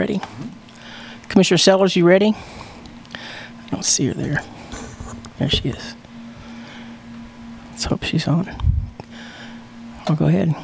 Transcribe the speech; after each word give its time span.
Ready? 0.00 0.18
Commissioner 1.28 1.58
Sellers, 1.58 1.94
you 1.94 2.06
ready? 2.06 2.34
I 3.14 3.68
don't 3.70 3.84
see 3.84 4.06
her 4.06 4.14
there. 4.14 4.40
There 5.38 5.50
she 5.50 5.68
is. 5.68 5.94
Let's 7.72 7.84
hope 7.84 8.02
she's 8.04 8.26
on. 8.26 8.48
I'll 10.06 10.16
go 10.16 10.24
ahead. 10.24 10.54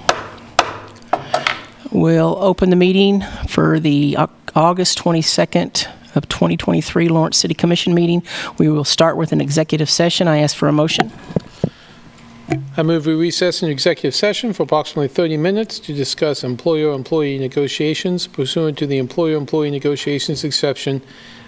We'll 1.93 2.38
open 2.43 2.71
the 2.71 2.77
meeting 2.77 3.22
for 3.46 3.79
the 3.79 4.17
Au- 4.17 4.30
August 4.54 4.96
22nd 5.00 5.87
of 6.16 6.27
2023 6.30 7.09
Lawrence 7.11 7.37
City 7.37 7.53
Commission 7.53 7.93
meeting. 7.93 8.23
We 8.57 8.71
will 8.71 8.84
start 8.84 9.18
with 9.18 9.32
an 9.32 9.43
executive 9.43 9.91
session. 9.91 10.29
I 10.29 10.39
ask 10.39 10.57
for 10.57 10.66
a 10.66 10.73
motion. 10.73 11.12
I 12.49 12.83
move 12.83 13.07
we 13.07 13.15
recess 13.15 13.63
in 13.63 13.71
executive 13.71 14.15
session 14.15 14.53
for 14.53 14.65
approximately 14.65 15.09
30 15.09 15.39
minutes 15.39 15.79
to 15.81 15.95
discuss 15.95 16.45
employer-employee 16.45 17.39
negotiations 17.39 18.27
pursuant 18.27 18.77
to 18.79 18.87
the 18.87 18.99
employer-employee 18.99 19.71
negotiations 19.71 20.45
exception 20.45 21.01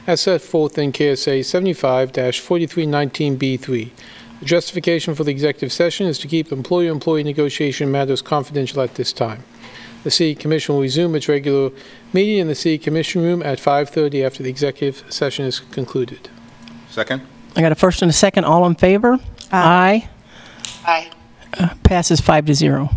as 0.07 0.23
set 0.23 0.41
forth 0.41 0.79
in 0.79 0.91
KSA 0.91 1.41
75-4319B3. 1.41 3.91
The 4.41 4.45
justification 4.45 5.15
for 5.15 5.25
the 5.25 5.31
executive 5.31 5.73
session 5.73 6.07
is 6.07 6.19
to 6.21 6.29
keep 6.29 6.51
employer-employee 6.51 7.25
negotiation 7.25 7.93
matters 7.93 8.23
confidential 8.23 8.81
at 8.81 8.95
this 8.95 9.13
time. 9.13 9.45
The 10.05 10.11
City 10.11 10.35
Commission 10.35 10.75
will 10.75 10.83
resume 10.83 11.15
its 11.15 11.29
regular 11.29 11.71
meeting 12.13 12.39
in 12.39 12.49
the 12.49 12.55
City 12.55 12.79
Commission 12.79 13.23
Room 13.23 13.43
at 13.43 13.61
5:30 13.61 14.25
after 14.25 14.43
the 14.43 14.49
executive 14.49 15.05
session 15.13 15.45
is 15.45 15.61
concluded. 15.61 16.31
Second? 16.89 17.21
I 17.55 17.61
got 17.61 17.73
a 17.73 17.75
first 17.75 18.01
and 18.01 18.11
a 18.11 18.15
second. 18.15 18.45
All 18.45 18.65
in 18.67 18.77
favor? 18.77 19.19
Aye. 19.53 20.09
Aye. 20.89 21.11
Uh, 21.59 21.75
passes 21.83 22.19
five 22.19 22.47
to 22.47 22.55
zero. 22.55 22.89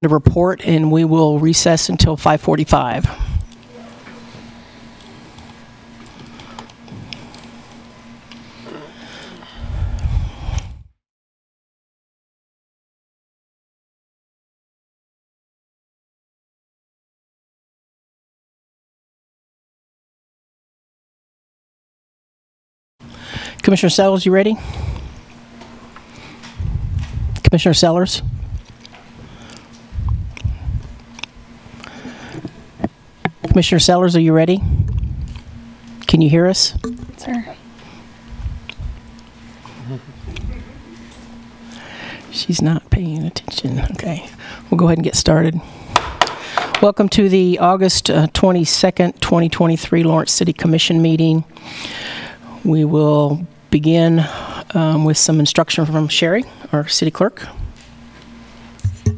The 0.00 0.08
report, 0.08 0.62
and 0.64 0.90
we 0.90 1.04
will 1.04 1.38
recess 1.38 1.90
until 1.90 2.16
5:45. 2.16 3.35
Commissioner 23.66 23.90
Sellers, 23.90 24.24
you 24.24 24.30
ready? 24.30 24.56
Commissioner 27.42 27.74
Sellers? 27.74 28.22
Commissioner 33.48 33.80
Sellers, 33.80 34.14
are 34.14 34.20
you 34.20 34.32
ready? 34.32 34.62
Can 36.06 36.20
you 36.20 36.30
hear 36.30 36.46
us? 36.46 36.78
Sir. 37.16 37.56
She's 42.30 42.62
not 42.62 42.88
paying 42.90 43.24
attention. 43.24 43.80
Okay, 43.80 44.30
we'll 44.70 44.78
go 44.78 44.84
ahead 44.86 44.98
and 44.98 45.04
get 45.04 45.16
started. 45.16 45.60
Welcome 46.80 47.08
to 47.08 47.28
the 47.28 47.58
August 47.58 48.10
uh, 48.10 48.28
22nd, 48.28 49.18
2023 49.18 50.04
Lawrence 50.04 50.30
City 50.30 50.52
Commission 50.52 51.02
meeting. 51.02 51.42
We 52.62 52.84
will 52.84 53.44
begin 53.70 54.24
um, 54.74 55.04
with 55.04 55.16
some 55.16 55.40
instruction 55.40 55.86
from 55.86 56.08
Sherry, 56.08 56.44
our 56.72 56.86
city 56.88 57.10
clerk. 57.10 57.46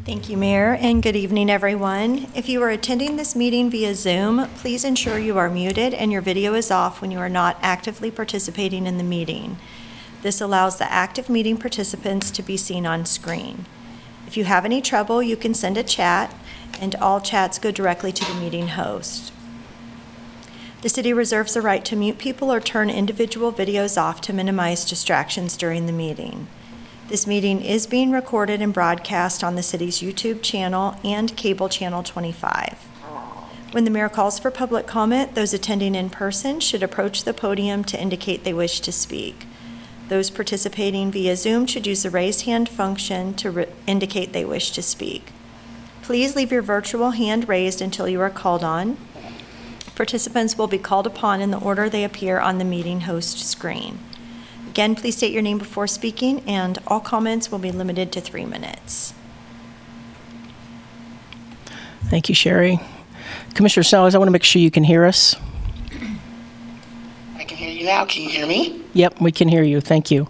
Thank 0.04 0.30
you, 0.30 0.36
Mayor, 0.36 0.74
and 0.74 1.02
good 1.02 1.16
evening, 1.16 1.50
everyone. 1.50 2.28
If 2.34 2.48
you 2.48 2.62
are 2.62 2.70
attending 2.70 3.16
this 3.16 3.36
meeting 3.36 3.70
via 3.70 3.94
Zoom, 3.94 4.48
please 4.56 4.84
ensure 4.84 5.18
you 5.18 5.36
are 5.36 5.50
muted 5.50 5.92
and 5.92 6.10
your 6.10 6.22
video 6.22 6.54
is 6.54 6.70
off 6.70 7.02
when 7.02 7.10
you 7.10 7.18
are 7.18 7.28
not 7.28 7.58
actively 7.60 8.10
participating 8.10 8.86
in 8.86 8.96
the 8.96 9.04
meeting. 9.04 9.58
This 10.22 10.40
allows 10.40 10.78
the 10.78 10.90
active 10.90 11.28
meeting 11.28 11.58
participants 11.58 12.30
to 12.30 12.42
be 12.42 12.56
seen 12.56 12.86
on 12.86 13.04
screen. 13.04 13.66
If 14.26 14.36
you 14.36 14.44
have 14.44 14.64
any 14.64 14.80
trouble, 14.80 15.22
you 15.22 15.36
can 15.36 15.54
send 15.54 15.76
a 15.76 15.82
chat, 15.82 16.34
and 16.80 16.94
all 16.96 17.20
chats 17.20 17.58
go 17.58 17.70
directly 17.70 18.12
to 18.12 18.24
the 18.24 18.40
meeting 18.40 18.68
host. 18.68 19.32
The 20.80 20.88
city 20.88 21.12
reserves 21.12 21.54
the 21.54 21.60
right 21.60 21.84
to 21.86 21.96
mute 21.96 22.18
people 22.18 22.52
or 22.52 22.60
turn 22.60 22.88
individual 22.88 23.52
videos 23.52 24.00
off 24.00 24.20
to 24.22 24.32
minimize 24.32 24.84
distractions 24.84 25.56
during 25.56 25.86
the 25.86 25.92
meeting. 25.92 26.46
This 27.08 27.26
meeting 27.26 27.62
is 27.62 27.88
being 27.88 28.12
recorded 28.12 28.62
and 28.62 28.72
broadcast 28.72 29.42
on 29.42 29.56
the 29.56 29.62
city's 29.62 29.98
YouTube 29.98 30.40
channel 30.40 30.96
and 31.02 31.36
cable 31.36 31.68
channel 31.68 32.04
25. 32.04 32.74
When 33.72 33.84
the 33.84 33.90
mayor 33.90 34.08
calls 34.08 34.38
for 34.38 34.52
public 34.52 34.86
comment, 34.86 35.34
those 35.34 35.52
attending 35.52 35.96
in 35.96 36.10
person 36.10 36.60
should 36.60 36.82
approach 36.82 37.24
the 37.24 37.34
podium 37.34 37.82
to 37.84 38.00
indicate 38.00 38.44
they 38.44 38.54
wish 38.54 38.78
to 38.80 38.92
speak. 38.92 39.46
Those 40.08 40.30
participating 40.30 41.10
via 41.10 41.34
Zoom 41.34 41.66
should 41.66 41.88
use 41.88 42.04
the 42.04 42.10
raise 42.10 42.42
hand 42.42 42.68
function 42.68 43.34
to 43.34 43.50
re- 43.50 43.66
indicate 43.86 44.32
they 44.32 44.44
wish 44.44 44.70
to 44.70 44.82
speak. 44.82 45.32
Please 46.02 46.36
leave 46.36 46.52
your 46.52 46.62
virtual 46.62 47.10
hand 47.10 47.48
raised 47.48 47.82
until 47.82 48.08
you 48.08 48.20
are 48.20 48.30
called 48.30 48.64
on. 48.64 48.96
Participants 49.98 50.56
will 50.56 50.68
be 50.68 50.78
called 50.78 51.08
upon 51.08 51.40
in 51.40 51.50
the 51.50 51.58
order 51.58 51.90
they 51.90 52.04
appear 52.04 52.38
on 52.38 52.58
the 52.58 52.64
meeting 52.64 53.00
host 53.00 53.40
screen. 53.40 53.98
Again, 54.68 54.94
please 54.94 55.16
state 55.16 55.32
your 55.32 55.42
name 55.42 55.58
before 55.58 55.88
speaking, 55.88 56.38
and 56.46 56.78
all 56.86 57.00
comments 57.00 57.50
will 57.50 57.58
be 57.58 57.72
limited 57.72 58.12
to 58.12 58.20
three 58.20 58.44
minutes. 58.44 59.12
Thank 62.04 62.28
you, 62.28 62.34
Sherry. 62.36 62.78
Commissioner 63.54 63.82
Sellers, 63.82 64.14
I 64.14 64.18
want 64.18 64.28
to 64.28 64.32
make 64.32 64.44
sure 64.44 64.62
you 64.62 64.70
can 64.70 64.84
hear 64.84 65.04
us. 65.04 65.34
I 67.34 67.42
can 67.42 67.56
hear 67.56 67.70
you 67.70 67.84
now. 67.84 68.04
Can 68.04 68.22
you 68.22 68.30
hear 68.30 68.46
me? 68.46 68.80
Yep, 68.94 69.20
we 69.20 69.32
can 69.32 69.48
hear 69.48 69.64
you. 69.64 69.80
Thank 69.80 70.12
you. 70.12 70.28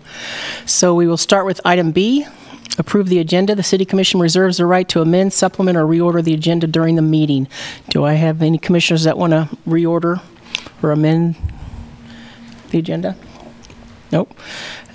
So 0.64 0.94
we 0.94 1.06
will 1.06 1.18
start 1.18 1.44
with 1.44 1.60
item 1.66 1.90
B, 1.92 2.26
approve 2.76 3.08
the 3.08 3.18
agenda. 3.18 3.54
The 3.54 3.62
city 3.62 3.84
commission 3.84 4.20
reserves 4.20 4.58
the 4.58 4.66
right 4.66 4.88
to 4.90 5.00
amend, 5.00 5.32
supplement, 5.32 5.76
or 5.78 5.84
reorder 5.84 6.22
the 6.22 6.34
agenda 6.34 6.66
during 6.66 6.96
the 6.96 7.02
meeting. 7.02 7.48
Do 7.90 8.04
I 8.04 8.14
have 8.14 8.42
any 8.42 8.58
commissioners 8.58 9.04
that 9.04 9.16
want 9.16 9.32
to 9.32 9.48
reorder 9.66 10.20
or 10.82 10.90
amend 10.92 11.36
the 12.70 12.78
agenda? 12.78 13.16
Nope. 14.12 14.38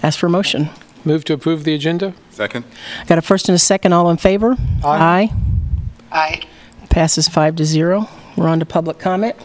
Ask 0.02 0.20
for 0.20 0.28
a 0.28 0.30
motion. 0.30 0.70
Move 1.06 1.26
to 1.26 1.34
approve 1.34 1.64
the 1.64 1.74
agenda? 1.74 2.14
Second? 2.30 2.66
Got 3.08 3.18
a 3.18 3.22
first 3.22 3.50
and 3.50 3.56
a 3.56 3.60
second. 3.60 3.94
All 3.94 4.10
in 4.10 4.18
favor? 4.18 4.56
Aye. 4.84 5.32
Aye. 6.12 6.42
Passes 6.90 7.28
five 7.28 7.56
to 7.58 7.66
zero. 7.66 8.08
We're 8.38 8.48
on 8.48 8.60
to 8.60 8.66
public 8.66 9.00
comment. 9.00 9.36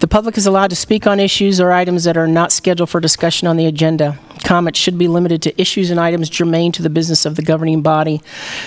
The 0.00 0.08
public 0.08 0.36
is 0.36 0.46
allowed 0.46 0.70
to 0.70 0.76
speak 0.76 1.06
on 1.06 1.20
issues 1.20 1.60
or 1.60 1.72
items 1.72 2.04
that 2.04 2.16
are 2.16 2.26
not 2.26 2.52
scheduled 2.52 2.90
for 2.90 3.00
discussion 3.00 3.46
on 3.48 3.56
the 3.56 3.66
agenda. 3.66 4.18
Comments 4.44 4.78
should 4.78 4.98
be 4.98 5.08
limited 5.08 5.40
to 5.42 5.60
issues 5.60 5.90
and 5.90 6.00
items 6.00 6.28
germane 6.28 6.72
to 6.72 6.82
the 6.82 6.90
business 6.90 7.24
of 7.24 7.36
the 7.36 7.42
governing 7.42 7.80
body. 7.80 8.20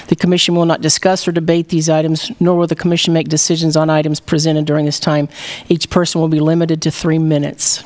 The 0.07 0.15
commission 0.15 0.55
will 0.55 0.65
not 0.65 0.81
discuss 0.81 1.27
or 1.27 1.31
debate 1.31 1.69
these 1.69 1.89
items, 1.89 2.31
nor 2.39 2.55
will 2.55 2.67
the 2.67 2.75
commission 2.75 3.13
make 3.13 3.27
decisions 3.27 3.75
on 3.75 3.89
items 3.89 4.19
presented 4.19 4.65
during 4.65 4.85
this 4.85 4.99
time. 4.99 5.29
Each 5.69 5.89
person 5.89 6.21
will 6.21 6.29
be 6.29 6.39
limited 6.39 6.81
to 6.83 6.91
three 6.91 7.19
minutes. 7.19 7.83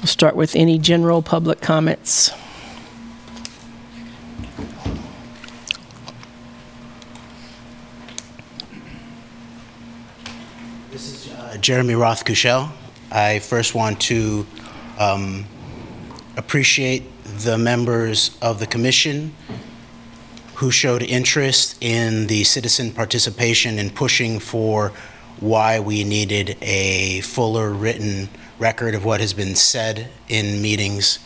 We'll 0.00 0.08
start 0.08 0.34
with 0.34 0.56
any 0.56 0.78
general 0.78 1.22
public 1.22 1.60
comments. 1.60 2.32
Uh, 11.51 11.51
Jeremy 11.62 11.94
Roth 11.94 12.24
Kushel. 12.24 12.72
I 13.12 13.38
first 13.38 13.72
want 13.72 14.00
to 14.02 14.44
um, 14.98 15.44
appreciate 16.36 17.04
the 17.24 17.56
members 17.56 18.36
of 18.42 18.58
the 18.58 18.66
commission 18.66 19.32
who 20.56 20.72
showed 20.72 21.04
interest 21.04 21.76
in 21.80 22.26
the 22.26 22.42
citizen 22.42 22.90
participation 22.90 23.78
in 23.78 23.90
pushing 23.90 24.40
for 24.40 24.88
why 25.38 25.78
we 25.78 26.02
needed 26.02 26.56
a 26.62 27.20
fuller 27.20 27.70
written 27.70 28.28
record 28.58 28.96
of 28.96 29.04
what 29.04 29.20
has 29.20 29.32
been 29.32 29.54
said 29.54 30.08
in 30.28 30.60
meetings 30.60 31.20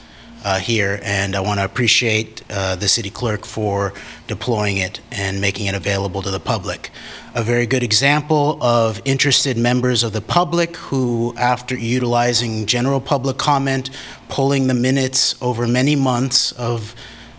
uh, 0.46 0.60
here, 0.60 1.00
and 1.02 1.34
I 1.34 1.40
want 1.40 1.58
to 1.58 1.64
appreciate 1.64 2.40
uh, 2.50 2.76
the 2.76 2.86
city 2.86 3.10
clerk 3.10 3.44
for 3.44 3.92
deploying 4.28 4.76
it 4.76 5.00
and 5.10 5.40
making 5.40 5.66
it 5.66 5.74
available 5.74 6.22
to 6.22 6.30
the 6.30 6.38
public. 6.38 6.90
A 7.34 7.42
very 7.42 7.66
good 7.66 7.82
example 7.82 8.56
of 8.62 9.02
interested 9.04 9.58
members 9.58 10.04
of 10.04 10.12
the 10.12 10.20
public 10.20 10.76
who, 10.76 11.34
after 11.36 11.76
utilizing 11.76 12.64
general 12.66 13.00
public 13.00 13.38
comment, 13.38 13.90
pulling 14.28 14.68
the 14.68 14.74
minutes 14.74 15.34
over 15.42 15.66
many 15.66 15.96
months 15.96 16.52
of 16.52 16.94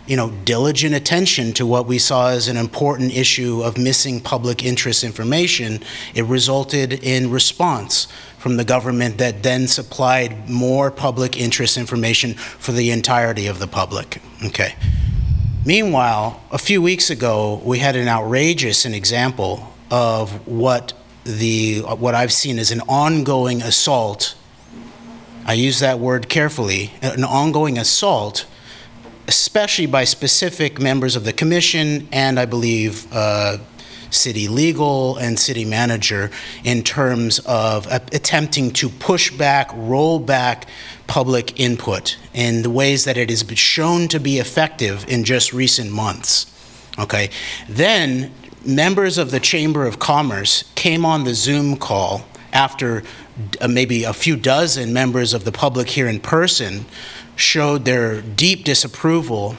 you 0.06 0.18
know, 0.18 0.30
diligent 0.44 0.94
attention 0.94 1.54
to 1.54 1.66
what 1.66 1.86
we 1.86 2.00
saw 2.00 2.30
as 2.30 2.50
an 2.50 2.58
important 2.58 3.16
issue 3.16 3.62
of 3.62 3.78
missing 3.78 4.20
public 4.20 4.66
interest 4.66 5.06
information, 5.06 5.80
it 6.14 6.24
resulted 6.24 6.92
in 7.04 7.32
response 7.32 8.08
from 8.48 8.56
the 8.56 8.64
government 8.64 9.18
that 9.18 9.44
then 9.44 9.68
supplied 9.68 10.50
more 10.50 10.90
public 10.90 11.38
interest 11.38 11.78
information 11.78 12.34
for 12.34 12.72
the 12.72 12.92
entirety 12.92 13.46
of 13.46 13.60
the 13.60 13.68
public. 13.68 14.22
Okay. 14.42 14.74
Meanwhile, 15.66 16.42
a 16.50 16.58
few 16.58 16.82
weeks 16.82 17.10
ago, 17.10 17.62
we 17.66 17.80
had 17.80 17.98
an 17.98 18.08
outrageous 18.08 18.86
an 18.86 18.94
example 18.94 19.74
of 19.92 20.48
what 20.48 20.94
the 21.26 21.80
what 21.82 22.16
I've 22.16 22.32
seen 22.32 22.58
as 22.58 22.72
an 22.72 22.80
ongoing 22.88 23.62
assault. 23.62 24.34
I 25.46 25.52
use 25.52 25.82
that 25.82 26.00
word 26.00 26.30
carefully, 26.30 26.94
an 27.02 27.26
ongoing 27.26 27.78
assault, 27.78 28.46
especially 29.28 29.88
by 29.88 30.06
specific 30.06 30.80
members 30.80 31.18
of 31.18 31.26
the 31.26 31.34
commission 31.34 32.08
and 32.14 32.40
I 32.40 32.46
believe 32.46 33.08
uh, 33.12 33.58
city 34.10 34.48
legal 34.48 35.18
and 35.18 35.40
city 35.40 35.66
manager 35.66 36.32
in 36.64 36.84
terms 36.84 37.40
of 37.40 37.86
attempting 37.92 38.72
to 38.72 38.90
push 38.90 39.32
back, 39.32 39.70
roll 39.74 40.20
back 40.20 40.66
public 41.08 41.60
input 41.60 42.18
in 42.34 42.62
the 42.62 42.70
ways 42.70 43.06
that 43.06 43.18
it 43.18 43.30
has 43.30 43.44
been 43.44 43.56
shown 43.56 44.08
to 44.10 44.20
be 44.20 44.40
effective 44.40 45.06
in 45.08 45.24
just 45.24 45.54
recent 45.54 45.92
months. 45.92 46.54
Okay? 47.00 47.30
Then 47.70 48.32
members 48.66 49.18
of 49.18 49.32
the 49.32 49.40
Chamber 49.40 49.86
of 49.86 50.00
Commerce 50.00 50.64
came 50.76 51.06
on 51.06 51.24
the 51.24 51.34
Zoom 51.34 51.78
call 51.78 52.26
after 52.52 53.04
uh, 53.62 53.68
maybe 53.68 54.04
a 54.04 54.14
few 54.14 54.36
dozen 54.36 54.94
members 54.94 55.34
of 55.34 55.46
the 55.46 55.52
public 55.52 55.90
here 55.90 56.08
in 56.08 56.20
person 56.20 56.86
showed 57.36 57.86
their 57.86 58.22
deep 58.22 58.64
disapproval 58.64 59.56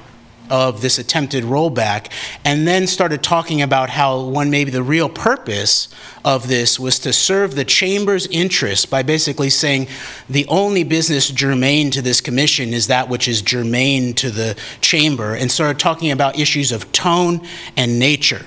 of 0.50 0.80
this 0.80 0.98
attempted 0.98 1.44
rollback 1.44 2.10
and 2.44 2.66
then 2.66 2.86
started 2.86 3.22
talking 3.22 3.62
about 3.62 3.90
how 3.90 4.20
one 4.20 4.50
maybe 4.50 4.70
the 4.70 4.82
real 4.82 5.08
purpose 5.08 5.88
of 6.24 6.48
this 6.48 6.78
was 6.78 6.98
to 6.98 7.12
serve 7.12 7.54
the 7.54 7.64
chamber's 7.64 8.26
interests 8.28 8.86
by 8.86 9.02
basically 9.02 9.50
saying 9.50 9.86
the 10.28 10.46
only 10.48 10.84
business 10.84 11.28
germane 11.30 11.90
to 11.90 12.02
this 12.02 12.20
commission 12.20 12.72
is 12.72 12.86
that 12.86 13.08
which 13.08 13.28
is 13.28 13.42
germane 13.42 14.14
to 14.14 14.30
the 14.30 14.56
chamber 14.80 15.34
and 15.34 15.50
started 15.50 15.78
talking 15.78 16.10
about 16.10 16.38
issues 16.38 16.72
of 16.72 16.90
tone 16.92 17.40
and 17.76 17.98
nature 17.98 18.46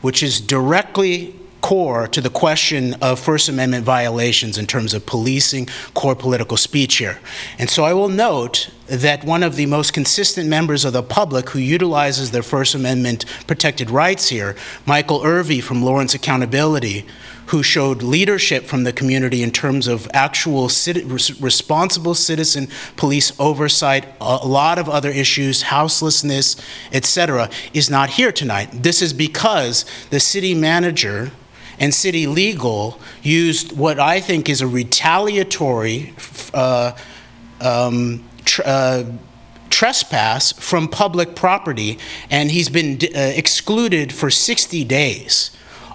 which 0.00 0.22
is 0.22 0.40
directly 0.40 1.34
core 1.66 2.06
to 2.06 2.20
the 2.20 2.30
question 2.30 2.94
of 3.02 3.18
First 3.18 3.48
Amendment 3.48 3.84
violations 3.84 4.56
in 4.56 4.68
terms 4.68 4.94
of 4.94 5.04
policing 5.04 5.66
core 5.94 6.14
political 6.14 6.56
speech 6.56 6.98
here. 6.98 7.18
And 7.58 7.68
so 7.68 7.82
I 7.82 7.92
will 7.92 8.08
note 8.08 8.70
that 8.86 9.24
one 9.24 9.42
of 9.42 9.56
the 9.56 9.66
most 9.66 9.92
consistent 9.92 10.48
members 10.48 10.84
of 10.84 10.92
the 10.92 11.02
public 11.02 11.50
who 11.50 11.58
utilizes 11.58 12.30
their 12.30 12.44
First 12.44 12.76
Amendment 12.76 13.24
protected 13.48 13.90
rights 13.90 14.28
here, 14.28 14.54
Michael 14.86 15.24
Irvey 15.24 15.60
from 15.60 15.82
Lawrence 15.82 16.14
Accountability, 16.14 17.04
who 17.46 17.64
showed 17.64 18.00
leadership 18.00 18.66
from 18.66 18.84
the 18.84 18.92
community 18.92 19.42
in 19.42 19.50
terms 19.50 19.88
of 19.88 20.08
actual 20.12 20.70
responsible 21.40 22.14
citizen 22.14 22.68
police 22.96 23.32
oversight, 23.40 24.06
a 24.20 24.46
lot 24.46 24.78
of 24.78 24.88
other 24.88 25.10
issues, 25.10 25.62
houselessness, 25.62 26.54
etc., 26.92 27.50
is 27.74 27.90
not 27.90 28.10
here 28.10 28.30
tonight. 28.30 28.68
This 28.72 29.02
is 29.02 29.12
because 29.12 29.84
the 30.10 30.20
city 30.20 30.54
manager 30.54 31.32
and 31.78 31.92
city 31.92 32.26
legal 32.26 33.00
used 33.22 33.76
what 33.76 33.98
I 33.98 34.20
think 34.20 34.48
is 34.48 34.60
a 34.60 34.66
retaliatory 34.66 36.14
uh, 36.54 36.92
um, 37.60 38.24
tr- 38.44 38.62
uh, 38.64 39.04
trespass 39.70 40.52
from 40.52 40.88
public 40.88 41.34
property, 41.34 41.98
and 42.30 42.50
he's 42.50 42.68
been 42.68 42.98
uh, 43.14 43.18
excluded 43.34 44.12
for 44.12 44.30
60 44.30 44.84
days 44.84 45.50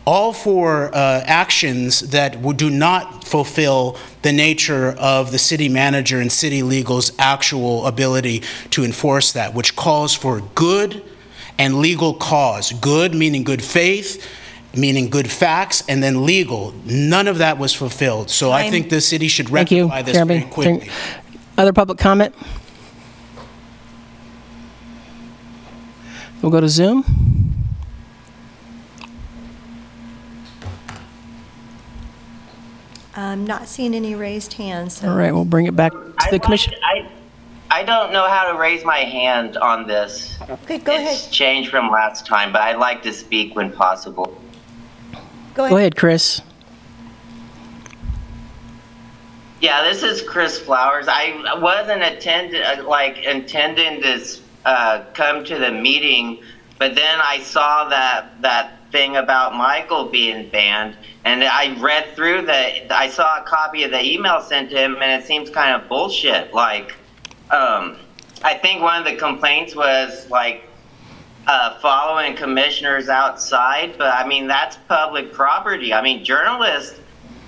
all 0.06 0.33
for 0.33 0.94
uh, 0.95 1.24
actions 1.25 2.00
that 2.10 2.42
do 2.57 2.69
not 2.69 3.24
fulfill 3.24 3.98
the 4.24 4.31
nature 4.31 4.95
of 4.98 5.31
the 5.31 5.38
city 5.38 5.69
manager 5.69 6.19
and 6.19 6.31
city 6.31 6.63
legal's 6.63 7.12
actual 7.19 7.86
ability 7.86 8.42
to 8.72 8.84
enforce 8.84 9.31
that, 9.34 9.54
which 9.54 9.75
calls 9.75 10.16
for 10.16 10.42
good 10.56 11.04
and 11.57 11.75
legal 11.80 12.13
cause. 12.16 12.72
Good 12.74 13.13
meaning 13.13 13.44
good 13.44 13.63
faith, 13.63 14.27
meaning 14.76 15.10
good 15.10 15.30
facts, 15.30 15.84
and 15.90 16.02
then 16.02 16.26
legal. 16.26 16.74
None 16.86 17.28
of 17.28 17.40
that 17.40 17.58
was 17.58 17.74
fulfilled. 17.74 18.30
So 18.30 18.52
I 18.52 18.64
Time. 18.64 18.72
think 18.72 18.90
the 18.90 19.02
city 19.02 19.28
should 19.28 19.50
Thank 19.50 19.72
you, 19.72 19.84
rectify 19.86 20.02
this 20.04 20.16
very 20.18 20.40
Jeremy. 20.40 20.52
quickly. 20.52 20.90
Other 21.58 21.74
public 21.74 21.98
comment? 21.98 22.34
We'll 26.42 26.52
go 26.52 26.62
to 26.62 26.70
Zoom. 26.70 27.04
I'm 33.16 33.46
not 33.46 33.68
seeing 33.68 33.94
any 33.94 34.16
raised 34.16 34.54
hands, 34.54 34.98
so 34.98 35.10
All 35.10 35.18
right, 35.18 35.34
we'll 35.34 35.46
bring 35.46 35.66
it 35.66 35.76
back 35.76 35.92
to 35.92 36.14
I'd 36.20 36.30
the 36.30 36.36
like- 36.36 36.44
commission. 36.44 36.74
I, 36.84 37.10
I 37.70 37.84
don't 37.84 38.12
know 38.14 38.28
how 38.28 38.52
to 38.52 38.58
raise 38.58 38.86
my 38.86 39.00
hand 39.00 39.58
on 39.58 39.86
this. 39.88 40.38
Okay, 40.50 40.78
go 40.78 40.94
It's 40.94 41.22
ahead. 41.24 41.32
changed 41.32 41.70
from 41.70 41.90
last 41.90 42.26
time, 42.26 42.52
but 42.54 42.62
I'd 42.62 42.78
like 42.78 43.04
to 43.04 43.14
speak 43.14 43.56
when 43.56 43.72
possible. 43.72 44.42
Go 45.53 45.63
Go 45.63 45.65
ahead. 45.65 45.77
ahead, 45.77 45.95
Chris. 45.98 46.42
Yeah, 49.59 49.83
this 49.83 50.01
is 50.01 50.21
Chris 50.21 50.57
Flowers. 50.59 51.07
I 51.07 51.59
wasn't 51.59 52.01
attend 52.01 52.56
uh, 52.56 52.88
like 52.88 53.19
intending 53.19 54.01
to 54.01 54.25
uh, 54.65 55.03
come 55.13 55.44
to 55.45 55.59
the 55.59 55.71
meeting, 55.71 56.39
but 56.80 56.95
then 56.95 57.19
I 57.21 57.39
saw 57.42 57.88
that 57.89 58.42
that 58.42 58.80
thing 58.92 59.18
about 59.18 59.56
Michael 59.56 60.06
being 60.06 60.50
banned, 60.50 60.95
and 61.25 61.44
I 61.44 61.77
read 61.80 62.15
through 62.15 62.44
the. 62.44 62.95
I 62.95 63.09
saw 63.09 63.42
a 63.42 63.44
copy 63.44 63.83
of 63.83 63.92
the 63.92 64.03
email 64.03 64.42
sent 64.42 64.69
to 64.71 64.77
him, 64.77 64.95
and 65.01 65.21
it 65.21 65.27
seems 65.27 65.50
kind 65.50 65.80
of 65.80 65.88
bullshit. 65.88 66.53
Like, 66.53 66.95
um, 67.51 67.98
I 68.44 68.56
think 68.56 68.81
one 68.81 69.00
of 69.00 69.06
the 69.06 69.15
complaints 69.18 69.75
was 69.75 70.30
like 70.30 70.63
uh, 71.48 71.80
following 71.80 72.36
commissioners 72.36 73.10
outside, 73.10 73.98
but 73.98 74.14
I 74.14 74.28
mean 74.28 74.48
that's 74.48 74.78
public 74.88 75.34
property. 75.34 75.94
I 75.94 76.02
mean 76.02 76.24
journalists 76.24 77.00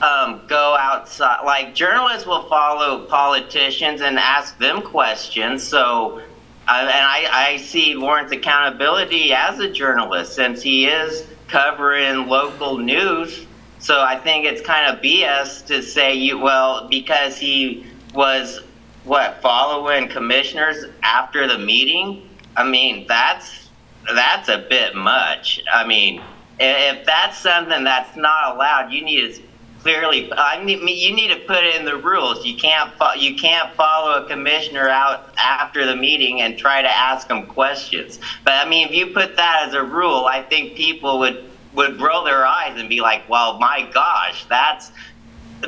um, 0.02 0.42
go 0.48 0.76
outside. 0.78 1.44
Like 1.46 1.74
journalists 1.74 2.28
will 2.28 2.48
follow 2.50 3.06
politicians 3.06 4.02
and 4.02 4.20
ask 4.20 4.58
them 4.58 4.82
questions. 4.82 5.64
So, 5.64 6.20
uh, 6.68 6.72
and 6.72 7.06
I, 7.06 7.28
I 7.32 7.58
see 7.58 7.96
Lawrence 7.96 8.32
accountability 8.32 9.34
as 9.34 9.60
a 9.60 9.70
journalist 9.72 10.34
since 10.34 10.62
he 10.62 10.86
is 10.88 11.28
covering 11.48 12.28
local 12.28 12.78
news. 12.78 13.46
So 13.80 14.02
I 14.02 14.18
think 14.18 14.46
it's 14.46 14.62
kind 14.62 14.94
of 14.94 15.04
BS 15.04 15.66
to 15.68 15.82
say 15.82 16.16
you 16.16 16.40
well 16.40 16.88
because 16.90 17.38
he 17.38 17.86
was 18.14 18.62
what 19.04 19.42
following 19.42 20.08
commissioners 20.08 20.86
after 21.04 21.48
the 21.48 21.58
meeting. 21.60 22.30
I 22.56 22.64
mean 22.64 23.06
that's 23.08 23.63
that's 24.08 24.50
a 24.50 24.66
bit 24.70 24.96
much. 24.96 25.62
I 25.72 25.86
mean, 25.86 26.22
if 26.60 27.06
that's 27.06 27.38
something 27.40 27.84
that's 27.84 28.16
not 28.16 28.56
allowed, 28.56 28.92
you 28.92 29.04
need 29.04 29.36
to 29.36 29.44
clearly. 29.84 30.32
I 30.34 30.64
need, 30.64 30.80
you 30.80 31.14
need 31.14 31.28
to 31.28 31.40
put 31.46 31.64
in 31.64 31.86
the 31.86 31.98
rules. 31.98 32.46
You 32.46 32.56
can't 32.56 32.92
fo- 32.94 33.14
you 33.14 33.36
can't 33.36 33.74
follow 33.76 34.24
a 34.24 34.28
commissioner 34.28 34.90
out 34.90 35.34
after 35.38 35.86
the 35.86 35.96
meeting 35.96 36.42
and 36.42 36.58
try 36.58 36.82
to 36.82 36.90
ask 36.90 37.28
them 37.28 37.46
questions. 37.46 38.20
But 38.44 38.54
I 38.54 38.68
mean, 38.68 38.88
if 38.88 38.96
you 38.96 39.08
put 39.08 39.36
that 39.36 39.68
as 39.68 39.74
a 39.74 39.84
rule, 39.84 40.26
I 40.26 40.42
think 40.42 40.76
people 40.76 41.20
would 41.20 41.50
would 41.74 42.00
roll 42.00 42.24
their 42.24 42.46
eyes 42.46 42.80
and 42.80 42.88
be 42.90 43.02
like, 43.02 43.28
"Well, 43.30 43.60
my 43.60 43.88
gosh, 43.94 44.46
that's." 44.46 44.92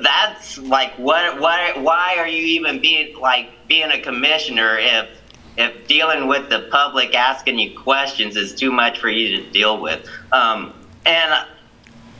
That's 0.03 0.57
like 0.57 0.93
what 0.95 1.39
what 1.39 1.81
why 1.81 2.15
are 2.17 2.27
you 2.27 2.43
even 2.59 2.81
being 2.81 3.17
like 3.17 3.47
being 3.69 3.91
a 3.91 4.01
commissioner 4.01 4.77
if 4.77 5.07
if 5.57 5.87
dealing 5.87 6.27
with 6.27 6.49
the 6.49 6.67
public 6.71 7.15
asking 7.15 7.59
you 7.59 7.77
questions 7.77 8.35
is 8.35 8.53
too 8.53 8.71
much 8.71 8.99
for 8.99 9.09
you 9.09 9.37
to 9.37 9.51
deal 9.51 9.79
with. 9.81 10.07
Um, 10.31 10.73
and 11.05 11.31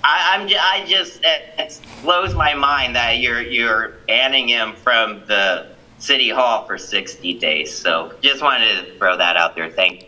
I, 0.03 0.35
I'm 0.37 0.47
ju- 0.47 0.57
I 0.59 0.85
just 0.85 1.19
it, 1.23 1.41
it 1.57 1.79
blows 2.01 2.33
my 2.35 2.53
mind 2.53 2.95
that 2.95 3.19
you're 3.19 3.41
you're 3.41 3.89
banning 4.07 4.47
him 4.47 4.73
from 4.73 5.25
the 5.27 5.67
city 5.97 6.29
hall 6.29 6.65
for 6.65 6.77
60 6.77 7.39
days. 7.39 7.75
So 7.75 8.13
just 8.21 8.41
wanted 8.41 8.85
to 8.85 8.97
throw 8.97 9.17
that 9.17 9.37
out 9.37 9.55
there. 9.55 9.69
Thank 9.69 10.01
you. 10.01 10.07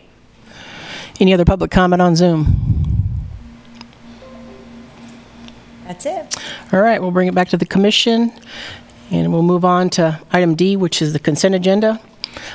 Any 1.20 1.34
other 1.34 1.44
public 1.44 1.70
comment 1.70 2.00
on 2.00 2.14
Zoom? 2.14 2.64
That's 5.86 6.06
it. 6.06 6.36
All 6.72 6.80
right, 6.80 7.00
we'll 7.00 7.10
bring 7.10 7.28
it 7.28 7.34
back 7.34 7.48
to 7.48 7.56
the 7.56 7.64
commission, 7.66 8.30
and 9.10 9.32
we'll 9.32 9.42
move 9.42 9.64
on 9.64 9.90
to 9.90 10.20
item 10.30 10.54
D, 10.54 10.76
which 10.76 11.00
is 11.02 11.12
the 11.12 11.18
consent 11.18 11.54
agenda. 11.54 11.98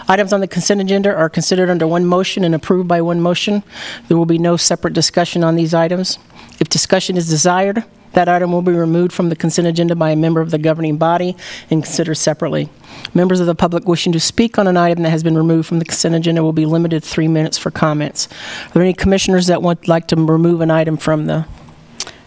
Items 0.08 0.34
on 0.34 0.40
the 0.40 0.48
consent 0.48 0.82
agenda 0.82 1.13
are 1.13 1.30
considered 1.30 1.70
under 1.70 1.88
one 1.88 2.06
motion 2.06 2.44
and 2.44 2.54
approved 2.56 2.88
by 2.88 3.02
one 3.02 3.22
motion. 3.22 3.63
There 4.08 4.18
will 4.18 4.25
be 4.25 4.38
no 4.38 4.58
separate 4.58 4.94
discussion 4.94 5.44
on 5.44 5.56
these 5.56 5.74
items. 5.74 6.20
If 6.60 6.70
discussion 6.70 7.18
is 7.18 7.30
desired, 7.30 7.84
That 8.13 8.30
item 8.30 8.52
will 8.52 8.62
be 8.62 8.72
removed 8.72 9.12
from 9.12 9.30
the 9.30 9.36
consent 9.36 9.68
agenda 9.68 9.96
by 9.96 10.12
a 10.12 10.16
member 10.16 10.40
of 10.40 10.52
the 10.52 10.60
governing 10.60 10.98
body 10.98 11.36
and 11.70 11.84
considered 11.84 12.16
separately. 12.16 12.70
Members 13.13 13.40
of 13.40 13.48
the 13.48 13.56
public 13.56 13.88
wishing 13.88 14.13
to 14.13 14.20
speak 14.20 14.60
on 14.60 14.68
an 14.68 14.78
item 14.78 15.04
that 15.04 15.10
has 15.10 15.24
been 15.24 15.36
removed 15.36 15.68
from 15.68 15.80
the 15.80 15.86
consent 15.86 16.13
agenda 16.13 16.44
will 16.44 16.54
be 16.54 16.66
limited 16.68 17.02
to 17.02 17.10
three 17.10 17.28
minutes 17.28 17.58
for 17.58 17.72
comments. 17.72 18.28
Are 18.68 18.74
there 18.74 18.84
any 18.84 18.94
commissioners 18.94 19.48
that 19.48 19.63
would 19.63 19.88
like 19.88 20.08
to 20.10 20.16
remove 20.16 20.62
an 20.62 20.70
item 20.70 20.96
from 20.96 21.25
the 21.25 21.46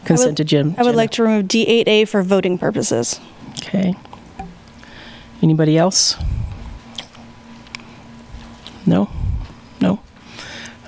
consent 0.05 0.41
agenda? 0.41 0.79
I 0.79 0.83
would 0.83 0.97
like 0.97 1.13
to 1.13 1.23
remove 1.23 1.47
D8A 1.47 2.09
for 2.09 2.23
voting 2.23 2.59
purposes. 2.59 3.21
Okay. 3.59 3.95
Anybody 5.41 5.79
else? 5.79 6.17
No? 8.87 9.11
No? 9.81 10.00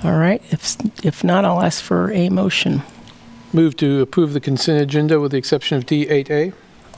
All 0.04 0.16
right. 0.16 0.42
If, 0.50 0.76
if 1.04 1.24
not, 1.24 1.44
I'll 1.44 1.62
ask 1.62 1.82
for 1.82 2.12
a 2.12 2.28
motion. 2.28 2.82
Move 3.52 3.76
to 3.76 4.00
approve 4.00 4.32
the 4.32 4.40
consent 4.40 4.80
agenda 4.80 5.20
with 5.20 5.32
the 5.32 5.38
exception 5.38 5.76
of 5.76 5.86
D8A. 5.86 6.52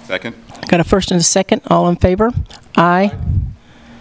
Second? 0.04 0.34
Got 0.68 0.80
a 0.80 0.84
first 0.84 1.10
and 1.10 1.20
a 1.20 1.24
second. 1.24 1.62
All 1.68 1.88
in 1.88 1.96
favor? 1.96 2.30
Aye. 2.76 3.16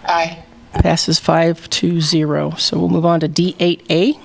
Aye. 0.04 0.44
Passes 0.74 1.18
five 1.18 1.68
to 1.70 2.00
zero. 2.00 2.50
So 2.52 2.78
we'll 2.78 2.88
move 2.88 3.06
on 3.06 3.20
to 3.20 3.28
D8A. 3.28 4.18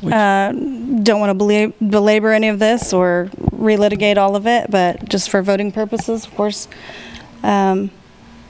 Don't 0.00 1.20
want 1.20 1.38
to 1.38 1.74
belabor 1.80 2.32
any 2.32 2.48
of 2.48 2.58
this 2.58 2.92
or 2.92 3.30
relitigate 3.52 4.18
all 4.18 4.36
of 4.36 4.46
it, 4.46 4.70
but 4.70 5.08
just 5.08 5.30
for 5.30 5.42
voting 5.42 5.72
purposes, 5.72 6.26
of 6.26 6.34
course, 6.34 6.68
um, 7.42 7.90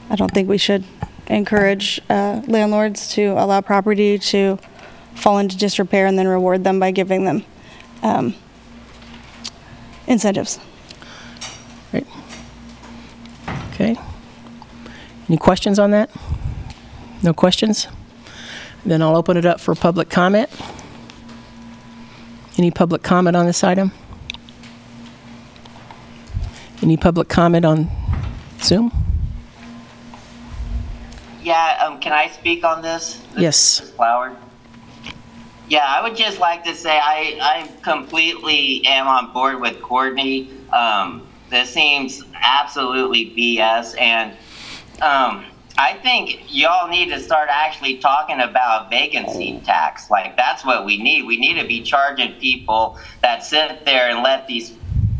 I 0.09 0.15
don't 0.15 0.31
think 0.31 0.49
we 0.49 0.57
should 0.57 0.83
encourage 1.29 1.99
uh, 2.09 2.41
landlords 2.47 3.09
to 3.13 3.33
allow 3.37 3.61
property 3.61 4.17
to 4.17 4.57
fall 5.15 5.39
into 5.39 5.57
disrepair 5.57 6.05
and 6.05 6.17
then 6.17 6.27
reward 6.27 6.63
them 6.63 6.79
by 6.79 6.91
giving 6.91 7.25
them 7.25 7.43
um, 8.03 8.35
incentives. 10.05 10.59
Right. 11.91 12.07
Okay. 13.73 13.97
Any 15.27 15.37
questions 15.37 15.79
on 15.79 15.91
that? 15.91 16.09
No 17.23 17.33
questions? 17.33 17.87
Then 18.85 19.01
I'll 19.01 19.17
open 19.17 19.35
it 19.37 19.45
up 19.45 19.59
for 19.59 19.75
public 19.75 20.09
comment. 20.09 20.49
Any 22.57 22.71
public 22.71 23.03
comment 23.03 23.35
on 23.35 23.45
this 23.45 23.63
item? 23.63 23.91
Any 26.81 26.95
public 26.95 27.27
comment 27.27 27.65
on 27.65 27.89
Zoom? 28.61 29.06
Yeah, 31.47 31.81
um, 31.85 32.01
can 32.01 32.11
I 32.11 32.27
speak 32.27 32.65
on 32.65 32.81
this? 32.81 33.21
This 33.33 33.41
Yes. 33.41 33.79
is 33.79 33.91
Flower. 33.91 34.35
Yeah, 35.69 35.85
I 35.87 36.01
would 36.01 36.17
just 36.17 36.39
like 36.41 36.65
to 36.65 36.75
say 36.75 36.99
I, 37.01 37.39
I 37.41 37.71
completely 37.83 38.85
am 38.85 39.07
on 39.07 39.31
board 39.31 39.61
with 39.61 39.81
Courtney. 39.81 40.49
Um, 40.73 41.25
this 41.49 41.69
seems 41.69 42.21
absolutely 42.41 43.27
BS, 43.27 43.97
and 43.97 44.33
um, 45.01 45.45
I 45.77 45.93
think 46.03 46.53
y'all 46.53 46.89
need 46.89 47.07
to 47.11 47.19
start 47.21 47.47
actually 47.49 47.99
talking 47.99 48.41
about 48.41 48.89
vacancy 48.89 49.61
tax. 49.63 50.09
Like 50.09 50.35
that's 50.35 50.65
what 50.65 50.83
we 50.83 51.01
need. 51.01 51.25
We 51.25 51.37
need 51.37 51.61
to 51.61 51.65
be 51.65 51.81
charging 51.81 52.33
people 52.41 52.99
that 53.21 53.41
sit 53.41 53.85
there 53.85 54.09
and 54.09 54.21
let 54.21 54.47
these 54.47 54.73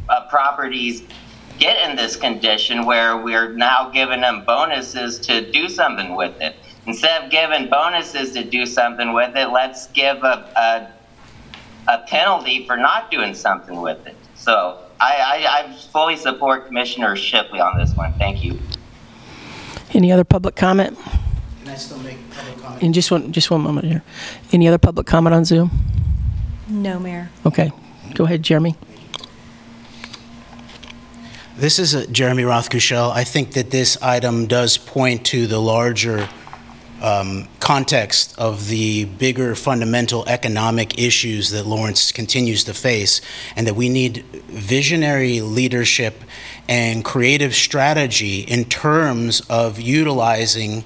uh, 0.09 0.27
properties 0.27 1.03
get 1.57 1.89
in 1.89 1.95
this 1.95 2.15
condition 2.15 2.85
where 2.85 3.17
we're 3.17 3.53
now 3.53 3.89
giving 3.89 4.21
them 4.21 4.43
bonuses 4.45 5.19
to 5.19 5.51
do 5.51 5.69
something 5.69 6.15
with 6.15 6.39
it. 6.41 6.55
Instead 6.85 7.23
of 7.23 7.31
giving 7.31 7.69
bonuses 7.69 8.31
to 8.31 8.43
do 8.43 8.65
something 8.65 9.13
with 9.13 9.35
it, 9.35 9.47
let's 9.49 9.87
give 9.87 10.17
a, 10.23 10.89
a, 11.87 11.91
a 11.91 11.99
penalty 12.07 12.65
for 12.65 12.77
not 12.77 13.11
doing 13.11 13.33
something 13.33 13.81
with 13.81 14.05
it. 14.07 14.15
So 14.35 14.79
I, 14.99 15.15
I, 15.17 15.59
I 15.59 15.77
fully 15.91 16.15
support 16.15 16.67
Commissioner 16.67 17.15
Shipley 17.15 17.59
on 17.59 17.77
this 17.77 17.95
one. 17.95 18.13
Thank 18.13 18.43
you. 18.43 18.59
Any 19.93 20.11
other 20.11 20.23
public 20.23 20.55
comment? 20.55 20.97
Can 21.59 21.69
I 21.69 21.75
still 21.75 21.97
make 21.99 22.17
public 22.31 22.57
comment? 22.59 22.83
In 22.83 22.93
just 22.93 23.11
one, 23.11 23.31
just 23.31 23.51
one 23.51 23.61
moment 23.61 23.87
here. 23.87 24.03
Any 24.51 24.67
other 24.67 24.77
public 24.77 25.07
comment 25.07 25.35
on 25.35 25.43
Zoom? 25.43 25.71
No, 26.67 26.99
Mayor. 26.99 27.29
Okay. 27.45 27.71
Go 28.13 28.25
ahead, 28.25 28.43
Jeremy. 28.43 28.75
This 31.57 31.79
is 31.79 32.05
Jeremy 32.11 32.43
Rothkushel. 32.43 33.11
I 33.11 33.23
think 33.23 33.53
that 33.53 33.71
this 33.71 33.99
item 33.99 34.45
does 34.45 34.77
point 34.77 35.25
to 35.25 35.47
the 35.47 35.57
larger 35.57 36.29
um, 37.01 37.47
context 37.59 38.37
of 38.37 38.67
the 38.67 39.05
bigger 39.05 39.55
fundamental 39.55 40.23
economic 40.27 40.99
issues 40.99 41.49
that 41.49 41.65
Lawrence 41.65 42.11
continues 42.11 42.63
to 42.65 42.75
face, 42.75 43.21
and 43.55 43.65
that 43.65 43.73
we 43.73 43.89
need 43.89 44.23
visionary 44.49 45.41
leadership 45.41 46.21
and 46.69 47.03
creative 47.03 47.55
strategy 47.55 48.41
in 48.41 48.65
terms 48.65 49.41
of 49.49 49.81
utilizing 49.81 50.83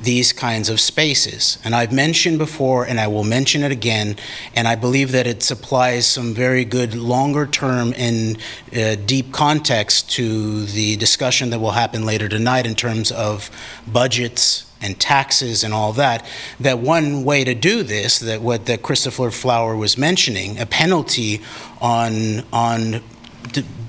these 0.00 0.32
kinds 0.32 0.68
of 0.68 0.80
spaces. 0.80 1.58
And 1.64 1.74
I've 1.74 1.92
mentioned 1.92 2.38
before, 2.38 2.84
and 2.84 3.00
I 3.00 3.08
will 3.08 3.24
mention 3.24 3.62
it 3.62 3.72
again, 3.72 4.16
and 4.54 4.68
I 4.68 4.76
believe 4.76 5.12
that 5.12 5.26
it 5.26 5.42
supplies 5.42 6.06
some 6.06 6.34
very 6.34 6.64
good 6.64 6.94
longer-term 6.94 7.94
and 7.96 8.38
uh, 8.76 8.94
deep 9.06 9.32
context 9.32 10.10
to 10.12 10.64
the 10.66 10.96
discussion 10.96 11.50
that 11.50 11.58
will 11.58 11.72
happen 11.72 12.06
later 12.06 12.28
tonight 12.28 12.66
in 12.66 12.74
terms 12.74 13.10
of 13.10 13.50
budgets 13.86 14.64
and 14.80 15.00
taxes 15.00 15.64
and 15.64 15.74
all 15.74 15.92
that, 15.92 16.24
that 16.60 16.78
one 16.78 17.24
way 17.24 17.42
to 17.42 17.54
do 17.54 17.82
this, 17.82 18.20
that 18.20 18.40
what 18.40 18.66
that 18.66 18.82
Christopher 18.82 19.32
Flower 19.32 19.76
was 19.76 19.98
mentioning, 19.98 20.60
a 20.60 20.66
penalty 20.66 21.40
on, 21.80 22.44
on 22.52 23.02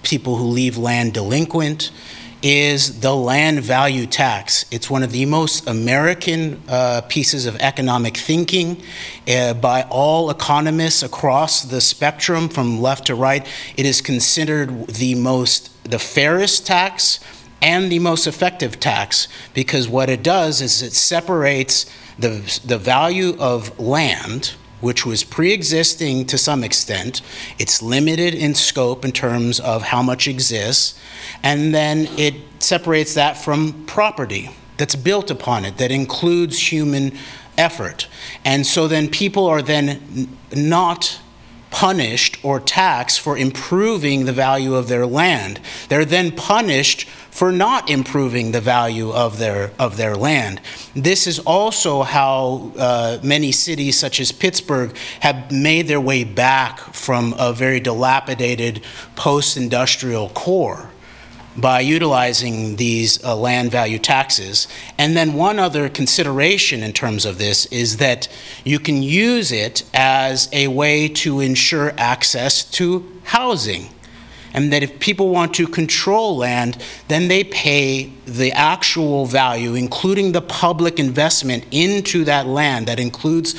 people 0.02 0.38
who 0.38 0.46
leave 0.46 0.78
land 0.78 1.14
delinquent, 1.14 1.92
is 2.42 3.02
the 3.02 3.14
land 3.14 3.60
value 3.62 4.06
tax. 4.06 4.66
It's 4.72 4.90
one 4.90 5.04
of 5.04 5.12
the 5.12 5.26
most 5.26 5.68
American 5.68 6.62
uh, 6.68 7.02
pieces 7.10 7.46
of 7.46 7.56
economic 7.58 8.16
thinking 8.16 8.82
uh, 9.28 9.54
by 9.56 9.84
all 9.84 10.30
economists 10.30 11.04
across 11.04 11.64
the 11.64 11.82
spectrum 11.82 12.48
from 12.48 12.82
left 12.82 13.08
to 13.08 13.16
right. 13.16 13.46
It 13.76 13.86
is 13.86 14.02
considered 14.02 14.88
the 14.88 15.16
most, 15.16 15.84
the 15.84 16.00
fairest 16.00 16.66
tax 16.66 17.20
and 17.62 17.92
the 17.92 18.00
most 18.00 18.26
effective 18.26 18.80
tax 18.80 19.28
because 19.54 19.90
what 19.90 20.10
it 20.10 20.24
does 20.24 20.62
is 20.62 20.82
it 20.82 20.94
separates 20.94 21.86
the, 22.18 22.62
the 22.66 22.78
value 22.78 23.36
of 23.40 23.78
land 23.80 24.54
which 24.82 25.06
was 25.06 25.24
pre-existing 25.24 26.26
to 26.26 26.38
some 26.38 26.64
extent. 26.64 27.22
It's 27.58 27.82
limited 27.82 28.34
in 28.34 28.56
scope 28.56 29.04
in 29.06 29.12
terms 29.12 29.60
of 29.60 29.84
how 29.84 30.02
much 30.02 30.28
exists, 30.28 31.00
and 31.44 31.74
then 31.74 32.08
it 32.18 32.36
separates 32.60 33.14
that 33.14 33.38
from 33.38 33.86
property 33.86 34.50
that's 34.78 34.96
built 34.96 35.30
upon 35.30 35.66
it, 35.66 35.78
that 35.78 35.92
includes 35.92 36.72
human 36.72 37.18
effort. 37.58 38.08
And 38.46 38.66
so 38.66 38.88
then 38.88 39.10
people 39.10 39.46
are 39.46 39.62
then 39.62 40.38
not 40.56 41.20
punished 41.72 42.44
or 42.44 42.60
taxed 42.60 43.20
for 43.20 43.38
improving 43.38 44.26
the 44.26 44.34
value 44.34 44.74
of 44.74 44.88
their 44.88 45.06
land. 45.06 45.60
They're 45.90 46.06
then 46.06 46.32
punished 46.32 47.08
for 47.40 47.54
not 47.54 47.90
improving 47.90 48.52
the 48.52 48.60
value 48.60 49.12
of 49.12 49.38
their 49.38 49.72
of 49.80 49.96
their 49.96 50.14
land. 50.14 50.60
This 50.94 51.26
is 51.26 51.40
also 51.40 52.04
how 52.04 52.74
uh, 52.78 53.18
many 53.24 53.54
cities, 53.54 53.98
such 53.98 54.20
as 54.20 54.34
Pittsburgh, 54.34 54.94
have 55.22 55.50
made 55.50 55.88
their 55.88 56.02
way 56.02 56.26
back 56.26 56.80
from 56.94 57.34
a 57.40 57.54
very 57.54 57.80
dilapidated 57.80 58.84
post-industrial 59.16 60.28
core 60.32 60.90
by 61.56 61.80
utilizing 61.80 62.76
these 62.76 63.24
uh, 63.24 63.38
land 63.38 63.72
value 63.72 64.00
taxes. 64.00 64.68
And 64.98 65.16
then 65.16 65.34
one 65.34 65.60
other 65.60 65.88
consideration 65.88 66.84
in 66.84 66.92
terms 66.92 67.24
of 67.24 67.38
this 67.38 67.66
is 67.68 67.98
that 67.98 68.28
you 68.66 68.80
can 68.80 69.02
use 69.02 69.54
it 69.54 69.84
as 69.94 70.50
a 70.52 70.68
way 70.68 71.08
to 71.24 71.40
ensure 71.40 71.94
access 71.98 72.66
to 72.72 73.10
housing. 73.24 73.88
And 74.54 74.74
that 74.74 74.84
if 74.84 75.00
people 75.00 75.30
want 75.30 75.54
to 75.56 75.68
control 75.68 76.38
land, 76.38 76.84
then 77.08 77.28
they 77.28 77.44
pay 77.44 78.12
the 78.26 78.52
actual 78.52 79.26
value, 79.26 79.76
including 79.76 80.32
the 80.32 80.42
public 80.42 81.00
investment 81.00 81.66
into 81.72 82.24
that 82.26 82.48
land. 82.48 82.88
That 82.88 83.00
includes 83.00 83.56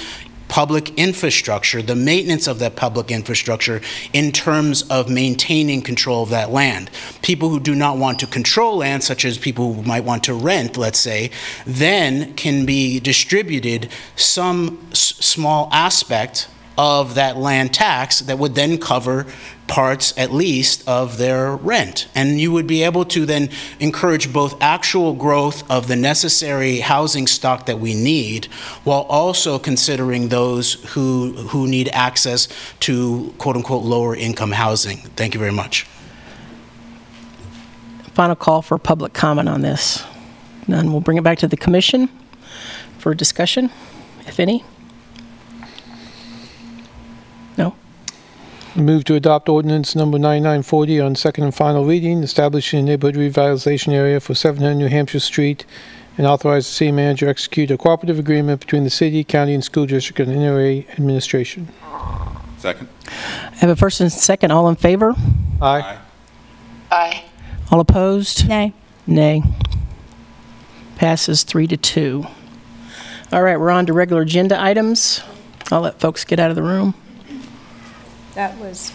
public 0.50 0.98
infrastructure, 0.98 1.80
the 1.80 1.94
maintenance 1.94 2.48
of 2.48 2.58
that 2.58 2.74
public 2.74 3.10
infrastructure 3.12 3.80
in 4.12 4.32
terms 4.32 4.82
of 4.90 5.08
maintaining 5.08 5.80
control 5.80 6.24
of 6.24 6.28
that 6.30 6.50
land. 6.50 6.90
People 7.22 7.48
who 7.48 7.60
do 7.60 7.74
not 7.74 7.96
want 7.96 8.18
to 8.18 8.26
control 8.26 8.78
land, 8.78 9.04
such 9.04 9.24
as 9.24 9.38
people 9.38 9.72
who 9.72 9.82
might 9.84 10.02
want 10.02 10.24
to 10.24 10.34
rent, 10.34 10.76
let's 10.76 10.98
say, 10.98 11.30
then 11.64 12.34
can 12.34 12.66
be 12.66 12.98
distributed 12.98 13.88
some 14.16 14.84
s- 14.90 15.14
small 15.20 15.68
aspect 15.70 16.48
of 16.78 17.14
that 17.14 17.36
land 17.36 17.74
tax 17.74 18.20
that 18.20 18.38
would 18.38 18.54
then 18.54 18.78
cover 18.78 19.26
parts, 19.66 20.12
at 20.16 20.32
least, 20.32 20.82
of 20.88 21.18
their 21.18 21.54
rent. 21.54 22.08
And 22.14 22.40
you 22.40 22.50
would 22.52 22.66
be 22.66 22.82
able 22.82 23.04
to 23.06 23.24
then 23.24 23.50
encourage 23.78 24.32
both 24.32 24.60
actual 24.60 25.12
growth 25.12 25.68
of 25.70 25.86
the 25.86 25.94
necessary 25.94 26.80
housing 26.80 27.26
stock 27.26 27.66
that 27.66 27.78
we 27.78 27.94
need, 27.94 28.46
while 28.82 29.02
also 29.02 29.58
considering 29.58 30.28
those 30.28 30.74
who, 30.94 31.34
who 31.48 31.68
need 31.68 31.88
access 31.92 32.48
to 32.80 33.32
quote-unquote 33.38 33.84
lower-income 33.84 34.52
housing. 34.52 34.98
Thank 35.16 35.34
you 35.34 35.40
very 35.40 35.52
much. 35.52 35.86
Final 38.14 38.34
call 38.34 38.60
for 38.60 38.76
public 38.76 39.12
comment 39.12 39.48
on 39.48 39.60
this. 39.60 40.02
None. 40.66 40.90
We'll 40.90 41.00
bring 41.00 41.16
it 41.16 41.22
back 41.22 41.38
to 41.38 41.48
the 41.48 41.56
commission 41.56 42.08
for 42.98 43.14
discussion, 43.14 43.70
if 44.26 44.40
any. 44.40 44.64
Move 48.76 49.02
to 49.04 49.16
adopt 49.16 49.48
ordinance 49.48 49.96
number 49.96 50.16
9940 50.16 51.00
on 51.00 51.14
second 51.16 51.42
and 51.42 51.54
final 51.54 51.84
reading, 51.84 52.22
establishing 52.22 52.78
a 52.78 52.82
neighborhood 52.82 53.16
revitalization 53.16 53.92
area 53.92 54.20
for 54.20 54.34
700 54.34 54.76
New 54.76 54.86
Hampshire 54.86 55.18
Street, 55.18 55.66
and 56.16 56.24
authorize 56.24 56.66
the 56.66 56.72
city 56.72 56.92
manager 56.92 57.26
to 57.26 57.30
execute 57.30 57.70
a 57.72 57.76
cooperative 57.76 58.18
agreement 58.20 58.60
between 58.60 58.84
the 58.84 58.90
city, 58.90 59.24
county, 59.24 59.54
and 59.54 59.64
school 59.64 59.86
district 59.86 60.20
and 60.20 60.30
NRA 60.30 60.88
administration. 60.90 61.66
Second. 62.58 62.88
I 63.08 63.56
have 63.56 63.70
a 63.70 63.76
first 63.76 64.00
and 64.00 64.12
second. 64.12 64.52
All 64.52 64.68
in 64.68 64.76
favor? 64.76 65.14
Aye. 65.60 65.98
Aye. 66.92 67.24
All 67.72 67.80
opposed? 67.80 68.48
Nay. 68.48 68.72
Nay. 69.04 69.42
Passes 70.94 71.42
three 71.42 71.66
to 71.66 71.76
two. 71.76 72.24
All 73.32 73.42
right, 73.42 73.58
we're 73.58 73.70
on 73.70 73.86
to 73.86 73.92
regular 73.92 74.22
agenda 74.22 74.60
items. 74.60 75.22
I'll 75.72 75.80
let 75.80 75.98
folks 75.98 76.24
get 76.24 76.38
out 76.38 76.50
of 76.50 76.56
the 76.56 76.62
room. 76.62 76.94
That 78.34 78.58
was 78.58 78.92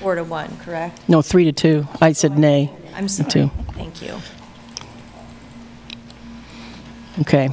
four 0.00 0.14
to 0.14 0.24
one, 0.24 0.56
correct? 0.58 1.08
No, 1.08 1.22
three 1.22 1.44
to 1.44 1.52
two. 1.52 1.86
I 2.00 2.12
said 2.12 2.38
nay. 2.38 2.70
I'm 2.94 3.08
sorry. 3.08 3.30
Two. 3.30 3.50
Thank 3.72 4.02
you. 4.02 4.18
Okay. 7.20 7.48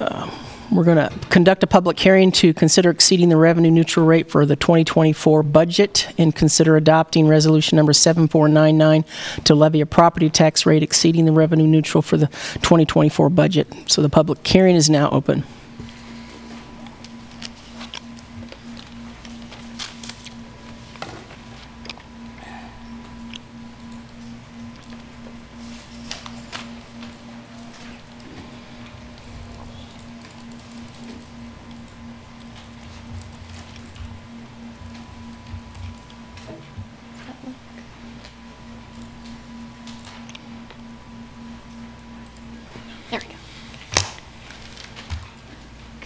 Uh, 0.00 0.30
We're 0.70 0.84
going 0.84 0.96
to 0.96 1.10
conduct 1.28 1.62
a 1.62 1.66
public 1.66 1.98
hearing 1.98 2.32
to 2.32 2.54
consider 2.54 2.88
exceeding 2.90 3.28
the 3.28 3.36
revenue 3.36 3.70
neutral 3.70 4.06
rate 4.06 4.30
for 4.30 4.46
the 4.46 4.56
2024 4.56 5.42
budget 5.42 6.08
and 6.18 6.34
consider 6.34 6.76
adopting 6.76 7.28
resolution 7.28 7.76
number 7.76 7.92
7499 7.92 9.04
to 9.44 9.54
levy 9.54 9.82
a 9.82 9.86
property 9.86 10.30
tax 10.30 10.64
rate 10.64 10.82
exceeding 10.82 11.26
the 11.26 11.32
revenue 11.32 11.66
neutral 11.66 12.00
for 12.00 12.16
the 12.16 12.26
2024 12.26 13.28
budget. 13.30 13.68
So 13.86 14.00
the 14.00 14.08
public 14.08 14.46
hearing 14.46 14.74
is 14.76 14.88
now 14.88 15.10
open. 15.10 15.44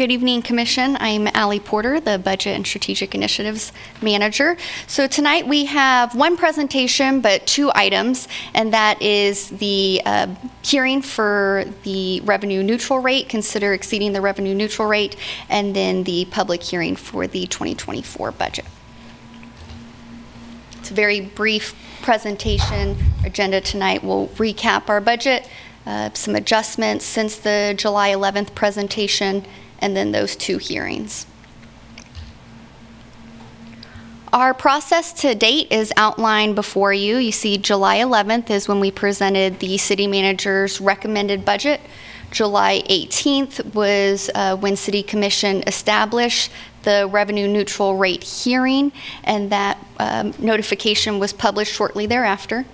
Good 0.07 0.13
evening, 0.13 0.43
Commission. 0.43 0.97
I'm 1.01 1.27
Allie 1.35 1.59
Porter, 1.59 1.99
the 1.99 2.17
Budget 2.17 2.55
and 2.55 2.65
Strategic 2.65 3.13
Initiatives 3.13 3.73
Manager. 4.01 4.57
So 4.87 5.09
tonight 5.09 5.49
we 5.49 5.65
have 5.65 6.15
one 6.15 6.37
presentation, 6.37 7.21
but 7.21 7.45
two 7.45 7.73
items, 7.75 8.29
and 8.55 8.73
that 8.73 9.03
is 9.03 9.49
the 9.49 10.01
uh, 10.07 10.33
hearing 10.63 11.03
for 11.03 11.65
the 11.83 12.21
revenue 12.21 12.63
neutral 12.63 13.01
rate, 13.01 13.29
consider 13.29 13.73
exceeding 13.73 14.13
the 14.13 14.21
revenue 14.21 14.55
neutral 14.55 14.87
rate, 14.87 15.17
and 15.49 15.75
then 15.75 16.05
the 16.05 16.27
public 16.27 16.63
hearing 16.63 16.95
for 16.95 17.27
the 17.27 17.49
2024 17.49 18.31
budget. 18.31 18.65
It's 20.79 20.93
a 20.93 20.95
very 20.95 21.21
brief 21.21 21.75
presentation. 22.03 22.97
Agenda 23.25 23.61
tonight 23.61 24.05
We'll 24.05 24.29
recap 24.29 24.89
our 24.89 25.01
budget, 25.01 25.49
uh, 25.85 26.11
some 26.13 26.37
adjustments 26.37 27.05
since 27.05 27.37
the 27.37 27.75
July 27.77 28.11
11th 28.11 28.55
presentation, 28.55 29.45
and 29.81 29.97
then 29.97 30.13
those 30.13 30.37
two 30.37 30.59
hearings. 30.59 31.27
Our 34.33 34.53
process 34.53 35.13
to 35.23 35.35
date 35.35 35.69
is 35.71 35.93
outlined 35.97 36.57
before 36.57 36.93
you. 36.93 37.17
You 37.17 37.33
see, 37.33 37.57
July 37.57 37.99
11th 37.99 38.51
is 38.51 38.69
when 38.69 38.81
we 38.81 38.91
presented 38.91 39.61
the 39.61 39.79
city 39.79 40.07
manager's 40.07 40.81
recommended 40.81 41.45
budget. 41.45 41.81
July 42.31 42.83
18th 42.91 43.75
was 43.75 44.29
uh, 44.35 44.57
when 44.57 44.77
City 44.77 45.03
Commission 45.03 45.63
established 45.67 46.51
the 46.83 47.09
revenue 47.11 47.49
neutral 47.49 47.97
rate 47.97 48.23
hearing, 48.23 48.93
and 49.25 49.51
that 49.51 49.79
um, 49.99 50.35
notification 50.39 51.19
was 51.19 51.33
published 51.33 51.73
shortly 51.73 52.07
thereafter. 52.07 52.67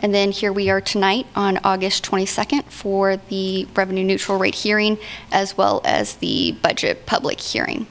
And 0.00 0.14
then 0.14 0.32
here 0.32 0.52
we 0.52 0.70
are 0.70 0.80
tonight 0.80 1.26
on 1.34 1.58
August 1.64 2.04
22nd 2.04 2.64
for 2.64 3.16
the 3.16 3.66
revenue 3.74 4.04
neutral 4.04 4.38
rate 4.38 4.54
hearing 4.54 4.98
as 5.32 5.56
well 5.56 5.80
as 5.84 6.16
the 6.16 6.52
budget 6.62 7.06
public 7.06 7.40
hearing. 7.40 7.86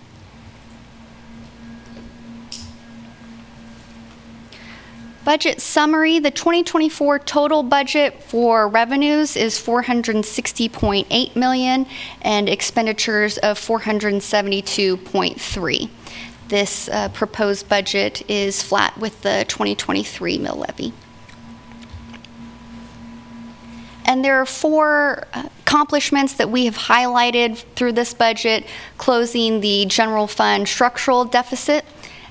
Budget 5.26 5.60
summary, 5.62 6.20
the 6.20 6.32
2024 6.32 7.20
total 7.20 7.64
budget 7.64 8.22
for 8.24 8.68
revenues 8.68 9.38
is 9.38 9.58
460.8 9.58 11.36
million 11.38 11.86
and 12.22 12.50
expenditures 12.50 13.38
of 13.38 13.58
472.3. 13.58 15.90
This 16.50 16.90
uh, 16.90 17.08
proposed 17.10 17.70
budget 17.70 18.30
is 18.30 18.62
flat 18.62 18.98
with 18.98 19.22
the 19.22 19.46
2023 19.48 20.40
mill 20.40 20.58
levy. 20.58 20.92
And 24.06 24.24
there 24.24 24.40
are 24.42 24.46
four 24.46 25.26
accomplishments 25.34 26.34
that 26.34 26.50
we 26.50 26.66
have 26.66 26.78
highlighted 26.78 27.58
through 27.76 27.94
this 27.94 28.14
budget 28.14 28.66
closing 28.98 29.62
the 29.62 29.86
general 29.86 30.28
fund 30.28 30.68
structural 30.68 31.26
deficit, 31.26 31.86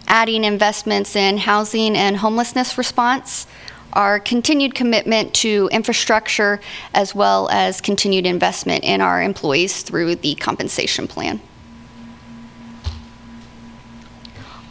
adding 0.06 0.44
investments 0.44 1.16
in 1.16 1.38
housing 1.38 1.96
and 1.96 2.18
homelessness 2.18 2.76
response, 2.76 3.46
our 3.94 4.20
continued 4.20 4.74
commitment 4.74 5.34
to 5.34 5.68
infrastructure, 5.72 6.60
as 6.94 7.14
well 7.14 7.48
as 7.50 7.80
continued 7.80 8.26
investment 8.26 8.84
in 8.84 9.00
our 9.00 9.22
employees 9.22 9.82
through 9.82 10.16
the 10.16 10.34
compensation 10.36 11.06
plan. 11.06 11.40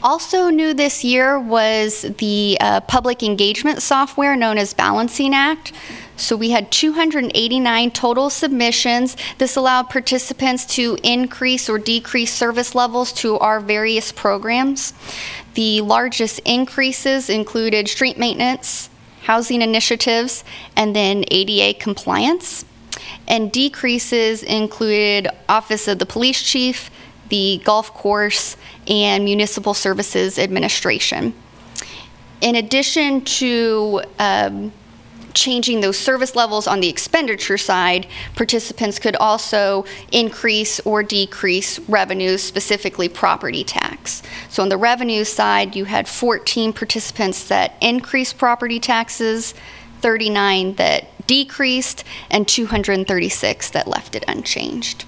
Also 0.03 0.49
new 0.49 0.73
this 0.73 1.03
year 1.03 1.39
was 1.39 2.01
the 2.17 2.57
uh, 2.59 2.81
public 2.81 3.21
engagement 3.21 3.83
software 3.83 4.35
known 4.35 4.57
as 4.57 4.73
Balancing 4.73 5.35
Act. 5.35 5.73
So 6.21 6.37
we 6.37 6.51
had 6.51 6.71
289 6.71 7.91
total 7.91 8.29
submissions. 8.29 9.17
This 9.39 9.55
allowed 9.55 9.89
participants 9.89 10.67
to 10.75 10.95
increase 11.03 11.67
or 11.67 11.79
decrease 11.79 12.31
service 12.31 12.75
levels 12.75 13.11
to 13.13 13.39
our 13.39 13.59
various 13.59 14.11
programs. 14.11 14.93
The 15.55 15.81
largest 15.81 16.39
increases 16.45 17.27
included 17.27 17.87
street 17.87 18.19
maintenance, 18.19 18.91
housing 19.23 19.63
initiatives, 19.63 20.43
and 20.77 20.95
then 20.95 21.25
ADA 21.29 21.79
compliance. 21.79 22.65
And 23.27 23.51
decreases 23.51 24.43
included 24.43 25.27
Office 25.49 25.87
of 25.87 25.97
the 25.97 26.05
Police 26.05 26.43
Chief, 26.43 26.91
the 27.29 27.59
golf 27.65 27.95
course, 27.95 28.57
and 28.87 29.25
Municipal 29.25 29.73
Services 29.73 30.37
Administration. 30.37 31.33
In 32.41 32.55
addition 32.55 33.21
to 33.21 34.01
um, 34.19 34.71
changing 35.33 35.81
those 35.81 35.97
service 35.97 36.35
levels 36.35 36.67
on 36.67 36.79
the 36.79 36.89
expenditure 36.89 37.57
side, 37.57 38.07
participants 38.35 38.99
could 38.99 39.15
also 39.15 39.85
increase 40.11 40.79
or 40.81 41.03
decrease 41.03 41.79
revenues, 41.87 42.41
specifically 42.41 43.09
property 43.09 43.63
tax. 43.63 44.21
So 44.49 44.63
on 44.63 44.69
the 44.69 44.77
revenue 44.77 45.23
side, 45.23 45.75
you 45.75 45.85
had 45.85 46.07
14 46.07 46.73
participants 46.73 47.47
that 47.47 47.75
increased 47.81 48.37
property 48.37 48.79
taxes, 48.79 49.53
39 50.01 50.75
that 50.75 51.27
decreased, 51.27 52.03
and 52.29 52.47
236 52.47 53.69
that 53.69 53.87
left 53.87 54.15
it 54.15 54.23
unchanged. 54.27 55.05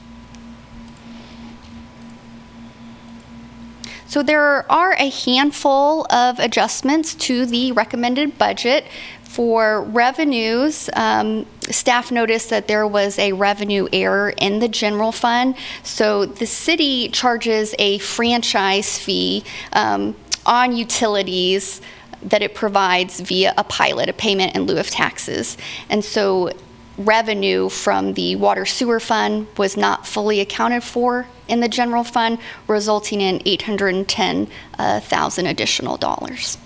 So 4.13 4.21
there 4.21 4.71
are 4.71 4.93
a 4.93 5.09
handful 5.09 6.05
of 6.13 6.37
adjustments 6.37 7.15
to 7.15 7.47
the 7.47 7.71
recommended 7.71 8.37
budget 8.37 8.85
For 9.33 9.81
revenues, 9.81 10.91
um, 10.93 11.47
staff 11.61 12.11
noticed 12.11 12.51
that 12.51 12.67
there 12.67 12.85
was 12.85 13.17
a 13.17 13.31
revenue 13.31 13.87
error 13.91 14.31
in 14.37 14.59
the 14.59 14.67
general 14.67 15.11
fund. 15.11 15.55
So 15.81 16.27
the 16.27 16.45
city 16.45 17.09
charges 17.09 17.73
a 17.79 17.97
franchise 17.97 18.99
fee 18.99 19.43
um, 19.71 20.15
on 20.45 20.77
utilities 20.77 21.81
that 22.21 22.43
it 22.43 22.53
provides 22.53 23.21
via 23.21 23.55
a 23.57 23.63
pilot, 23.63 24.07
a 24.07 24.13
payment 24.13 24.55
in 24.55 24.67
lieu 24.67 24.77
of 24.77 24.91
taxes. 24.91 25.57
And 25.89 26.05
so 26.05 26.51
revenue 26.99 27.69
from 27.69 28.13
the 28.13 28.35
water 28.35 28.67
sewer 28.67 28.99
fund 28.99 29.47
was 29.57 29.75
not 29.75 30.05
fully 30.05 30.41
accounted 30.41 30.83
for 30.83 31.25
in 31.47 31.59
the 31.59 31.67
general 31.67 32.03
fund, 32.03 32.37
resulting 32.67 33.19
in 33.19 33.41
810,000 33.45 35.47
additional 35.47 35.97
dollars. 35.97 36.59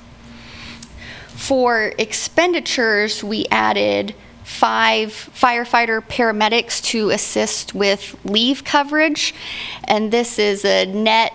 For 1.37 1.93
expenditures, 1.99 3.23
we 3.23 3.45
added 3.51 4.15
five 4.43 5.11
firefighter 5.11 6.01
paramedics 6.01 6.83
to 6.85 7.11
assist 7.11 7.75
with 7.75 8.17
leave 8.25 8.63
coverage, 8.63 9.35
and 9.83 10.11
this 10.11 10.39
is 10.39 10.65
a 10.65 10.85
net 10.87 11.33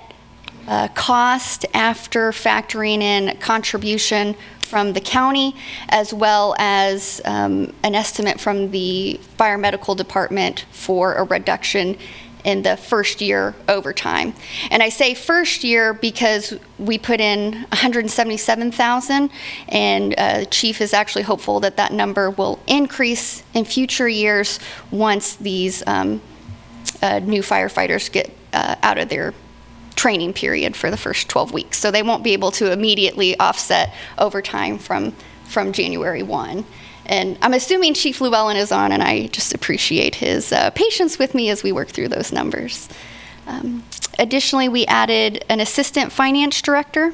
uh, 0.66 0.88
cost 0.88 1.66
after 1.72 2.32
factoring 2.32 3.00
in 3.00 3.36
contribution 3.38 4.34
from 4.58 4.92
the 4.92 5.00
county, 5.00 5.54
as 5.88 6.12
well 6.12 6.56
as 6.58 7.20
um, 7.24 7.72
an 7.84 7.94
estimate 7.94 8.40
from 8.40 8.70
the 8.70 9.20
fire 9.36 9.56
medical 9.58 9.94
department 9.94 10.66
for 10.72 11.14
a 11.14 11.24
reduction 11.24 11.96
in 12.44 12.62
the 12.62 12.76
first 12.76 13.20
year 13.20 13.54
overtime. 13.68 14.34
And 14.70 14.82
I 14.82 14.88
say 14.88 15.14
first 15.14 15.64
year 15.64 15.94
because 15.94 16.54
we 16.78 16.98
put 16.98 17.20
in 17.20 17.52
177,000 17.52 19.30
and 19.68 20.14
uh, 20.18 20.44
chief 20.46 20.80
is 20.80 20.92
actually 20.92 21.22
hopeful 21.22 21.60
that 21.60 21.76
that 21.76 21.92
number 21.92 22.30
will 22.30 22.58
increase 22.66 23.42
in 23.54 23.64
future 23.64 24.08
years 24.08 24.58
once 24.90 25.36
these 25.36 25.82
um, 25.86 26.20
uh, 27.00 27.20
new 27.20 27.42
firefighters 27.42 28.10
get 28.10 28.30
uh, 28.52 28.76
out 28.82 28.98
of 28.98 29.08
their 29.08 29.34
training 29.94 30.32
period 30.32 30.74
for 30.74 30.90
the 30.90 30.96
first 30.96 31.28
12 31.28 31.52
weeks. 31.52 31.78
So 31.78 31.90
they 31.90 32.02
won't 32.02 32.24
be 32.24 32.32
able 32.32 32.50
to 32.52 32.72
immediately 32.72 33.38
offset 33.38 33.94
overtime 34.18 34.78
from, 34.78 35.12
from 35.44 35.72
January 35.72 36.22
1. 36.22 36.64
And 37.12 37.36
I'm 37.42 37.52
assuming 37.52 37.92
Chief 37.92 38.22
Llewellyn 38.22 38.56
is 38.56 38.72
on, 38.72 38.90
and 38.90 39.02
I 39.02 39.26
just 39.26 39.52
appreciate 39.52 40.14
his 40.14 40.50
uh, 40.50 40.70
patience 40.70 41.18
with 41.18 41.34
me 41.34 41.50
as 41.50 41.62
we 41.62 41.70
work 41.70 41.88
through 41.88 42.08
those 42.08 42.32
numbers. 42.32 42.88
Um, 43.46 43.84
additionally, 44.18 44.70
we 44.70 44.86
added 44.86 45.44
an 45.50 45.60
assistant 45.60 46.10
finance 46.10 46.62
director, 46.62 47.12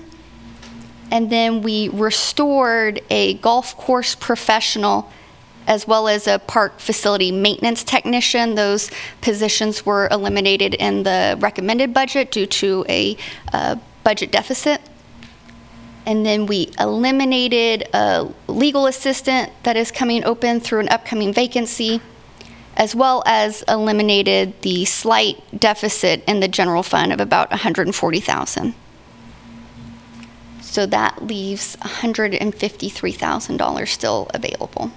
and 1.11 1.33
then 1.33 1.63
we 1.63 1.89
restored 1.89 3.01
a 3.11 3.35
golf 3.35 3.77
course 3.77 4.15
professional 4.15 5.11
as 5.67 5.89
well 5.89 6.07
as 6.07 6.29
a 6.29 6.39
park 6.39 6.79
facility 6.79 7.33
maintenance 7.33 7.83
technician. 7.83 8.55
Those 8.55 8.93
positions 9.21 9.85
were 9.85 10.07
eliminated 10.13 10.75
in 10.75 11.03
the 11.03 11.37
recommended 11.41 11.93
budget 11.93 12.31
due 12.31 12.47
to 12.47 12.87
a 12.89 13.17
uh, 13.53 13.75
budget 14.05 14.31
deficit. 14.31 14.81
And 16.09 16.25
then 16.25 16.47
we 16.47 16.71
eliminated 16.81 17.87
a 17.93 18.33
legal 18.47 18.87
assistant 18.87 19.53
that 19.65 19.77
is 19.77 19.91
coming 19.91 20.25
open 20.25 20.59
through 20.59 20.81
an 20.81 20.89
upcoming 20.89 21.35
vacancy, 21.35 22.01
as 22.79 22.97
well 22.97 23.23
as 23.27 23.63
eliminated 23.69 24.59
the 24.63 24.87
slight 24.87 25.37
deficit 25.61 26.25
in 26.27 26.41
the 26.41 26.49
general 26.49 26.83
fund 26.83 27.13
of 27.13 27.21
about 27.21 27.51
140,000. 27.51 28.75
So 30.63 30.87
that 30.87 31.27
leaves 31.27 31.77
$153,000 31.77 33.89
still 33.89 34.31
available. 34.33 34.91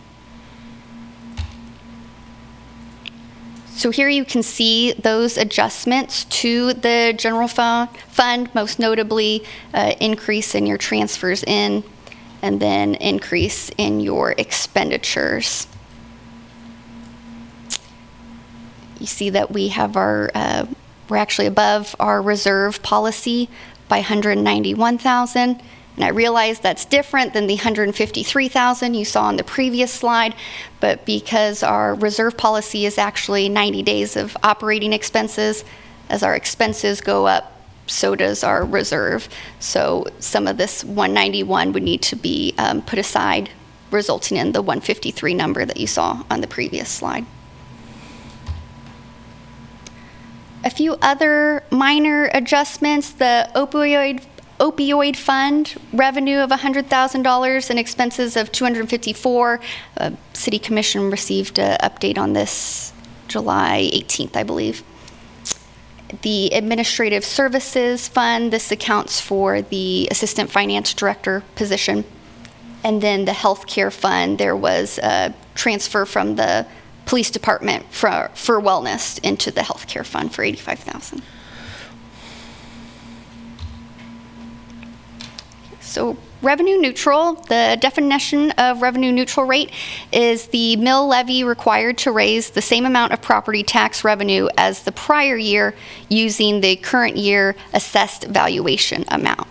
So 3.81 3.89
here 3.89 4.09
you 4.09 4.25
can 4.25 4.43
see 4.43 4.93
those 4.93 5.37
adjustments 5.37 6.25
to 6.25 6.73
the 6.73 7.15
general 7.17 7.47
fu- 7.47 7.87
fund, 8.09 8.53
most 8.53 8.77
notably 8.77 9.43
uh, 9.73 9.95
increase 9.99 10.53
in 10.53 10.67
your 10.67 10.77
transfers 10.77 11.43
in, 11.45 11.83
and 12.43 12.59
then 12.59 12.93
increase 12.93 13.71
in 13.79 13.99
your 13.99 14.35
expenditures. 14.37 15.65
You 18.99 19.07
see 19.07 19.31
that 19.31 19.49
we 19.49 19.69
have 19.69 19.97
our, 19.97 20.29
uh, 20.35 20.67
we're 21.09 21.17
actually 21.17 21.47
above 21.47 21.95
our 21.99 22.21
reserve 22.21 22.83
policy 22.83 23.49
by 23.89 23.97
191,000. 23.97 25.59
And 25.95 26.05
I 26.05 26.09
realize 26.09 26.59
that's 26.59 26.85
different 26.85 27.33
than 27.33 27.47
the 27.47 27.55
153,000 27.55 28.93
you 28.93 29.05
saw 29.05 29.25
on 29.25 29.35
the 29.35 29.43
previous 29.43 29.93
slide, 29.93 30.33
but 30.79 31.05
because 31.05 31.63
our 31.63 31.95
reserve 31.95 32.37
policy 32.37 32.85
is 32.85 32.97
actually 32.97 33.49
90 33.49 33.83
days 33.83 34.15
of 34.15 34.37
operating 34.41 34.93
expenses, 34.93 35.65
as 36.09 36.23
our 36.23 36.35
expenses 36.35 37.01
go 37.01 37.27
up, 37.27 37.57
so 37.87 38.15
does 38.15 38.43
our 38.43 38.63
reserve. 38.63 39.27
So 39.59 40.05
some 40.19 40.47
of 40.47 40.57
this 40.57 40.83
191 40.83 41.73
would 41.73 41.83
need 41.83 42.01
to 42.03 42.15
be 42.15 42.53
um, 42.57 42.81
put 42.81 42.97
aside, 42.97 43.49
resulting 43.91 44.37
in 44.37 44.53
the 44.53 44.61
153 44.61 45.33
number 45.33 45.65
that 45.65 45.77
you 45.77 45.87
saw 45.87 46.23
on 46.29 46.41
the 46.41 46.47
previous 46.47 46.89
slide. 46.89 47.25
A 50.63 50.69
few 50.69 50.95
other 51.01 51.63
minor 51.71 52.29
adjustments, 52.33 53.11
the 53.11 53.49
opioid 53.55 54.23
opioid 54.61 55.15
fund 55.15 55.75
revenue 55.91 56.37
of 56.37 56.51
$100,000 56.51 57.69
and 57.69 57.79
expenses 57.79 58.37
of 58.37 58.51
254. 58.51 59.59
Uh, 59.97 60.11
City 60.33 60.59
Commission 60.59 61.09
received 61.09 61.57
an 61.57 61.77
update 61.79 62.19
on 62.19 62.33
this 62.33 62.93
July 63.27 63.89
18th, 63.91 64.35
I 64.35 64.43
believe. 64.43 64.83
The 66.21 66.49
Administrative 66.49 67.25
Services 67.25 68.07
Fund, 68.07 68.53
this 68.53 68.71
accounts 68.71 69.19
for 69.19 69.61
the 69.63 70.07
Assistant 70.11 70.51
Finance 70.51 70.93
Director 70.93 71.43
position. 71.55 72.03
And 72.83 73.01
then 73.01 73.25
the 73.25 73.31
Healthcare 73.31 73.91
Fund, 73.91 74.37
there 74.37 74.55
was 74.55 74.99
a 74.99 75.33
transfer 75.55 76.05
from 76.05 76.35
the 76.35 76.67
Police 77.05 77.31
Department 77.31 77.91
for, 77.91 78.29
for 78.35 78.61
wellness 78.61 79.19
into 79.23 79.49
the 79.49 79.61
Healthcare 79.61 80.05
Fund 80.05 80.35
for 80.35 80.43
85,000. 80.43 81.23
So 85.91 86.17
revenue 86.41 86.77
neutral, 86.77 87.33
the 87.33 87.77
definition 87.81 88.51
of 88.51 88.81
revenue 88.81 89.11
neutral 89.11 89.45
rate 89.45 89.71
is 90.13 90.47
the 90.47 90.77
mill 90.77 91.05
levy 91.05 91.43
required 91.43 91.97
to 91.99 92.11
raise 92.13 92.51
the 92.51 92.61
same 92.61 92.85
amount 92.85 93.11
of 93.11 93.21
property 93.21 93.61
tax 93.61 94.05
revenue 94.05 94.47
as 94.57 94.83
the 94.83 94.93
prior 94.93 95.35
year 95.35 95.75
using 96.07 96.61
the 96.61 96.77
current 96.77 97.17
year 97.17 97.57
assessed 97.73 98.23
valuation 98.23 99.03
amount. 99.09 99.49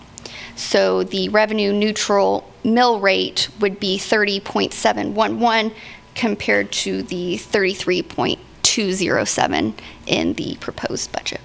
So 0.57 1.05
the 1.05 1.29
revenue 1.29 1.75
neutral 1.75 2.51
mill 2.65 3.01
rate 3.01 3.51
would 3.61 3.79
be 3.79 3.99
30.711 3.99 5.75
compared 6.15 6.73
to 6.73 7.03
the 7.03 7.37
33.207 7.37 9.75
in 10.07 10.33
the 10.33 10.57
proposed 10.57 11.13
budget. 11.13 11.43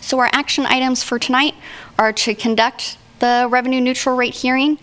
So 0.00 0.18
our 0.18 0.30
action 0.32 0.66
items 0.66 1.02
for 1.02 1.18
tonight 1.18 1.54
are 1.98 2.12
to 2.12 2.34
conduct 2.34 2.96
the 3.18 3.46
revenue 3.50 3.80
neutral 3.80 4.16
rate 4.16 4.34
hearing, 4.34 4.78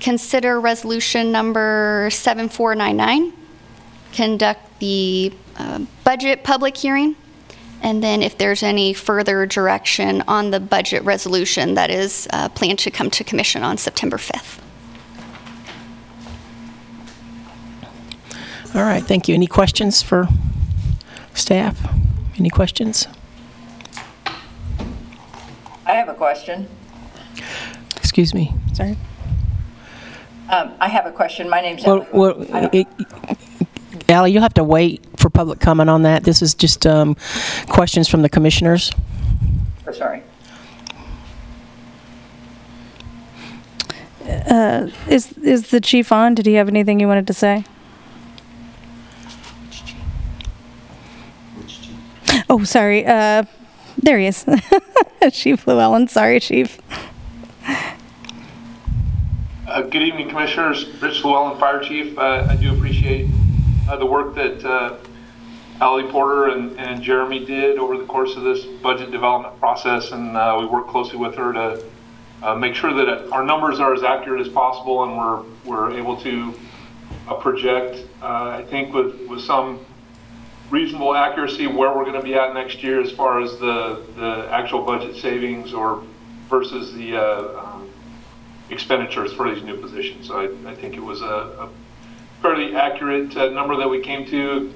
consider 0.00 0.60
resolution 0.60 1.32
number 1.32 2.08
7499, 2.10 3.32
conduct 4.12 4.78
the 4.78 5.32
uh, 5.56 5.80
budget 6.04 6.44
public 6.44 6.76
hearing, 6.76 7.16
and 7.82 8.02
then 8.02 8.22
if 8.22 8.38
there's 8.38 8.62
any 8.62 8.94
further 8.94 9.44
direction 9.46 10.22
on 10.28 10.50
the 10.50 10.60
budget 10.60 11.02
resolution 11.02 11.74
that 11.74 11.90
is 11.90 12.28
uh, 12.30 12.48
planned 12.50 12.78
to 12.78 12.90
come 12.90 13.10
to 13.10 13.24
commission 13.24 13.62
on 13.62 13.76
September 13.76 14.16
5th. 14.16 14.60
All 18.74 18.82
right, 18.82 19.02
thank 19.02 19.28
you. 19.28 19.34
Any 19.34 19.48
questions 19.48 20.00
for 20.00 20.28
staff? 21.34 21.78
Any 22.38 22.48
questions? 22.48 23.06
I 25.86 25.92
have 25.92 26.08
a 26.08 26.14
question. 26.14 26.68
Excuse 27.96 28.34
me, 28.34 28.54
sorry. 28.72 28.96
Um, 30.50 30.72
I 30.80 30.88
have 30.88 31.06
a 31.06 31.12
question. 31.12 31.48
My 31.48 31.60
name's 31.60 31.82
Well, 31.84 32.02
Emily. 32.02 32.08
well, 32.12 32.46
I 32.56 32.60
don't- 32.60 32.74
it- 32.74 32.86
Ally, 34.08 34.28
you'll 34.28 34.42
have 34.42 34.54
to 34.54 34.64
wait 34.64 35.02
for 35.16 35.30
public 35.30 35.60
comment 35.60 35.88
on 35.88 36.02
that. 36.02 36.24
This 36.24 36.42
is 36.42 36.54
just 36.54 36.86
um, 36.86 37.16
questions 37.68 38.08
from 38.08 38.22
the 38.22 38.28
commissioners. 38.28 38.90
oh, 39.86 39.92
Sorry. 39.92 40.22
Uh, 44.48 44.88
Is, 45.08 45.32
is 45.38 45.70
the 45.70 45.80
chief 45.80 46.12
on? 46.12 46.34
Did 46.34 46.46
he 46.46 46.54
have 46.54 46.68
anything 46.68 47.00
you 47.00 47.08
wanted 47.08 47.26
to 47.26 47.32
say? 47.32 47.64
Oh, 52.48 52.64
sorry. 52.64 53.04
Uh, 53.06 53.44
there 54.02 54.18
he 54.18 54.26
is. 54.26 54.44
Chief 55.32 55.64
Llewellyn. 55.64 56.08
Sorry, 56.08 56.40
Chief. 56.40 56.80
Uh, 59.68 59.82
good 59.82 60.02
evening, 60.02 60.28
Commissioners. 60.28 60.86
Rich 61.00 61.24
Llewellyn, 61.24 61.56
Fire 61.60 61.80
Chief. 61.80 62.18
Uh, 62.18 62.48
I 62.50 62.56
do 62.56 62.74
appreciate 62.74 63.30
uh, 63.88 63.96
the 63.96 64.04
work 64.04 64.34
that 64.34 64.64
uh, 64.64 64.96
Ali 65.80 66.10
Porter 66.10 66.48
and, 66.48 66.76
and, 66.80 67.00
Jeremy 67.00 67.44
did 67.44 67.78
over 67.78 67.96
the 67.96 68.04
course 68.04 68.34
of 68.36 68.42
this 68.42 68.64
budget 68.64 69.12
development 69.12 69.58
process, 69.60 70.10
and 70.10 70.36
uh, 70.36 70.56
we 70.58 70.66
work 70.66 70.88
closely 70.88 71.18
with 71.18 71.36
her 71.36 71.52
to 71.52 71.84
uh, 72.42 72.56
make 72.56 72.74
sure 72.74 72.92
that 72.92 73.30
our 73.30 73.44
numbers 73.44 73.78
are 73.78 73.94
as 73.94 74.02
accurate 74.02 74.40
as 74.40 74.48
possible, 74.48 75.04
and 75.04 75.16
we're 75.16 75.42
we're 75.64 75.92
able 75.96 76.16
to 76.22 76.52
project. 77.40 78.04
I 78.20 78.62
think 78.68 78.92
with 78.92 79.28
with 79.28 79.40
some 79.40 79.78
reasonable 80.72 81.14
accuracy 81.14 81.66
where 81.66 81.94
we're 81.94 82.04
going 82.04 82.14
to 82.14 82.22
be 82.22 82.34
at 82.34 82.54
next 82.54 82.82
year 82.82 83.00
as 83.00 83.12
far 83.12 83.40
as 83.42 83.58
the 83.58 84.02
the 84.16 84.48
actual 84.50 84.82
budget 84.82 85.14
savings 85.14 85.74
or 85.74 86.02
versus 86.48 86.94
the 86.94 87.14
uh, 87.14 87.60
um, 87.62 87.88
expenditures 88.70 89.32
for 89.32 89.54
these 89.54 89.62
new 89.62 89.76
positions. 89.76 90.26
So 90.26 90.38
I, 90.40 90.70
I 90.70 90.74
think 90.74 90.96
it 90.96 91.02
was 91.02 91.20
a, 91.20 91.24
a 91.26 91.68
fairly 92.40 92.74
accurate 92.74 93.36
uh, 93.36 93.50
number 93.50 93.76
that 93.76 93.88
we 93.88 94.00
came 94.00 94.26
to. 94.26 94.72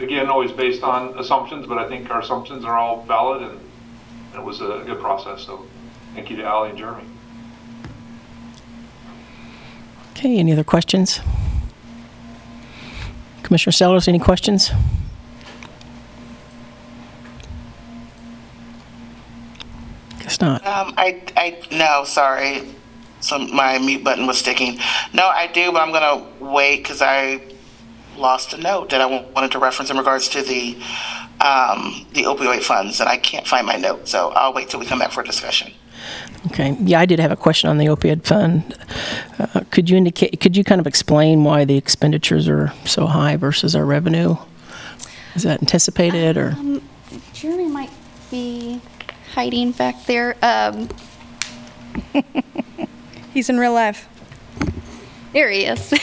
Again, 0.00 0.28
always 0.28 0.52
based 0.52 0.82
on 0.82 1.18
assumptions, 1.18 1.66
but 1.66 1.78
I 1.78 1.88
think 1.88 2.10
our 2.10 2.20
assumptions 2.20 2.64
are 2.64 2.76
all 2.76 3.02
valid 3.04 3.42
and 3.42 3.58
it 4.34 4.42
was 4.42 4.60
a 4.60 4.82
good 4.84 5.00
process. 5.00 5.42
So 5.42 5.64
thank 6.14 6.28
you 6.28 6.36
to 6.36 6.44
Ally 6.44 6.68
and 6.68 6.78
Jeremy. 6.78 7.04
Okay, 10.10 10.38
any 10.38 10.52
other 10.52 10.64
questions? 10.64 11.20
Commissioner 13.42 13.72
Sellers, 13.72 14.08
any 14.08 14.18
questions? 14.18 14.72
Guess 20.36 20.62
not. 20.62 20.66
Um, 20.66 20.94
I, 20.96 21.22
I, 21.36 21.58
no, 21.74 22.04
sorry. 22.04 22.62
Some, 23.20 23.54
my 23.54 23.78
mute 23.78 24.04
button 24.04 24.26
was 24.26 24.38
sticking. 24.38 24.78
No, 25.12 25.26
I 25.26 25.46
do, 25.46 25.72
but 25.72 25.80
I'm 25.82 25.92
gonna 25.92 26.26
wait 26.40 26.82
because 26.82 27.00
I 27.02 27.40
lost 28.16 28.52
a 28.52 28.58
note 28.58 28.90
that 28.90 29.00
I 29.00 29.06
wanted 29.06 29.52
to 29.52 29.58
reference 29.58 29.90
in 29.90 29.96
regards 29.96 30.28
to 30.30 30.42
the, 30.42 30.74
um, 31.40 32.06
the 32.12 32.24
opioid 32.24 32.62
funds, 32.62 33.00
and 33.00 33.08
I 33.08 33.16
can't 33.16 33.46
find 33.46 33.66
my 33.66 33.76
note, 33.76 34.08
so 34.08 34.30
I'll 34.30 34.52
wait 34.52 34.68
till 34.68 34.80
we 34.80 34.86
come 34.86 34.98
back 34.98 35.12
for 35.12 35.22
a 35.22 35.24
discussion. 35.24 35.72
Okay, 36.46 36.76
yeah, 36.80 37.00
I 37.00 37.06
did 37.06 37.18
have 37.18 37.32
a 37.32 37.36
question 37.36 37.68
on 37.68 37.78
the 37.78 37.86
opioid 37.86 38.24
fund. 38.24 38.76
Uh, 39.38 39.62
Could 39.70 39.90
you 39.90 39.96
indicate, 39.96 40.40
could 40.40 40.56
you 40.56 40.62
kind 40.64 40.80
of 40.80 40.86
explain 40.86 41.42
why 41.42 41.64
the 41.64 41.76
expenditures 41.76 42.48
are 42.48 42.72
so 42.84 43.06
high 43.06 43.36
versus 43.36 43.74
our 43.74 43.84
revenue? 43.84 44.36
Is 45.34 45.42
that 45.42 45.60
anticipated, 45.60 46.36
or? 46.36 46.50
Um, 46.50 46.82
Jeremy 47.32 47.66
might 47.66 47.90
be 48.30 48.80
hiding 49.36 49.70
back 49.72 50.06
there. 50.06 50.34
Um, 50.40 50.88
He's 53.34 53.50
in 53.50 53.58
real 53.58 53.74
life. 53.74 54.08
there 55.32 55.50
he 55.50 55.64
is. 55.64 55.92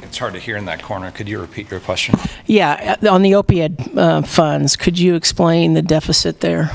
It's 0.00 0.16
hard 0.16 0.32
to 0.34 0.40
hear 0.40 0.56
in 0.56 0.64
that 0.66 0.82
corner. 0.82 1.10
Could 1.10 1.28
you 1.28 1.38
repeat 1.38 1.70
your 1.70 1.80
question? 1.80 2.14
Yeah, 2.46 2.96
uh, 3.02 3.12
on 3.12 3.20
the 3.20 3.32
opioid 3.32 3.94
uh, 3.94 4.22
funds, 4.22 4.74
could 4.74 4.98
you 4.98 5.14
explain 5.14 5.74
the 5.74 5.82
deficit 5.82 6.40
there? 6.40 6.70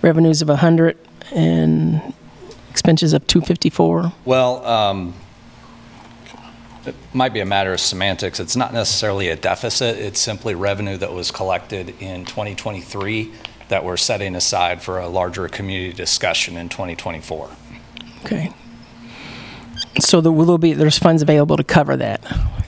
Revenues 0.00 0.40
of 0.40 0.48
100 0.48 0.96
and 1.34 2.14
expenses 2.70 3.12
of 3.14 3.26
254? 3.26 4.12
Well, 4.24 4.64
um, 4.64 5.14
it 6.86 6.94
might 7.12 7.32
be 7.32 7.40
a 7.40 7.46
matter 7.46 7.72
of 7.72 7.80
semantics. 7.80 8.38
It's 8.38 8.54
not 8.54 8.72
necessarily 8.72 9.28
a 9.28 9.36
deficit. 9.36 9.98
It's 9.98 10.20
simply 10.20 10.54
revenue 10.54 10.98
that 10.98 11.12
was 11.12 11.32
collected 11.32 12.00
in 12.00 12.24
2023 12.26 13.32
that 13.68 13.84
we're 13.84 13.96
setting 13.96 14.34
aside 14.34 14.82
for 14.82 14.98
a 14.98 15.08
larger 15.08 15.48
community 15.48 15.92
discussion 15.92 16.56
in 16.56 16.68
2024. 16.68 17.50
Okay. 18.24 18.52
So 20.00 20.20
there 20.20 20.32
will 20.32 20.58
be, 20.58 20.72
there's 20.74 20.98
funds 20.98 21.22
available 21.22 21.56
to 21.56 21.64
cover 21.64 21.96
that, 21.96 22.20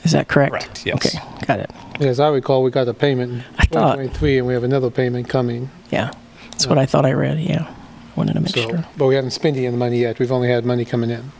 is 0.04 0.12
that 0.12 0.28
correct? 0.28 0.52
Correct, 0.52 0.86
yes. 0.86 0.96
Okay, 0.96 1.18
got 1.46 1.60
it. 1.60 1.70
As 2.00 2.18
I 2.20 2.28
recall, 2.28 2.62
we 2.62 2.70
got 2.70 2.88
a 2.88 2.94
payment 2.94 3.32
in 3.32 3.38
I 3.58 3.64
thought- 3.66 3.96
2023, 3.96 4.38
and 4.38 4.46
we 4.46 4.54
have 4.54 4.64
another 4.64 4.90
payment 4.90 5.28
coming. 5.28 5.70
Yeah, 5.90 6.10
that's 6.50 6.66
what 6.66 6.78
I 6.78 6.86
thought 6.86 7.06
I 7.06 7.12
read, 7.12 7.38
yeah. 7.40 7.72
Wanted 8.16 8.34
to 8.34 8.40
make 8.40 8.50
So, 8.54 8.62
sure. 8.68 8.84
but 8.96 9.06
we 9.06 9.14
haven't 9.14 9.30
spent 9.30 9.56
any 9.56 9.66
of 9.66 9.72
the 9.72 9.78
money 9.78 9.98
yet. 10.00 10.18
We've 10.18 10.32
only 10.32 10.48
had 10.48 10.64
money 10.64 10.84
coming 10.84 11.10
in. 11.10 11.30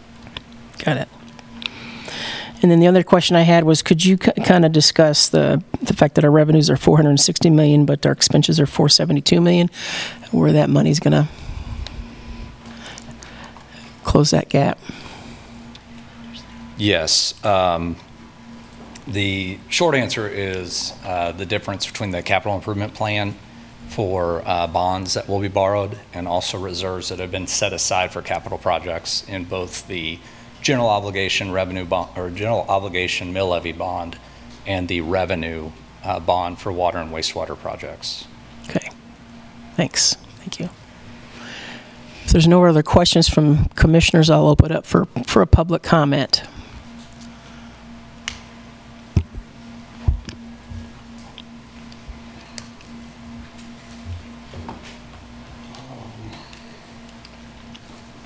Got 0.85 0.97
it. 0.99 1.09
And 2.63 2.71
then 2.71 2.81
the 2.81 2.87
other 2.87 3.03
question 3.03 3.37
I 3.37 3.43
had 3.43 3.65
was, 3.65 3.83
could 3.83 4.05
you 4.05 4.19
kind 4.19 4.65
of 4.65 4.73
discuss 4.73 5.29
the, 5.29 5.63
the 5.81 5.95
fact 5.95 6.15
that 6.17 6.25
our 6.25 6.31
revenues 6.31 6.69
are 6.69 6.77
460 6.77 7.49
million, 7.51 7.87
but 7.87 8.05
our 8.05 8.13
expenses 8.13 8.61
are 8.61 8.67
472 8.67 9.41
million? 9.41 9.71
Where 10.31 10.53
that 10.53 10.69
money's 10.69 11.01
going 11.01 11.13
to 11.13 11.29
close 14.05 14.31
that 14.31 14.49
gap? 14.51 14.79
Yes. 16.77 17.43
um, 17.45 17.97
The 19.07 19.59
short 19.69 19.95
answer 19.95 20.29
is 20.29 20.93
uh, 21.05 21.33
the 21.33 21.47
difference 21.47 21.87
between 21.87 22.11
the 22.11 22.23
capital 22.23 22.55
improvement 22.55 22.95
plan 22.95 23.37
for 23.89 24.43
uh, 24.47 24.67
bonds 24.67 25.15
that 25.15 25.29
will 25.29 25.41
be 25.41 25.49
borrowed 25.49 25.99
and 26.15 26.29
also 26.29 26.59
reserves 26.59 27.09
that 27.09 27.19
have 27.19 27.31
been 27.31 27.47
set 27.47 27.73
aside 27.73 28.13
for 28.13 28.23
capital 28.23 28.57
projects 28.57 29.25
in 29.29 29.45
both 29.45 29.89
the 29.89 30.19
general 30.63 30.89
obligation 30.89 31.53
revenue 31.53 31.85
bond, 31.85 32.11
or 32.17 32.31
general 32.31 32.65
obligation 32.69 33.33
mill 33.33 33.49
levy 33.49 33.73
bond 33.73 34.19
and 34.67 34.89
the 34.89 35.01
revenue 35.01 35.71
uh, 36.05 36.21
bond 36.21 36.59
for 36.59 36.73
water 36.73 36.99
and 36.99 37.11
wastewater 37.11 37.59
projects. 37.59 38.27
Okay, 38.69 38.91
thanks, 39.75 40.15
thank 40.37 40.61
you. 40.61 40.69
If 42.25 42.33
there's 42.33 42.47
no 42.47 42.65
other 42.65 42.83
questions 42.83 43.29
from 43.29 43.65
commissioners, 43.71 44.31
I'll 44.31 44.47
open 44.47 44.71
up 44.71 44.87
for, 44.87 45.07
for 45.27 45.43
a 45.43 45.47
public 45.47 45.83
comment. 45.83 46.43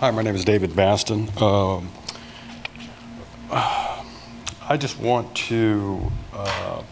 Hi, 0.01 0.11
my 0.11 0.21
name 0.21 0.35
is 0.35 0.45
David 0.45 0.77
Baston. 0.77 1.31
Um, 1.41 1.89
I 4.67 4.79
just 4.79 4.99
want 4.99 5.35
to, 5.37 6.11
uh, 6.33 6.83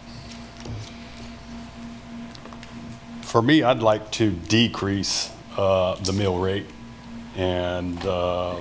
for 3.21 3.41
me, 3.41 3.63
I'd 3.63 3.79
like 3.81 4.11
to 4.11 4.29
decrease 4.29 5.31
uh, 5.57 5.95
the 5.95 6.13
mill 6.13 6.37
rate. 6.37 6.67
And 7.35 7.97
uh, 8.05 8.57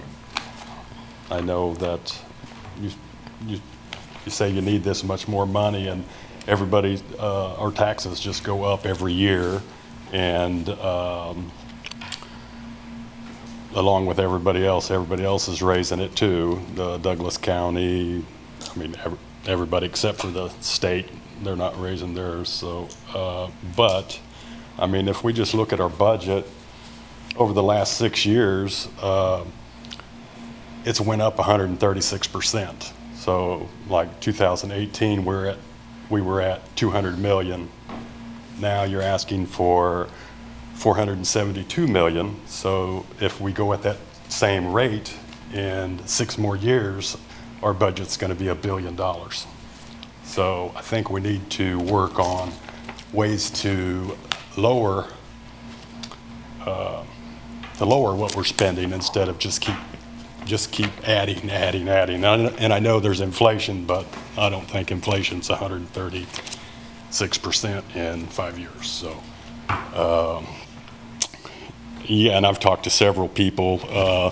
I 1.31 1.43
know 1.43 1.75
that 1.75 2.19
you, 2.81 2.91
you, 3.47 3.61
you 4.25 4.31
say 4.31 4.49
you 4.49 4.63
need 4.63 4.83
this 4.83 5.05
much 5.05 5.29
more 5.29 5.47
money, 5.47 5.89
and 5.89 6.07
everybody, 6.49 7.03
uh, 7.19 7.57
our 7.57 7.71
taxes 7.71 8.19
just 8.19 8.45
go 8.45 8.65
up 8.65 8.87
every 8.87 9.13
year. 9.13 9.61
And 10.13 10.71
um, 10.71 11.53
along 13.75 14.07
with 14.07 14.19
everybody 14.19 14.67
else. 14.67 14.91
Everybody 14.91 15.25
else 15.25 15.49
is 15.49 15.63
raising 15.63 16.01
it 16.01 16.15
too. 16.15 16.63
The 16.75 16.99
Douglas 16.99 17.37
County, 17.39 18.25
I 18.75 18.79
mean, 18.79 18.97
ev- 19.05 19.19
everybody 19.47 19.87
except 19.87 20.21
for 20.21 20.29
the 20.29 20.49
state, 20.61 21.09
they're 21.43 21.57
not 21.57 21.81
raising 21.81 22.15
theirs. 22.15 22.49
So, 22.49 22.89
uh, 23.15 23.51
but, 23.77 24.19
I 24.79 24.87
mean, 24.87 25.09
if 25.09 25.25
we 25.25 25.33
just 25.33 25.55
look 25.55 25.73
at 25.73 25.81
our 25.81 25.89
budget 25.89 26.47
over 27.37 27.53
the 27.53 27.63
last 27.63 27.97
six 27.97 28.25
years, 28.25 28.89
uh, 29.01 29.45
it's 30.85 31.01
went 31.01 31.23
up 31.23 31.37
136%. 31.37 32.93
So, 33.15 33.69
like 33.89 34.21
2018, 34.21 35.25
we're 35.25 35.47
at, 35.47 35.59
we 36.11 36.21
were 36.21 36.41
at 36.41 36.75
200 36.77 37.19
million. 37.19 37.69
Now 38.59 38.85
you're 38.85 39.03
asking 39.03 39.47
for 39.47 40.09
472 40.75 41.87
million. 41.87 42.41
So 42.47 43.07
if 43.21 43.41
we 43.41 43.53
go 43.53 43.73
at 43.73 43.83
that 43.83 43.99
same 44.29 44.73
rate 44.73 45.15
in 45.53 46.05
six 46.07 46.39
more 46.39 46.57
years, 46.57 47.17
our 47.63 47.75
budget's 47.75 48.17
going 48.17 48.33
to 48.33 48.39
be 48.39 48.49
a 48.49 48.55
billion 48.55 48.97
dollars. 48.97 49.47
So 50.25 50.73
I 50.77 50.81
think 50.81 51.11
we 51.11 51.21
need 51.21 51.51
to 51.51 51.79
work 51.81 52.19
on 52.19 52.53
ways 53.13 53.51
to 53.63 54.17
lower, 54.57 55.07
uh, 56.65 57.05
to 57.79 57.85
lower 57.85 58.15
what 58.15 58.35
we're 58.37 58.45
spending 58.45 58.93
instead 58.93 59.29
of 59.29 59.39
just 59.39 59.61
keep, 59.61 59.77
just 60.45 60.71
keep 60.73 60.91
adding, 61.07 61.51
adding, 61.51 61.89
adding. 61.89 62.25
And 62.25 62.49
I- 62.49 62.53
And 62.59 62.73
I 62.73 62.79
know 62.79 63.01
there's 63.01 63.21
inflation, 63.21 63.85
but 63.85 64.07
I 64.39 64.49
don't 64.49 64.69
think 64.69 64.91
inflation's 64.91 65.49
136% 65.51 67.85
in 67.97 68.27
five 68.27 68.59
years. 68.59 68.91
So 68.91 69.23
um, 69.95 70.47
yeah, 72.05 72.37
and 72.37 72.47
I've 72.47 72.59
talked 72.59 72.85
to 72.85 72.91
several 72.91 73.29
people 73.29 73.81
uh, 73.91 74.31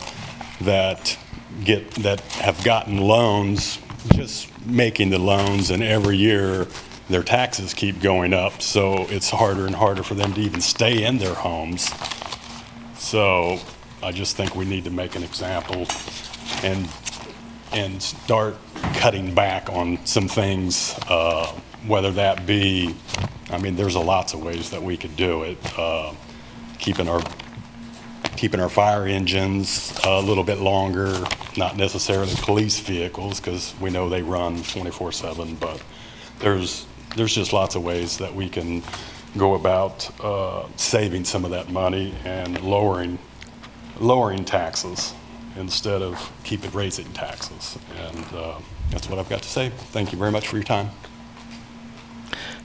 that 0.62 1.16
get, 1.65 1.91
that 1.97 2.21
have 2.21 2.63
gotten 2.65 2.99
loans, 2.99 3.79
just 4.15 4.49
making 4.67 5.11
the 5.11 5.19
loans, 5.19 5.71
and 5.71 5.83
every 5.83 6.17
year 6.17 6.67
their 7.09 7.23
taxes 7.23 7.75
keep 7.75 8.01
going 8.01 8.33
up, 8.33 8.63
so 8.63 9.07
it's 9.09 9.31
harder 9.31 9.67
and 9.67 9.75
harder 9.75 10.03
for 10.03 10.15
them 10.15 10.33
to 10.35 10.41
even 10.41 10.61
stay 10.61 11.05
in 11.05 11.19
their 11.19 11.35
homes. 11.35 11.91
So 12.99 13.59
I 14.03 14.13
just 14.13 14.37
think 14.37 14.55
we 14.55 14.65
need 14.65 14.85
to 14.85 14.91
make 14.91 15.17
an 15.17 15.25
example 15.25 15.87
and, 16.63 16.89
and 17.73 18.01
start 18.03 18.57
cutting 18.95 19.35
back 19.35 19.69
on 19.71 20.05
some 20.07 20.29
things, 20.29 20.99
uh, 21.09 21.47
whether 21.87 22.13
that 22.13 22.47
be, 22.47 22.95
I 23.51 23.59
mean, 23.59 23.75
there's 23.75 23.97
a 23.97 24.01
lots 24.01 24.33
of 24.35 24.43
ways 24.43 24.71
that 24.71 24.83
we 24.83 24.97
could 24.97 25.17
do 25.17 25.43
it. 25.43 25.59
Uh, 25.79 26.15
Keeping 26.79 27.09
our, 27.11 27.23
keeping 28.40 28.59
our 28.59 28.70
fire 28.70 29.05
engines 29.05 29.92
a 30.03 30.18
little 30.18 30.42
bit 30.42 30.61
longer, 30.61 31.12
not 31.59 31.76
necessarily 31.76 32.33
police 32.37 32.81
vehicles, 32.81 33.38
because 33.38 33.74
we 33.83 33.90
know 33.90 34.09
they 34.09 34.22
run 34.22 34.57
24/7, 34.62 35.61
but 35.61 35.83
there's, 36.38 36.87
there's 37.16 37.35
just 37.35 37.53
lots 37.53 37.74
of 37.74 37.85
ways 37.85 38.16
that 38.16 38.35
we 38.35 38.48
can 38.48 38.83
go 39.37 39.57
about 39.57 40.09
uh, 40.24 40.66
saving 40.76 41.22
some 41.22 41.44
of 41.44 41.50
that 41.50 41.70
money 41.70 42.14
and 42.24 42.59
lowering, 42.62 43.18
lowering 43.98 44.42
taxes 44.42 45.12
instead 45.57 46.00
of 46.00 46.33
keeping 46.42 46.70
raising 46.70 47.12
taxes. 47.12 47.76
And 48.07 48.24
uh, 48.33 48.59
that's 48.90 49.07
what 49.11 49.18
I've 49.18 49.29
got 49.29 49.42
to 49.42 49.50
say. 49.50 49.68
Thank 49.68 50.12
you 50.12 50.18
very 50.18 50.33
much 50.33 50.48
for 50.48 50.57
your 50.57 50.64
time. 50.64 50.88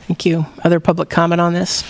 Thank 0.08 0.26
you. 0.26 0.46
Other 0.64 0.80
public 0.80 1.10
comment 1.10 1.42
on 1.42 1.52
this? 1.52 1.84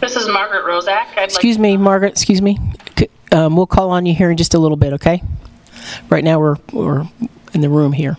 This 0.00 0.16
is 0.16 0.26
Margaret 0.28 0.64
Rozak. 0.64 0.88
I'd 0.88 1.16
like 1.16 1.24
Excuse 1.24 1.58
me, 1.58 1.76
Margaret, 1.76 2.12
excuse 2.12 2.40
me. 2.40 2.58
C- 2.98 3.08
um, 3.32 3.54
We'll 3.54 3.66
call 3.66 3.90
on 3.90 4.06
you 4.06 4.14
here 4.14 4.30
in 4.30 4.38
just 4.38 4.54
a 4.54 4.58
little 4.58 4.78
bit, 4.78 4.94
okay? 4.94 5.22
Right 6.08 6.24
now, 6.24 6.40
we're, 6.40 6.56
we're 6.72 7.06
in 7.52 7.60
the 7.60 7.68
room 7.68 7.92
here. 7.92 8.16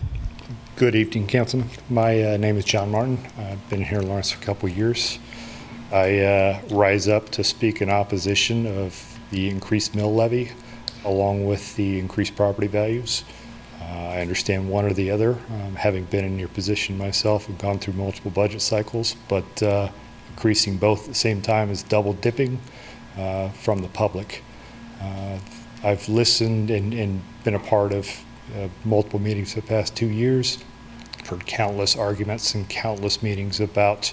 Good 0.76 0.94
evening, 0.94 1.26
Councilman. 1.26 1.68
My 1.90 2.34
uh, 2.34 2.36
name 2.36 2.56
is 2.56 2.64
John 2.64 2.92
Martin. 2.92 3.18
I've 3.36 3.68
been 3.68 3.82
here 3.82 3.98
in 3.98 4.08
Lawrence 4.08 4.30
for 4.30 4.40
a 4.40 4.46
couple 4.46 4.68
of 4.68 4.76
years. 4.76 5.18
I 5.90 6.20
uh, 6.20 6.60
rise 6.70 7.08
up 7.08 7.30
to 7.30 7.42
speak 7.42 7.82
in 7.82 7.90
opposition 7.90 8.64
of 8.66 9.18
the 9.32 9.48
increased 9.50 9.96
mill 9.96 10.14
levy 10.14 10.52
along 11.04 11.46
with 11.46 11.74
the 11.74 11.98
increased 11.98 12.36
property 12.36 12.68
values. 12.68 13.24
Uh, 13.80 13.84
I 13.84 14.20
understand 14.20 14.70
one 14.70 14.84
or 14.84 14.92
the 14.92 15.10
other, 15.10 15.32
um, 15.50 15.74
having 15.74 16.04
been 16.04 16.24
in 16.24 16.38
your 16.38 16.48
position 16.48 16.96
myself 16.96 17.48
and 17.48 17.58
gone 17.58 17.80
through 17.80 17.94
multiple 17.94 18.30
budget 18.30 18.62
cycles, 18.62 19.16
but 19.28 19.62
uh, 19.64 19.88
increasing 20.42 20.76
both 20.76 21.02
at 21.02 21.08
the 21.10 21.14
same 21.14 21.40
time 21.40 21.70
is 21.70 21.84
double 21.84 22.14
dipping 22.14 22.60
uh, 23.16 23.48
from 23.50 23.80
the 23.80 23.86
public. 23.86 24.42
Uh, 25.00 25.38
I've 25.84 26.08
listened 26.08 26.68
and, 26.68 26.92
and 26.92 27.22
been 27.44 27.54
a 27.54 27.60
part 27.60 27.92
of 27.92 28.08
uh, 28.56 28.66
multiple 28.84 29.20
meetings 29.20 29.54
for 29.54 29.60
the 29.60 29.68
past 29.68 29.94
two 29.94 30.08
years, 30.08 30.58
heard 31.28 31.46
countless 31.46 31.94
arguments 31.94 32.56
and 32.56 32.68
countless 32.68 33.22
meetings 33.22 33.60
about 33.60 34.12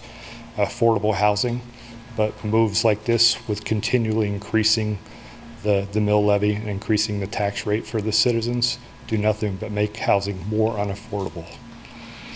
affordable 0.56 1.16
housing, 1.16 1.62
but 2.16 2.46
moves 2.46 2.86
like 2.86 3.06
this 3.06 3.48
with 3.48 3.66
continually 3.66 4.28
increasing 4.28 5.00
the, 5.64 5.88
the 5.94 6.00
mill 6.00 6.24
levy 6.24 6.54
and 6.54 6.70
increasing 6.70 7.22
the 7.22 7.28
tax 7.28 7.66
rate 7.66 7.88
for 7.88 8.04
the 8.04 8.12
citizens 8.12 8.78
do 9.08 9.18
nothing 9.18 9.56
but 9.56 9.72
make 9.72 9.98
housing 9.98 10.48
more 10.48 10.76
unaffordable. 10.76 11.48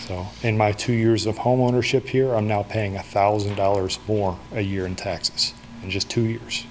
So 0.06 0.26
in 0.42 0.58
my 0.58 0.72
two 0.72 0.92
years 0.92 1.24
of 1.24 1.38
home 1.38 1.62
ownership 1.62 2.06
here, 2.08 2.34
I'm 2.34 2.46
now 2.46 2.62
paying 2.62 2.94
$1,000 2.94 4.06
more 4.06 4.38
a 4.52 4.60
year 4.60 4.84
in 4.84 4.96
taxes 4.96 5.54
in 5.82 5.88
just 5.88 6.10
two 6.10 6.24
years. 6.24 6.66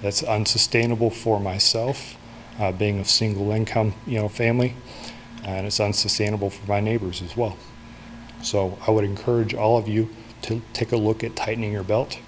That's 0.00 0.22
unsustainable 0.22 1.10
for 1.10 1.38
myself, 1.38 2.16
uh, 2.58 2.72
being 2.72 2.98
a 2.98 3.04
single 3.04 3.50
income, 3.50 3.92
you 4.06 4.16
know, 4.16 4.30
family, 4.30 4.74
and 5.44 5.66
it's 5.66 5.80
unsustainable 5.80 6.48
for 6.48 6.66
my 6.66 6.80
neighbors 6.80 7.20
as 7.20 7.36
well. 7.36 7.58
So 8.42 8.78
I 8.86 8.90
would 8.90 9.04
encourage 9.04 9.52
all 9.52 9.76
of 9.76 9.86
you 9.86 10.08
to 10.42 10.62
take 10.72 10.92
a 10.92 10.96
look 10.96 11.22
at 11.22 11.36
tightening 11.36 11.72
your 11.72 11.84
belt, 11.84 12.18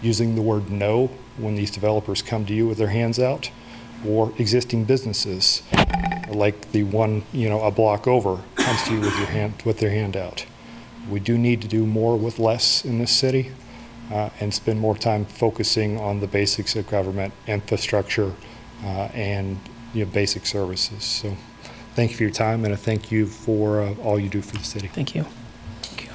using 0.00 0.36
the 0.36 0.42
word 0.42 0.70
no 0.70 1.08
when 1.36 1.54
these 1.54 1.70
developers 1.70 2.22
come 2.22 2.46
to 2.46 2.54
you 2.54 2.66
with 2.66 2.78
their 2.78 2.88
hands 2.88 3.18
out, 3.18 3.50
or 4.06 4.32
existing 4.38 4.84
businesses, 4.84 5.62
like 6.30 6.72
the 6.72 6.84
one, 6.84 7.24
you 7.30 7.50
know, 7.50 7.62
a 7.62 7.70
block 7.70 8.06
over, 8.06 8.40
comes 8.66 8.82
to 8.82 8.94
you 8.94 9.00
with 9.00 9.16
your 9.16 9.28
hand, 9.28 9.54
with 9.64 9.78
their 9.78 9.90
hand 9.90 10.16
out. 10.16 10.44
We 11.08 11.20
do 11.20 11.38
need 11.38 11.62
to 11.62 11.68
do 11.68 11.86
more 11.86 12.16
with 12.16 12.40
less 12.40 12.84
in 12.84 12.98
this 12.98 13.12
city, 13.12 13.52
uh, 14.10 14.30
and 14.40 14.52
spend 14.52 14.80
more 14.80 14.96
time 14.96 15.24
focusing 15.24 16.00
on 16.00 16.18
the 16.18 16.26
basics 16.26 16.74
of 16.74 16.88
government, 16.88 17.32
infrastructure, 17.46 18.32
uh, 18.82 19.08
and, 19.14 19.60
you 19.94 20.04
know, 20.04 20.10
basic 20.10 20.46
services. 20.46 21.04
So, 21.04 21.36
thank 21.94 22.10
you 22.10 22.16
for 22.16 22.24
your 22.24 22.32
time, 22.32 22.64
and 22.64 22.74
I 22.74 22.76
thank 22.76 23.12
you 23.12 23.28
for 23.28 23.82
uh, 23.82 23.94
all 24.02 24.18
you 24.18 24.28
do 24.28 24.42
for 24.42 24.56
the 24.56 24.64
city. 24.64 24.88
Thank 24.88 25.14
you. 25.14 25.24
Thank 25.82 26.06
you. 26.06 26.10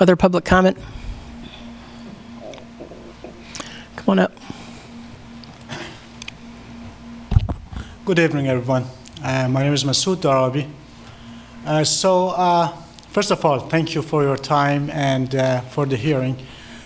Other 0.00 0.16
public 0.16 0.46
comment? 0.46 0.78
Come 3.96 4.08
on 4.08 4.18
up. 4.18 4.32
Good 8.06 8.18
evening, 8.18 8.48
everyone. 8.48 8.86
Uh, 9.22 9.46
my 9.50 9.62
name 9.62 9.74
is 9.74 9.84
Masood 9.84 10.22
Darabi. 10.22 10.70
Uh, 11.68 11.84
so, 11.84 12.28
uh, 12.28 12.74
first 13.10 13.30
of 13.30 13.44
all, 13.44 13.60
thank 13.60 13.94
you 13.94 14.00
for 14.00 14.22
your 14.22 14.38
time 14.38 14.88
and 14.88 15.34
uh, 15.34 15.60
for 15.60 15.84
the 15.84 15.98
hearing. 15.98 16.34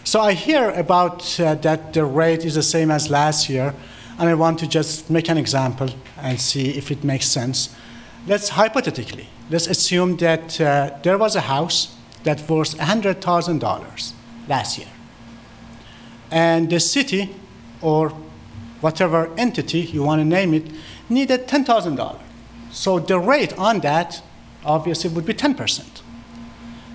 So, 0.03 0.21
I 0.21 0.33
hear 0.33 0.71
about 0.71 1.39
uh, 1.39 1.55
that 1.55 1.93
the 1.93 2.05
rate 2.05 2.45
is 2.45 2.57
the 2.57 2.65
same 2.65 2.91
as 2.91 3.09
last 3.09 3.49
year, 3.49 3.77
and 4.19 4.29
I 4.29 4.35
want 4.35 4.59
to 4.59 4.67
just 4.67 5.09
make 5.09 5.29
an 5.29 5.39
example 5.39 5.89
and 6.19 6.41
see 6.41 6.71
if 6.71 6.91
it 6.91 7.05
makes 7.05 7.29
sense. 7.29 7.73
Let's 8.27 8.49
hypothetically, 8.49 9.29
let's 9.51 9.69
assume 9.69 10.17
that 10.17 10.61
uh, 10.61 10.99
there 11.05 11.17
was 11.17 11.37
a 11.37 11.43
house 11.43 11.95
that 12.25 12.51
was 12.51 12.75
$100,000 12.75 14.13
last 14.49 14.79
year, 14.79 14.89
and 16.29 16.69
the 16.69 16.81
city 16.81 17.33
or 17.81 18.09
whatever 18.81 19.31
entity 19.39 19.83
you 19.83 20.03
want 20.03 20.21
to 20.23 20.25
name 20.25 20.53
it 20.53 20.73
needed 21.09 21.47
$10,000. 21.47 22.19
So 22.73 22.99
the 22.99 23.21
rate 23.21 23.57
on 23.57 23.79
that 23.81 24.21
obviously 24.65 25.11
would 25.11 25.27
be 25.27 25.35
10%. 25.35 26.03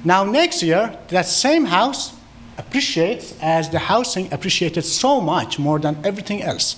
Now, 0.04 0.24
next 0.24 0.64
year, 0.64 0.98
that 1.10 1.26
same 1.26 1.66
house 1.66 2.14
appreciates 2.58 3.36
as 3.42 3.70
the 3.70 3.80
housing 3.80 4.32
appreciated 4.34 4.84
so 4.84 5.22
much 5.22 5.60
more 5.60 5.80
than 5.80 5.98
everything 6.04 6.42
else 6.42 6.76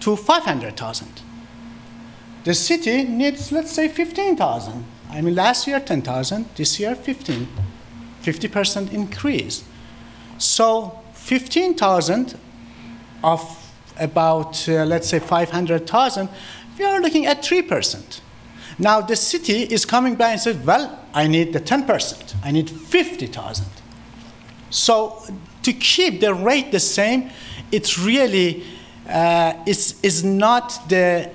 to 0.00 0.16
500,000. 0.16 1.22
The 2.44 2.54
city 2.54 3.04
needs, 3.04 3.52
let's 3.52 3.72
say, 3.72 3.88
15,000. 3.88 4.84
I 5.10 5.20
mean, 5.20 5.34
last 5.34 5.66
year 5.66 5.80
10,000, 5.80 6.46
this 6.54 6.78
year 6.80 6.94
15, 6.94 7.48
50% 8.22 8.92
increase. 8.92 9.64
So 10.38 11.00
15,000 11.12 12.38
of 13.22 13.70
about, 13.98 14.68
uh, 14.68 14.84
let's 14.84 15.08
say, 15.08 15.18
500,000, 15.18 16.28
we 16.78 16.84
are 16.84 17.00
looking 17.00 17.26
at 17.26 17.42
3%. 17.42 18.20
Now 18.78 19.00
the 19.00 19.16
city 19.16 19.62
is 19.62 19.84
coming 19.84 20.14
back 20.14 20.32
and 20.32 20.40
says, 20.40 20.56
well, 20.58 20.98
I 21.12 21.26
need 21.26 21.52
the 21.52 21.60
10%. 21.60 22.36
I 22.44 22.52
need 22.52 22.70
50,000. 22.70 23.66
So 24.70 25.22
to 25.62 25.72
keep 25.72 26.20
the 26.20 26.34
rate 26.34 26.70
the 26.70 26.80
same, 26.80 27.30
it's 27.72 27.98
really, 27.98 28.64
uh, 29.08 29.54
it's, 29.66 30.00
is 30.02 30.22
not 30.22 30.88
the, 30.88 31.30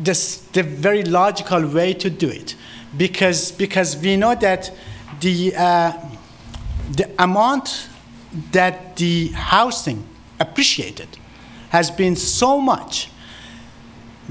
the, 0.00 0.40
the 0.52 0.62
very 0.62 1.02
logical 1.02 1.66
way 1.66 1.94
to 1.94 2.08
do 2.08 2.28
it. 2.28 2.54
Because, 2.96 3.52
because 3.52 3.96
we 3.96 4.16
know 4.16 4.34
that 4.36 4.72
the, 5.20 5.54
uh, 5.56 5.92
the 6.92 7.10
amount 7.18 7.88
that 8.52 8.96
the 8.96 9.28
housing 9.28 10.06
appreciated 10.38 11.08
has 11.70 11.90
been 11.90 12.16
so 12.16 12.60
much 12.60 13.10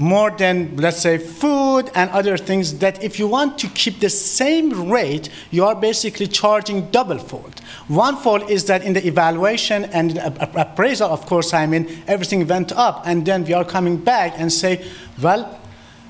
more 0.00 0.30
than, 0.30 0.74
let's 0.76 1.02
say, 1.02 1.18
food 1.18 1.90
and 1.94 2.08
other 2.10 2.38
things 2.38 2.78
that 2.78 3.04
if 3.04 3.18
you 3.18 3.28
want 3.28 3.58
to 3.58 3.68
keep 3.68 4.00
the 4.00 4.08
same 4.08 4.90
rate, 4.90 5.28
you 5.50 5.62
are 5.62 5.74
basically 5.74 6.26
charging 6.26 6.90
double 6.90 7.18
fold. 7.18 7.60
One 7.86 8.16
fold 8.16 8.48
is 8.50 8.64
that 8.64 8.82
in 8.82 8.94
the 8.94 9.06
evaluation 9.06 9.84
and 9.84 10.16
appraisal, 10.16 11.10
of 11.10 11.26
course, 11.26 11.52
I 11.52 11.66
mean, 11.66 12.02
everything 12.06 12.46
went 12.48 12.72
up, 12.72 13.02
and 13.04 13.26
then 13.26 13.44
we 13.44 13.52
are 13.52 13.64
coming 13.64 13.98
back 13.98 14.32
and 14.38 14.50
say, 14.50 14.82
well, 15.22 15.60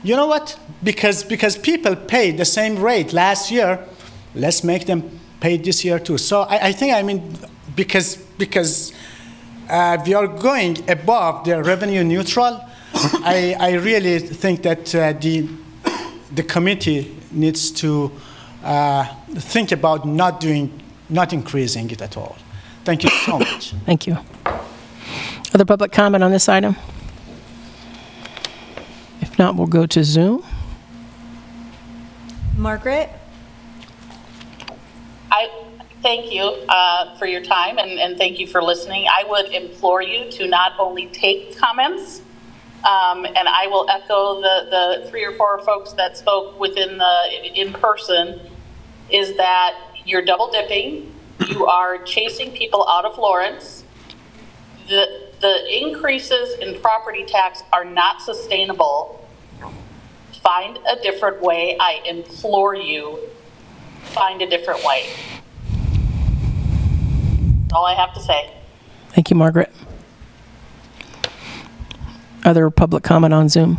you 0.04 0.14
know 0.14 0.28
what? 0.28 0.56
Because, 0.84 1.24
because 1.24 1.58
people 1.58 1.96
paid 1.96 2.38
the 2.38 2.44
same 2.44 2.78
rate 2.78 3.12
last 3.12 3.50
year, 3.50 3.84
let's 4.36 4.62
make 4.62 4.86
them 4.86 5.18
pay 5.40 5.56
this 5.56 5.84
year 5.84 5.98
too. 5.98 6.16
So 6.16 6.42
I, 6.42 6.68
I 6.68 6.72
think, 6.72 6.94
I 6.94 7.02
mean, 7.02 7.36
because, 7.74 8.16
because 8.38 8.92
uh, 9.68 9.98
we 10.06 10.14
are 10.14 10.28
going 10.28 10.88
above 10.88 11.44
the 11.44 11.60
revenue 11.60 12.04
neutral, 12.04 12.64
I, 12.94 13.56
I 13.58 13.72
really 13.74 14.18
think 14.18 14.62
that 14.62 14.94
uh, 14.94 15.12
the, 15.12 15.48
the 16.32 16.42
committee 16.42 17.16
needs 17.30 17.70
to 17.72 18.12
uh, 18.64 19.04
think 19.34 19.72
about 19.72 20.06
not 20.06 20.40
doing, 20.40 20.82
not 21.08 21.32
increasing 21.32 21.90
it 21.90 22.02
at 22.02 22.16
all. 22.16 22.36
Thank 22.84 23.04
you 23.04 23.10
so 23.10 23.38
much. 23.38 23.70
Thank 23.86 24.06
you. 24.06 24.18
Other 25.54 25.64
public 25.64 25.92
comment 25.92 26.22
on 26.22 26.30
this 26.30 26.48
item? 26.48 26.76
If 29.20 29.38
not, 29.38 29.56
we'll 29.56 29.66
go 29.66 29.86
to 29.86 30.04
Zoom. 30.04 30.44
Margaret? 32.56 33.10
I 35.32 35.48
thank 36.02 36.32
you 36.32 36.42
uh, 36.68 37.16
for 37.18 37.26
your 37.26 37.42
time 37.42 37.78
and, 37.78 37.90
and 37.98 38.16
thank 38.18 38.38
you 38.38 38.46
for 38.46 38.62
listening. 38.62 39.06
I 39.08 39.24
would 39.28 39.52
implore 39.52 40.02
you 40.02 40.30
to 40.32 40.46
not 40.46 40.72
only 40.78 41.06
take 41.06 41.56
comments, 41.58 42.22
um, 42.84 43.26
and 43.26 43.46
I 43.48 43.66
will 43.66 43.88
echo 43.90 44.40
the, 44.40 45.00
the 45.02 45.10
three 45.10 45.24
or 45.24 45.32
four 45.32 45.62
folks 45.64 45.92
that 45.94 46.16
spoke 46.16 46.58
within 46.58 46.98
the, 46.98 47.52
in 47.54 47.72
person, 47.72 48.40
is 49.10 49.36
that 49.36 49.74
you're 50.06 50.24
double 50.24 50.50
dipping. 50.50 51.14
You 51.46 51.66
are 51.66 51.98
chasing 52.04 52.52
people 52.52 52.88
out 52.88 53.04
of 53.04 53.18
Lawrence. 53.18 53.84
The, 54.88 55.28
the 55.40 55.82
increases 55.82 56.58
in 56.58 56.80
property 56.80 57.24
tax 57.24 57.62
are 57.72 57.84
not 57.84 58.22
sustainable. 58.22 59.28
Find 60.42 60.78
a 60.88 60.96
different 61.02 61.42
way. 61.42 61.76
I 61.78 62.02
implore 62.06 62.74
you, 62.74 63.18
find 64.04 64.40
a 64.40 64.48
different 64.48 64.82
way. 64.84 65.10
That's 67.62 67.74
all 67.74 67.84
I 67.84 67.94
have 67.94 68.14
to 68.14 68.20
say. 68.20 68.54
Thank 69.10 69.28
you, 69.30 69.36
Margaret. 69.36 69.70
Other 72.44 72.70
public 72.70 73.02
comment 73.02 73.34
on 73.34 73.48
Zoom? 73.48 73.76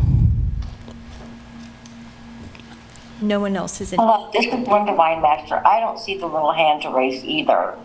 No 3.21 3.39
one 3.39 3.55
else 3.55 3.81
is 3.81 3.93
in. 3.93 3.99
Hello, 3.99 4.29
this 4.33 4.45
is 4.45 4.51
Linda 4.53 4.93
Weinmaster. 4.93 5.63
I 5.65 5.79
don't 5.79 5.99
see 5.99 6.17
the 6.17 6.25
little 6.25 6.51
hands 6.51 6.85
raised 6.85 7.23
either. 7.23 7.75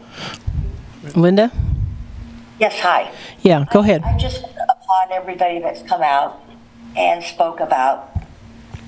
Linda? 1.14 1.52
Yes, 2.58 2.78
hi. 2.80 3.12
Yeah, 3.42 3.64
go 3.70 3.80
ahead. 3.80 4.02
I 4.02 4.16
just 4.16 4.42
applaud 4.44 5.10
everybody 5.12 5.60
that's 5.60 5.82
come 5.82 6.02
out 6.02 6.40
and 6.96 7.22
spoke 7.22 7.60
about 7.60 8.10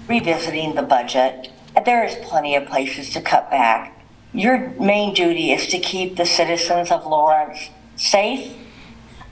revisiting 0.08 0.74
the 0.74 0.82
budget. 0.82 1.50
There 1.84 2.04
is 2.04 2.14
plenty 2.26 2.56
of 2.56 2.66
places 2.66 3.10
to 3.10 3.20
cut 3.20 3.50
back. 3.50 3.94
Your 4.32 4.70
main 4.80 5.14
duty 5.14 5.52
is 5.52 5.66
to 5.68 5.78
keep 5.78 6.16
the 6.16 6.26
citizens 6.26 6.90
of 6.90 7.06
Lawrence 7.06 7.70
safe. 7.96 8.54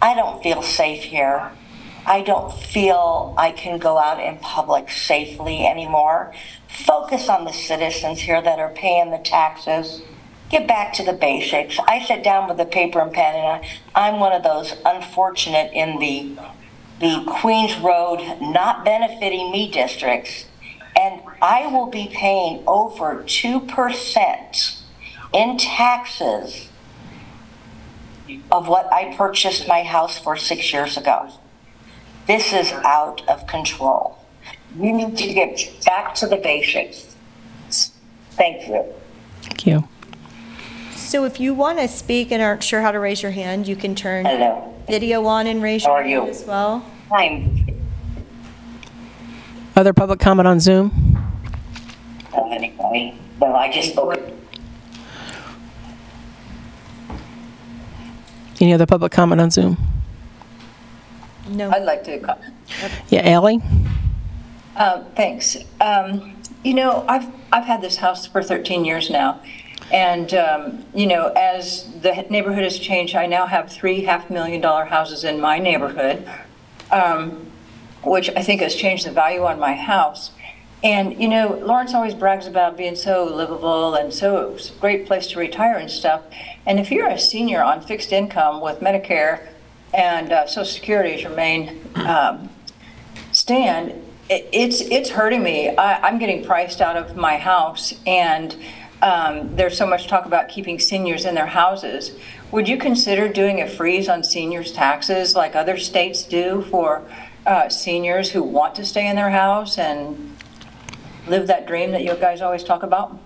I 0.00 0.14
don't 0.14 0.42
feel 0.42 0.62
safe 0.62 1.04
here. 1.04 1.50
I 2.06 2.22
don't 2.22 2.54
feel 2.54 3.34
I 3.36 3.50
can 3.50 3.78
go 3.78 3.98
out 3.98 4.22
in 4.22 4.38
public 4.38 4.90
safely 4.90 5.66
anymore. 5.66 6.32
Focus 6.68 7.28
on 7.28 7.44
the 7.44 7.52
citizens 7.52 8.20
here 8.20 8.40
that 8.40 8.60
are 8.60 8.70
paying 8.70 9.10
the 9.10 9.18
taxes. 9.18 10.02
Get 10.48 10.68
back 10.68 10.92
to 10.94 11.04
the 11.04 11.12
basics. 11.12 11.76
I 11.88 12.04
sit 12.04 12.22
down 12.22 12.48
with 12.48 12.60
a 12.60 12.64
paper 12.64 13.00
and 13.00 13.12
pen, 13.12 13.34
and 13.34 13.46
I, 13.46 13.68
I'm 13.96 14.20
one 14.20 14.32
of 14.32 14.44
those 14.44 14.74
unfortunate 14.84 15.72
in 15.72 15.98
the 15.98 16.38
the 16.98 17.24
Queens 17.26 17.76
Road 17.78 18.20
not 18.40 18.84
benefiting 18.84 19.50
me 19.50 19.70
districts, 19.70 20.46
and 20.98 21.20
I 21.42 21.66
will 21.66 21.88
be 21.90 22.08
paying 22.14 22.62
over 22.66 23.24
two 23.26 23.60
percent 23.60 24.80
in 25.34 25.58
taxes 25.58 26.68
of 28.50 28.68
what 28.68 28.90
I 28.92 29.14
purchased 29.16 29.66
my 29.66 29.82
house 29.82 30.18
for 30.18 30.36
six 30.36 30.72
years 30.72 30.96
ago. 30.96 31.30
This 32.26 32.52
is 32.52 32.72
out 32.84 33.22
of 33.28 33.46
control. 33.46 34.18
We 34.76 34.92
need 34.92 35.16
to 35.16 35.32
get 35.32 35.70
back 35.84 36.14
to 36.16 36.26
the 36.26 36.36
basics. 36.36 37.14
Thank 38.32 38.68
you. 38.68 38.84
Thank 39.42 39.66
you. 39.66 39.88
So 40.94 41.24
if 41.24 41.38
you 41.40 41.54
want 41.54 41.78
to 41.78 41.88
speak 41.88 42.32
and 42.32 42.42
aren't 42.42 42.62
sure 42.64 42.82
how 42.82 42.90
to 42.90 42.98
raise 42.98 43.22
your 43.22 43.30
hand, 43.32 43.68
you 43.68 43.76
can 43.76 43.94
turn 43.94 44.24
Hello. 44.26 44.74
video 44.88 45.24
on 45.26 45.46
and 45.46 45.62
raise 45.62 45.84
How 45.84 45.92
your 45.92 45.98
are 46.02 46.06
you? 46.06 46.18
hand 46.20 46.30
as 46.30 46.44
well. 46.44 46.84
I'm 47.12 47.64
Other 49.76 49.92
public 49.92 50.18
comment 50.20 50.48
on 50.48 50.58
Zoom? 50.60 50.92
anyway. 52.50 53.14
Well, 53.38 53.54
I 53.54 53.70
just 53.70 53.90
spoke. 53.92 54.18
Any 58.60 58.72
other 58.72 58.86
public 58.86 59.12
comment 59.12 59.40
on 59.40 59.50
Zoom? 59.50 59.76
No. 61.48 61.70
I'd 61.70 61.84
like 61.84 62.04
to 62.04 62.18
comment. 62.18 62.54
Yeah, 63.08 63.28
Ally? 63.28 63.56
Uh, 64.76 65.04
Thanks. 65.14 65.56
Um, 65.80 66.32
You 66.64 66.74
know, 66.74 67.04
I've, 67.08 67.26
I've 67.52 67.64
had 67.64 67.80
this 67.80 67.96
house 67.96 68.26
for 68.26 68.42
13 68.42 68.84
years 68.84 69.08
now. 69.08 69.40
And, 69.92 70.34
um, 70.34 70.84
you 70.94 71.06
know, 71.06 71.28
as 71.36 71.88
the 72.00 72.12
neighborhood 72.28 72.64
has 72.64 72.76
changed, 72.76 73.14
I 73.14 73.26
now 73.26 73.46
have 73.46 73.70
three 73.70 74.02
half-million 74.02 74.60
dollar 74.60 74.84
houses 74.84 75.22
in 75.22 75.40
my 75.40 75.60
neighborhood, 75.60 76.28
um, 76.90 77.46
which 78.02 78.28
I 78.30 78.42
think 78.42 78.62
has 78.62 78.74
changed 78.74 79.06
the 79.06 79.12
value 79.12 79.44
on 79.44 79.60
my 79.60 79.74
house. 79.74 80.32
And, 80.82 81.20
you 81.20 81.28
know, 81.28 81.58
Lawrence 81.62 81.94
always 81.94 82.14
brags 82.14 82.48
about 82.48 82.76
being 82.76 82.96
so 82.96 83.24
livable 83.24 83.94
and 83.94 84.12
so 84.12 84.54
it's 84.54 84.70
a 84.70 84.74
great 84.80 85.06
place 85.06 85.28
to 85.28 85.38
retire 85.38 85.76
and 85.76 85.90
stuff. 85.90 86.22
And 86.66 86.80
if 86.80 86.90
you're 86.90 87.08
a 87.08 87.18
senior 87.18 87.62
on 87.62 87.80
fixed 87.80 88.12
income 88.12 88.60
with 88.60 88.80
Medicare 88.80 89.46
and 89.94 90.32
uh, 90.32 90.46
Social 90.46 90.64
Security 90.64 91.10
is 91.10 91.22
your 91.22 91.34
main 91.34 91.80
um, 91.94 92.50
stand, 93.32 93.90
it, 94.28 94.48
it's 94.52 94.80
it's 94.80 95.10
hurting 95.10 95.42
me. 95.42 95.76
I, 95.76 96.08
I'm 96.08 96.18
getting 96.18 96.44
priced 96.44 96.80
out 96.80 96.96
of 96.96 97.16
my 97.16 97.36
house, 97.36 97.94
and 98.06 98.56
um, 99.02 99.54
there's 99.54 99.76
so 99.76 99.86
much 99.86 100.08
talk 100.08 100.26
about 100.26 100.48
keeping 100.48 100.78
seniors 100.78 101.24
in 101.24 101.34
their 101.34 101.46
houses. 101.46 102.18
Would 102.50 102.68
you 102.68 102.78
consider 102.78 103.28
doing 103.28 103.60
a 103.60 103.68
freeze 103.68 104.08
on 104.08 104.24
seniors' 104.24 104.72
taxes 104.72 105.34
like 105.34 105.54
other 105.54 105.76
states 105.76 106.22
do 106.24 106.62
for 106.70 107.02
uh, 107.44 107.68
seniors 107.68 108.30
who 108.30 108.42
want 108.42 108.74
to 108.76 108.84
stay 108.84 109.06
in 109.06 109.16
their 109.16 109.30
house 109.30 109.78
and 109.78 110.36
live 111.26 111.46
that 111.48 111.66
dream 111.66 111.90
that 111.92 112.02
you 112.02 112.14
guys 112.14 112.40
always 112.40 112.64
talk 112.64 112.82
about? 112.82 113.18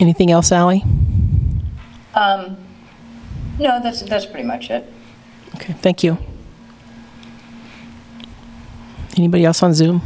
Anything 0.00 0.30
else, 0.30 0.50
Ally? 0.50 0.80
Um, 2.14 2.56
no, 3.58 3.80
that's 3.82 4.00
that's 4.02 4.26
pretty 4.26 4.46
much 4.46 4.70
it. 4.70 4.90
Okay, 5.56 5.74
thank 5.74 6.02
you. 6.02 6.16
Anybody 9.16 9.44
else 9.44 9.62
on 9.62 9.74
Zoom? 9.74 10.00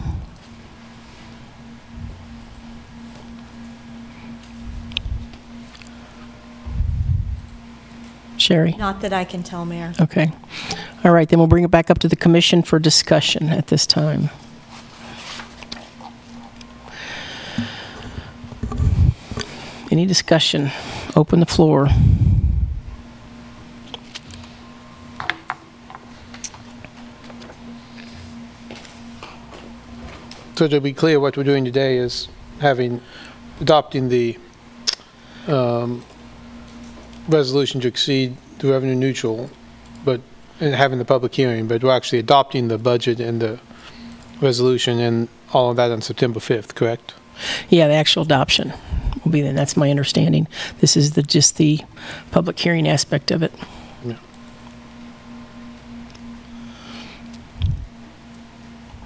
Sherry? 8.36 8.72
Not 8.72 9.00
that 9.00 9.12
I 9.12 9.24
can 9.24 9.42
tell, 9.42 9.64
Mayor. 9.64 9.92
Okay. 10.00 10.32
All 11.04 11.12
right, 11.12 11.28
then 11.28 11.38
we'll 11.38 11.48
bring 11.48 11.64
it 11.64 11.70
back 11.70 11.90
up 11.90 11.98
to 12.00 12.08
the 12.08 12.16
commission 12.16 12.62
for 12.62 12.78
discussion 12.78 13.48
at 13.50 13.68
this 13.68 13.86
time. 13.86 14.28
Any 19.94 20.06
discussion? 20.06 20.72
Open 21.14 21.38
the 21.38 21.46
floor. 21.46 21.88
So 30.56 30.66
to 30.66 30.80
be 30.80 30.92
clear, 30.92 31.20
what 31.20 31.36
we're 31.36 31.44
doing 31.44 31.64
today 31.64 31.98
is 31.98 32.26
having, 32.58 33.02
adopting 33.60 34.08
the 34.08 34.36
um, 35.46 36.04
resolution 37.28 37.80
to 37.82 37.86
exceed 37.86 38.36
the 38.58 38.72
revenue 38.72 38.96
neutral, 38.96 39.48
but, 40.04 40.20
and 40.58 40.74
having 40.74 40.98
the 40.98 41.04
public 41.04 41.32
hearing, 41.32 41.68
but 41.68 41.84
we're 41.84 41.92
actually 41.92 42.18
adopting 42.18 42.66
the 42.66 42.78
budget 42.78 43.20
and 43.20 43.40
the 43.40 43.60
resolution 44.40 44.98
and 44.98 45.28
all 45.52 45.70
of 45.70 45.76
that 45.76 45.92
on 45.92 46.00
September 46.00 46.40
5th, 46.40 46.74
correct? 46.74 47.14
Yeah, 47.68 47.86
the 47.86 47.94
actual 47.94 48.24
adoption 48.24 48.72
will 49.24 49.32
be 49.32 49.40
then, 49.40 49.54
that's 49.54 49.76
my 49.76 49.90
understanding. 49.90 50.46
This 50.80 50.96
is 50.96 51.12
the, 51.12 51.22
just 51.22 51.56
the 51.56 51.80
public 52.30 52.58
hearing 52.58 52.88
aspect 52.88 53.30
of 53.30 53.42
it. 53.42 53.52
Yeah. 54.04 54.16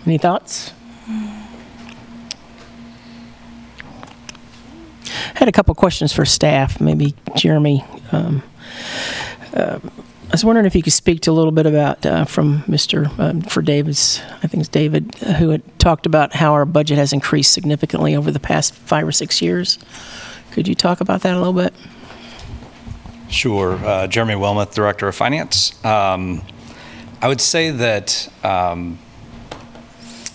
Any 0.06 0.18
thoughts? 0.18 0.72
I 5.34 5.38
had 5.38 5.48
a 5.48 5.52
couple 5.52 5.74
questions 5.74 6.12
for 6.12 6.24
staff, 6.24 6.80
maybe 6.80 7.14
Jeremy. 7.36 7.84
Um, 8.10 8.42
uh, 9.54 9.78
I 10.29 10.33
was 10.33 10.45
wondering 10.45 10.66
if 10.66 10.74
you 10.76 10.83
could 10.83 10.93
speak 10.93 11.22
to 11.22 11.31
a 11.31 11.33
little 11.33 11.53
bit 11.53 11.64
about, 11.64 12.05
uh, 12.05 12.26
from 12.26 12.61
Mr., 12.64 13.18
um, 13.18 13.41
for 13.41 13.62
David's, 13.62 14.20
I 14.43 14.47
think 14.47 14.61
it's 14.61 14.68
David, 14.68 15.16
uh, 15.22 15.33
who 15.33 15.49
had 15.49 15.79
talked 15.79 16.05
about 16.05 16.35
how 16.35 16.53
our 16.53 16.66
budget 16.66 16.99
has 16.99 17.14
increased 17.14 17.51
significantly 17.53 18.14
over 18.14 18.31
the 18.31 18.39
past 18.39 18.74
five 18.74 19.09
or 19.09 19.12
six 19.12 19.41
years. 19.41 19.79
Could 20.51 20.68
you 20.68 20.74
talk 20.74 21.01
about 21.01 21.22
that 21.22 21.35
a 21.35 21.39
little 21.39 21.55
bit? 21.55 21.72
Sure. 23.31 23.76
Uh, 23.76 24.07
Jeremy 24.07 24.35
Wilmoth, 24.35 24.74
Director 24.74 25.09
of 25.09 25.14
Finance. 25.14 25.83
Um, 25.83 26.43
I 27.22 27.29
would 27.29 27.41
say 27.41 27.70
that 27.70 28.31
um, 28.45 28.99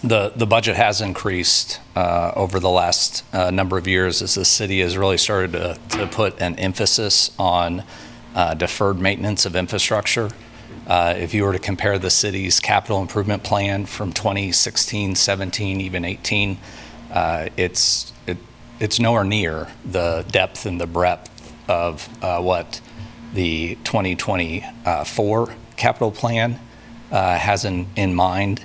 the 0.04 0.34
the 0.36 0.46
budget 0.46 0.76
has 0.76 1.02
increased 1.02 1.80
uh, 1.96 2.32
over 2.36 2.60
the 2.60 2.70
last 2.70 3.24
uh, 3.34 3.52
number 3.52 3.78
of 3.78 3.88
years 3.88 4.22
as 4.22 4.36
the 4.36 4.46
city 4.46 4.82
has 4.82 4.98
really 4.98 5.18
started 5.18 5.54
to, 5.54 5.98
to 5.98 6.08
put 6.08 6.42
an 6.42 6.58
emphasis 6.60 7.32
on 7.38 7.80
uh, 7.80 7.84
deferred 8.56 9.00
maintenance 9.00 9.46
of 9.46 9.56
infrastructure. 9.56 10.30
Uh, 10.88 11.14
If 11.18 11.34
you 11.34 11.44
were 11.44 11.54
to 11.54 11.60
compare 11.60 11.98
the 12.00 12.10
city's 12.10 12.60
capital 12.60 13.00
improvement 13.02 13.44
plan 13.44 13.86
from 13.86 14.12
2016, 14.12 15.16
17, 15.16 15.80
even 15.82 16.04
18, 16.06 16.58
uh, 17.12 17.48
it's, 17.58 18.12
it- 18.28 18.38
it's 18.80 19.00
nowhere 19.00 19.24
near 19.24 19.68
the 19.86 20.26
depth 20.32 20.66
and 20.66 20.82
the 20.82 20.88
breadth 20.88 21.30
of 21.70 22.10
uh, 22.22 22.42
what 22.42 22.82
the 23.34 23.78
2024 23.84 25.56
capital 25.78 26.12
plan 26.12 26.60
uh, 27.12 27.38
has 27.38 27.66
in, 27.66 27.88
in 27.96 28.14
mind. 28.14 28.64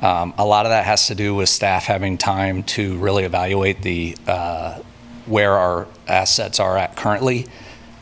Um, 0.00 0.34
A 0.38 0.44
lot 0.44 0.66
of 0.66 0.70
that 0.70 0.84
has 0.84 1.06
to 1.06 1.14
do 1.14 1.34
with 1.34 1.48
staff 1.48 1.84
having 1.84 2.18
time 2.18 2.62
to 2.64 2.96
really 2.98 3.24
evaluate 3.24 3.80
the, 3.82 4.16
uh, 4.26 4.80
where 5.26 5.52
our 5.52 5.86
assets 6.08 6.60
are 6.60 6.76
at 6.76 6.96
currently, 6.96 7.46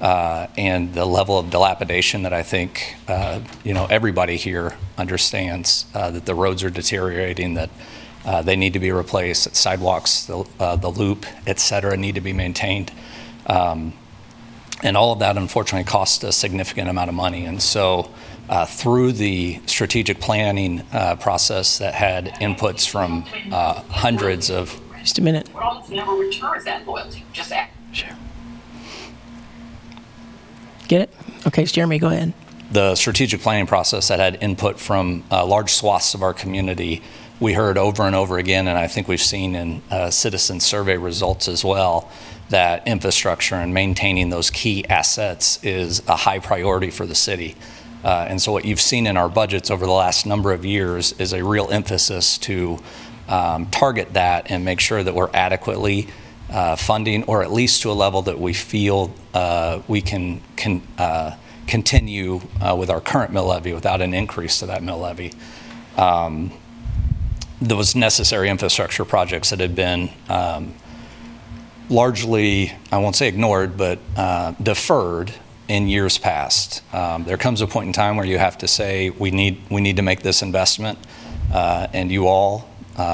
uh, 0.03 0.49
and 0.59 0.93
the 0.93 1.07
level 1.07 1.39
of 1.39 1.49
dilapidation 1.51 2.25
that 2.25 2.33
I 2.33 2.43
think, 2.43 2.97
uh, 3.09 3.41
you 3.65 3.73
know, 3.73 3.87
everybody 3.89 4.37
here 4.37 4.77
understands, 4.99 5.87
uh, 5.95 6.11
that 6.11 6.27
the 6.27 6.35
roads 6.35 6.63
are 6.63 6.71
deteriorating, 6.71 7.55
that 7.55 7.71
uh, 8.27 8.43
they 8.43 8.57
need 8.57 8.73
to 8.75 8.81
be 8.81 8.93
replaced, 8.93 9.57
sidewalks, 9.57 10.27
the 10.27 10.45
uh, 10.61 10.77
the 10.77 10.91
loop, 10.91 11.25
et 11.47 11.59
cetera, 11.59 11.97
need 11.97 12.15
to 12.17 12.21
be 12.21 12.33
maintained. 12.33 12.91
Um, 13.47 13.95
And 14.85 14.97
all 14.97 15.13
of 15.13 15.19
that 15.21 15.37
unfortunately 15.37 15.89
costs 15.91 16.25
a 16.25 16.33
significant 16.33 16.89
amount 16.89 17.09
of 17.09 17.15
money. 17.15 17.47
And 17.47 17.63
so 17.63 18.11
uh, 18.49 18.67
through 18.67 19.13
the 19.13 19.61
strategic 19.67 20.19
planning 20.19 20.83
uh, 20.93 21.15
process 21.17 21.79
that 21.79 21.95
had 21.95 22.35
inputs 22.41 22.89
from 22.89 23.25
uh, 23.53 23.75
hundreds 24.05 24.51
of 24.51 24.81
Just 24.99 25.19
a 25.19 25.23
minute. 25.23 25.49
What 25.55 25.63
almost 25.63 25.91
never 25.91 26.15
returns 26.15 26.65
that 26.65 26.85
loyalty, 26.85 27.23
just 27.33 27.53
act. 27.53 27.71
Get 30.89 31.01
it? 31.03 31.11
Okay, 31.47 31.65
so 31.65 31.73
Jeremy, 31.73 31.99
go 31.99 32.09
ahead. 32.09 32.33
the 32.71 32.95
strategic 32.95 33.41
planning 33.43 33.67
process 33.67 34.09
that 34.09 34.19
had 34.19 34.43
input 34.43 34.79
from 34.81 35.23
uh, 35.31 35.45
large 35.45 35.73
swaths 35.73 36.15
of 36.15 36.23
our 36.23 36.33
community, 36.35 37.03
we 37.39 37.53
heard 37.53 37.77
over 37.77 38.05
and 38.05 38.15
over 38.17 38.39
again, 38.39 38.67
and 38.69 38.79
I 38.79 38.87
think 38.87 39.09
we've 39.09 39.21
seen 39.21 39.55
in 39.55 39.83
uh, 39.91 40.11
citizen 40.11 40.59
survey 40.61 40.97
results 40.97 41.49
as 41.49 41.65
well, 41.65 42.11
that 42.49 42.87
infrastructure 42.87 43.57
and 43.57 43.75
maintaining 43.75 44.31
those 44.31 44.51
key 44.51 44.85
assets 44.89 45.63
is 45.65 46.03
a 46.09 46.17
high 46.17 46.39
priority 46.39 46.91
for 46.91 47.05
the 47.07 47.15
city. 47.15 47.57
Uh, 48.05 48.27
And 48.29 48.41
so 48.41 48.53
what 48.53 48.65
you've 48.65 48.81
seen 48.81 49.07
in 49.07 49.17
our 49.17 49.29
budgets 49.29 49.71
over 49.71 49.85
the 49.87 49.93
last 49.93 50.27
number 50.27 50.53
of 50.53 50.65
years 50.65 51.13
is 51.19 51.33
a 51.33 51.43
real 51.45 51.69
emphasis 51.71 52.39
to 52.39 52.79
um, 53.29 53.67
target 53.67 54.13
that 54.15 54.51
and 54.51 54.65
make 54.65 54.81
sure 54.81 55.03
that 55.03 55.15
we're 55.15 55.31
adequately 55.35 56.09
funding, 56.77 57.25
or 57.25 57.43
at 57.43 57.51
least 57.51 57.83
to 57.83 57.91
a 57.91 57.95
level 57.95 58.23
that 58.23 58.39
we 58.39 58.53
feel 58.53 59.13
uh, 59.35 59.81
we 59.89 60.01
can, 60.01 60.41
uh, 60.99 61.33
continue 61.67 62.41
uh, 62.61 62.77
with 62.79 62.91
our 62.91 63.01
current 63.01 63.33
mill 63.33 63.47
levy 63.47 63.73
without 63.73 64.01
an 64.01 64.13
increase 64.13 64.59
to 64.59 64.67
that 64.67 64.83
mill 64.83 64.99
levy. 64.99 65.33
Um, 65.97 66.53
Those 67.61 67.95
necessary 67.95 68.49
infrastructure 68.51 69.05
projects 69.05 69.51
that 69.51 69.61
had 69.61 69.75
been 69.75 70.11
um, 70.29 70.75
largely, 71.89 72.73
I 72.91 72.99
won't 72.99 73.17
say 73.17 73.29
ignored, 73.29 73.77
but 73.77 73.99
uh, 74.17 74.53
deferred 74.61 75.33
in 75.69 75.89
years 75.89 76.19
past. 76.19 76.83
Um, 76.93 77.25
There 77.25 77.39
comes 77.39 77.61
a 77.61 77.67
point 77.67 77.87
in 77.87 77.93
time 77.93 78.17
where 78.17 78.27
you 78.27 78.39
have 78.39 78.59
to 78.59 78.67
say, 78.67 79.11
we 79.11 79.31
need, 79.31 79.63
we 79.71 79.81
need 79.81 79.97
to 79.97 80.03
make 80.03 80.23
this 80.23 80.43
investment, 80.43 80.99
uh, 81.55 81.87
and 81.93 82.11
you 82.11 82.27
all, 82.27 82.53
uh, 82.59 82.72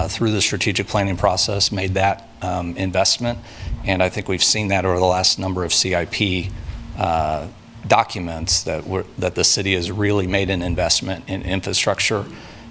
through 0.09 0.33
the 0.33 0.41
strategic 0.41 0.87
planning 0.87 1.17
process, 1.17 1.73
made 1.73 1.95
that 1.95 2.29
um, 2.43 2.77
investment, 2.77 3.39
and 3.85 4.03
I 4.03 4.09
think 4.09 4.29
we've 4.29 4.43
seen 4.43 4.69
that 4.69 4.85
over 4.85 4.99
the 4.99 5.05
last 5.05 5.39
number 5.39 5.65
of 5.65 5.73
CIP 5.73 6.51
uh, 6.99 7.47
documents, 7.87 8.63
that 8.65 9.35
the 9.35 9.45
city 9.45 9.75
has 9.75 9.91
really 9.91 10.27
made 10.27 10.51
an 10.51 10.63
investment 10.63 11.29
in 11.29 11.43
infrastructure, 11.43 12.25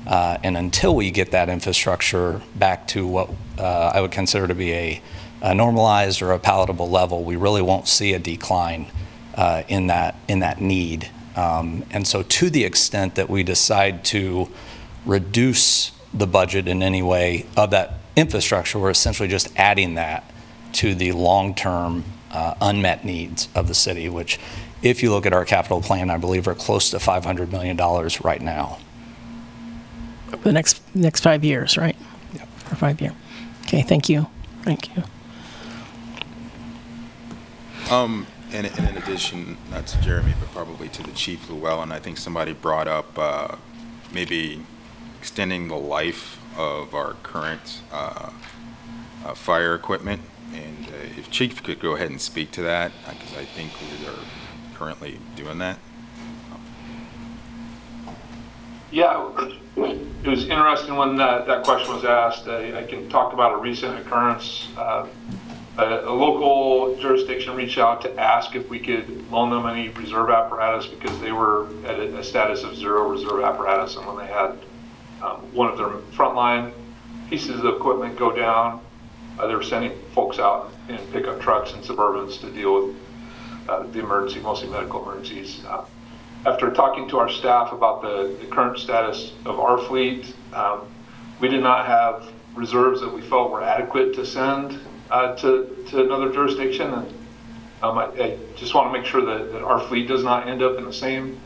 Uh, 0.07 0.37
and 0.43 0.55
until 0.57 0.95
we 0.95 1.11
get 1.11 1.31
that 1.31 1.49
infrastructure 1.49 2.41
back 2.55 2.87
to 2.87 3.05
what 3.05 3.29
uh, 3.59 3.91
I 3.93 3.99
would 3.99 4.13
consider 4.15 4.47
to 4.47 4.55
be 4.55 5.01
a 5.41 5.53
normalized 5.53 6.21
or 6.21 6.31
a 6.31 6.39
palatable 6.39 6.89
level, 6.89 7.25
we 7.25 7.35
really 7.35 7.61
won't 7.61 7.87
see 7.87 8.15
a 8.15 8.19
decline 8.19 8.85
uh, 9.35 9.63
in 9.67 9.87
that, 9.87 10.15
in 10.27 10.39
that 10.39 10.61
need. 10.61 11.11
Um, 11.35 11.83
And 11.91 12.07
so 12.07 12.23
to 12.23 12.49
the 12.49 12.63
extent 12.63 13.15
that 13.15 13.29
we 13.29 13.43
decide 13.43 14.05
to 14.15 14.47
reduce 15.05 15.91
the 16.13 16.27
budget 16.27 16.67
in 16.67 16.81
any 16.81 17.01
way 17.01 17.45
of 17.55 17.71
that 17.71 17.93
infrastructure, 18.15 18.79
we're 18.79 18.89
essentially 18.89 19.27
just 19.27 19.51
adding 19.57 19.95
that 19.95 20.29
to 20.73 20.95
the 20.95 21.11
long-term 21.11 22.03
uh, 22.31 22.55
unmet 22.61 23.05
needs 23.05 23.49
of 23.55 23.67
the 23.67 23.73
city, 23.73 24.09
which, 24.09 24.39
if 24.81 25.01
you 25.01 25.11
look 25.11 25.25
at 25.25 25.33
our 25.33 25.45
capital 25.45 25.81
plan, 25.81 26.09
I 26.09 26.17
believe 26.17 26.47
are 26.47 26.55
close 26.55 26.89
to 26.91 26.97
$500 26.97 27.51
million 27.51 27.77
right 28.23 28.41
now. 28.41 28.79
The 30.43 30.51
next, 30.51 30.81
next 30.93 31.21
five 31.21 31.43
years, 31.43 31.77
right? 31.77 31.95
Yep. 32.33 32.47
For 32.59 32.75
five 32.75 33.01
year. 33.01 33.13
Okay, 33.63 33.81
thank 33.81 34.09
you. 34.09 34.27
Thank 34.63 34.95
you. 34.95 35.03
Um, 37.89 38.27
and, 38.51 38.67
and 38.67 38.89
in 38.89 38.97
addition, 38.97 39.57
not 39.71 39.87
to 39.87 40.01
Jeremy, 40.01 40.33
but 40.39 40.51
probably 40.51 40.89
to 40.89 41.03
the 41.03 41.11
Chief 41.11 41.49
Llewellyn, 41.49 41.91
I 41.91 41.99
think 41.99 42.17
somebody 42.17 42.53
brought 42.53 42.87
up, 42.87 43.17
uh, 43.17 43.55
maybe 44.11 44.61
extending 45.27 45.67
the 45.67 45.75
life 45.75 46.39
of 46.57 46.95
our 46.95 47.11
current, 47.21 47.81
uh, 47.91 48.31
uh, 49.25 49.33
fire 49.33 49.75
equipment. 49.75 50.21
And 50.53 50.87
uh, 50.87 51.19
if 51.19 51.29
Chief 51.29 51.61
could 51.61 51.81
go 51.81 51.95
ahead 51.95 52.09
and 52.09 52.21
speak 52.21 52.51
to 52.51 52.61
that, 52.61 52.93
because 53.05 53.37
I 53.37 53.43
think 53.43 53.73
we 53.81 54.07
are 54.07 54.13
currently 54.73 55.19
doing 55.35 55.57
that. 55.57 55.79
Yeah, 58.89 59.29
it 59.75 60.25
was 60.25 60.47
interesting 60.47 60.95
when 60.95 61.17
that, 61.17 61.45
that 61.45 61.65
question 61.65 61.93
was 61.93 62.05
asked. 62.05 62.47
I, 62.47 62.79
I 62.79 62.83
can 62.83 63.09
talk 63.09 63.33
about 63.33 63.51
a 63.53 63.57
recent 63.57 63.99
occurrence. 63.99 64.69
Uh, 64.77 65.07
A, 65.77 66.09
a 66.09 66.15
local 66.27 66.95
jurisdiction 66.99 67.53
reached 67.55 67.77
out 67.77 68.01
to 68.01 68.09
ask 68.19 68.55
if 68.55 68.67
we 68.67 68.79
could 68.79 69.05
loan 69.29 69.51
them 69.51 69.67
any 69.67 69.89
reserve 69.89 70.31
apparatus 70.31 70.87
because 70.87 71.15
they 71.19 71.31
were 71.31 71.67
at 71.85 71.99
a, 71.99 72.17
a 72.17 72.23
status 72.23 72.63
of 72.63 72.75
zero 72.75 73.07
reserve 73.07 73.43
apparatus. 73.43 73.95
And 73.95 74.07
when 74.07 74.17
they 74.17 74.25
had 74.25 74.57
um, 75.21 75.53
one 75.53 75.69
of 75.69 75.77
their 75.77 75.89
frontline 76.15 76.73
pieces 77.29 77.59
of 77.59 77.65
equipment 77.65 78.17
go 78.17 78.31
down, 78.31 78.81
uh, 79.39 79.47
they 79.47 79.55
were 79.55 79.63
sending 79.63 79.97
folks 80.13 80.39
out 80.39 80.71
in 80.89 80.97
pickup 81.07 81.39
trucks 81.39 81.73
and 81.73 81.83
Suburbans 81.83 82.39
to 82.41 82.51
deal 82.51 82.87
with 82.87 82.95
uh, 83.69 83.83
the 83.87 83.99
emergency, 83.99 84.39
mostly 84.39 84.69
medical 84.69 85.03
emergencies. 85.03 85.63
Uh, 85.65 85.85
after 86.45 86.71
talking 86.71 87.09
to 87.09 87.17
our 87.17 87.29
staff 87.29 87.73
about 87.73 88.01
the, 88.01 88.37
the 88.39 88.47
current 88.47 88.79
status 88.79 89.33
of 89.45 89.59
our 89.59 89.77
fleet, 89.77 90.33
um, 90.53 90.87
we 91.39 91.47
did 91.47 91.61
not 91.61 91.85
have 91.85 92.31
reserves 92.55 93.01
that 93.01 93.13
we 93.13 93.21
felt 93.21 93.51
were 93.51 93.61
adequate 93.61 94.13
to 94.15 94.25
send 94.25 94.79
uh, 95.11 95.35
to, 95.35 95.85
to 95.89 96.03
another 96.03 96.31
jurisdiction. 96.31 96.93
And 96.93 97.13
um, 97.81 97.97
I, 97.97 98.05
I 98.05 98.37
just 98.55 98.73
want 98.73 98.91
to 98.91 98.97
make 98.97 99.07
sure 99.07 99.23
that, 99.23 99.51
that 99.51 99.61
our 99.61 99.79
fleet 99.87 100.07
does 100.07 100.23
not 100.23 100.47
end 100.47 100.63
up 100.63 100.77
in 100.77 100.85
the 100.85 100.93
same 100.93 101.39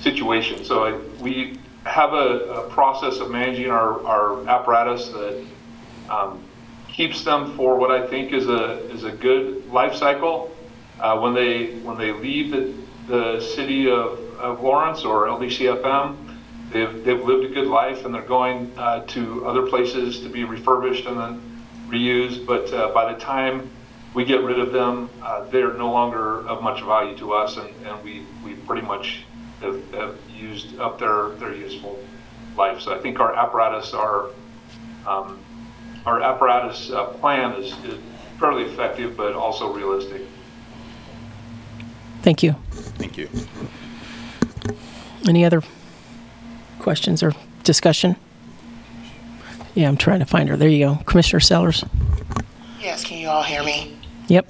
situation. 0.00 0.64
So 0.64 0.84
I, 0.84 1.22
we 1.22 1.58
have 1.86 2.12
a, 2.12 2.64
a 2.64 2.70
process 2.70 3.18
of 3.18 3.30
managing 3.30 3.70
our, 3.70 4.04
our 4.04 4.48
apparatus 4.48 5.08
that 5.08 5.44
um, 6.10 6.42
keeps 6.88 7.24
them 7.24 7.56
for 7.56 7.76
what 7.76 7.90
I 7.90 8.06
think 8.06 8.32
is 8.32 8.48
a, 8.48 8.78
is 8.90 9.04
a 9.04 9.12
good 9.12 9.70
life 9.70 9.94
cycle. 9.94 10.54
Uh, 10.98 11.18
when 11.18 11.34
they, 11.34 11.76
when 11.80 11.96
they 11.96 12.12
leave 12.12 12.50
the, 12.50 12.74
the 13.06 13.40
city 13.40 13.90
of, 13.90 14.18
of 14.38 14.62
Lawrence 14.62 15.04
or 15.04 15.26
LDCFM, 15.26 16.16
they've, 16.72 17.04
they've 17.04 17.22
lived 17.22 17.44
a 17.44 17.54
good 17.54 17.68
life 17.68 18.04
and 18.04 18.14
they're 18.14 18.22
going 18.22 18.72
uh, 18.76 19.04
to 19.06 19.46
other 19.46 19.66
places 19.66 20.20
to 20.20 20.28
be 20.28 20.44
refurbished 20.44 21.06
and 21.06 21.18
then 21.18 21.62
reused. 21.88 22.46
But 22.46 22.72
uh, 22.72 22.92
by 22.92 23.12
the 23.12 23.18
time 23.18 23.70
we 24.14 24.24
get 24.24 24.42
rid 24.42 24.58
of 24.58 24.72
them, 24.72 25.10
uh, 25.22 25.44
they're 25.50 25.74
no 25.74 25.92
longer 25.92 26.46
of 26.48 26.62
much 26.62 26.82
value 26.82 27.16
to 27.18 27.34
us, 27.34 27.58
and, 27.58 27.68
and 27.86 28.02
we, 28.02 28.24
we 28.42 28.54
pretty 28.54 28.86
much 28.86 29.24
have, 29.60 29.92
have 29.92 30.18
used 30.36 30.78
up 30.78 30.98
their, 30.98 31.30
their 31.30 31.54
useful 31.54 31.98
life. 32.56 32.80
So 32.80 32.94
I 32.94 32.98
think 32.98 33.20
our 33.20 33.34
apparatus, 33.34 33.94
our, 33.94 34.30
um, 35.06 35.38
our 36.04 36.20
apparatus 36.22 36.90
uh, 36.90 37.06
plan 37.06 37.52
is, 37.52 37.72
is 37.84 37.98
fairly 38.38 38.64
effective, 38.64 39.16
but 39.16 39.34
also 39.34 39.72
realistic. 39.72 40.22
Thank 42.22 42.42
you. 42.42 42.52
Thank 42.98 43.16
you. 43.16 43.28
Any 45.28 45.44
other 45.44 45.62
questions 46.78 47.22
or 47.22 47.32
discussion? 47.62 48.16
Yeah, 49.74 49.88
I'm 49.88 49.96
trying 49.96 50.20
to 50.20 50.26
find 50.26 50.48
her. 50.48 50.56
There 50.56 50.68
you 50.68 50.86
go. 50.86 50.98
Commissioner 51.04 51.40
Sellers? 51.40 51.84
Yes, 52.80 53.04
can 53.04 53.18
you 53.18 53.28
all 53.28 53.42
hear 53.42 53.62
me? 53.62 53.96
Yep. 54.28 54.46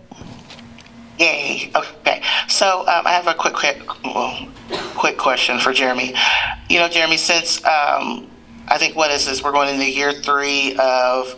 Yay. 1.18 1.70
Okay. 1.74 2.22
So 2.48 2.80
um, 2.80 3.06
I 3.06 3.12
have 3.12 3.26
a 3.26 3.34
quick, 3.34 3.54
quick, 3.54 4.04
well, 4.04 4.48
quick 4.94 5.16
question 5.16 5.58
for 5.58 5.72
Jeremy. 5.72 6.14
You 6.68 6.78
know, 6.78 6.88
Jeremy, 6.88 7.16
since 7.16 7.58
um, 7.64 8.28
I 8.68 8.78
think 8.78 8.96
what 8.96 9.10
is 9.10 9.26
this? 9.26 9.42
We're 9.42 9.52
going 9.52 9.72
into 9.72 9.90
year 9.90 10.12
three 10.12 10.76
of 10.78 11.34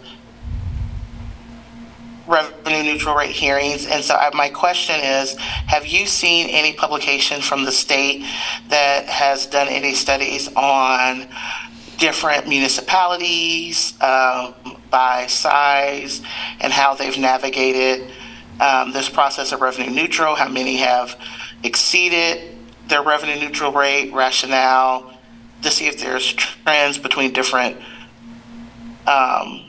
revenue 2.26 2.83
neutral 2.83 3.14
rate 3.14 3.31
hearings. 3.31 3.87
And 3.87 4.05
so 4.05 4.14
I, 4.14 4.31
my 4.35 4.49
question 4.49 4.97
is, 5.01 5.37
have 5.37 5.87
you 5.87 6.07
seen 6.07 6.49
any 6.49 6.74
publication 6.74 7.41
from 7.41 7.64
the 7.64 7.72
state 7.72 8.24
that 8.68 9.07
has 9.07 9.47
done 9.47 9.68
any 9.68 9.95
studies 9.95 10.49
on 10.55 11.26
different 11.97 12.47
municipalities 12.47 13.95
um, 14.03 14.55
by 14.91 15.26
size 15.26 16.22
and 16.61 16.72
how 16.72 16.95
they've 16.95 17.18
navigated 17.18 18.11
um, 18.61 18.93
this 18.93 19.09
process 19.09 19.53
of 19.53 19.61
revenue 19.61 19.91
neutral? 19.91 20.35
How 20.35 20.49
many 20.49 20.77
have 20.77 21.19
exceeded 21.63 22.57
their 22.89 23.03
revenue 23.03 23.39
neutral 23.39 23.73
rate 23.73 24.13
rationale 24.13 25.13
to 25.63 25.71
see 25.71 25.87
if 25.87 25.99
there's 26.01 26.33
trends 26.33 26.99
between 26.99 27.33
different 27.33 27.77
um, 29.07 29.69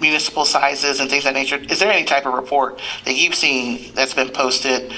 municipal 0.00 0.44
sizes 0.44 1.00
and 1.00 1.10
things 1.10 1.24
of 1.24 1.34
that 1.34 1.38
nature. 1.38 1.56
Is 1.56 1.78
there 1.78 1.92
any 1.92 2.04
type 2.04 2.26
of 2.26 2.34
report 2.34 2.80
that 3.04 3.16
you've 3.16 3.34
seen 3.34 3.92
that's 3.94 4.14
been 4.14 4.30
posted 4.30 4.92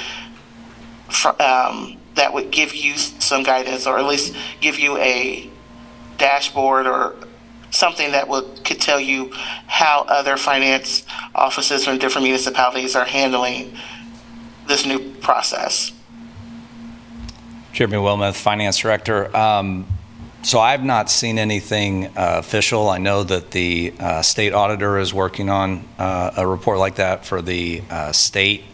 um, 1.39 1.97
that 2.15 2.33
would 2.33 2.51
give 2.51 2.75
you 2.75 2.97
some 2.97 3.43
guidance 3.43 3.87
or 3.87 3.99
at 3.99 4.07
least 4.07 4.37
give 4.61 4.79
you 4.79 4.97
a 4.99 5.51
dashboard 6.19 6.87
or 6.87 7.15
something 7.73 8.13
that 8.13 8.29
could 8.65 8.81
tell 8.81 9.01
you 9.01 9.33
how 9.67 10.05
other 10.09 10.37
finance 10.37 11.05
offices 11.35 11.85
from 11.85 11.99
different 11.99 12.25
municipalities 12.25 12.95
are 12.95 13.05
handling 13.05 13.77
this 14.69 14.87
new 14.87 15.01
process? 15.15 15.91
Jeremy 17.73 17.97
Wilmoth, 17.97 18.37
Finance 18.37 18.79
Director. 18.79 19.35
Um, 19.37 19.87
So 20.45 20.59
I've 20.59 20.83
not 20.83 21.09
seen 21.09 21.39
anything 21.39 22.07
uh, 22.07 22.41
official. 22.41 22.91
I 22.91 22.99
know 22.99 23.23
that 23.23 23.53
the 23.53 23.95
uh, 24.01 24.23
state 24.23 24.53
auditor 24.53 24.99
is 24.99 25.15
working 25.15 25.49
on 25.49 25.85
uh, 26.01 26.33
a 26.37 26.45
report 26.45 26.81
like 26.81 26.97
that 26.97 27.25
for 27.25 27.41
the 27.41 27.81
uh, 27.89 28.11
state. 28.11 28.65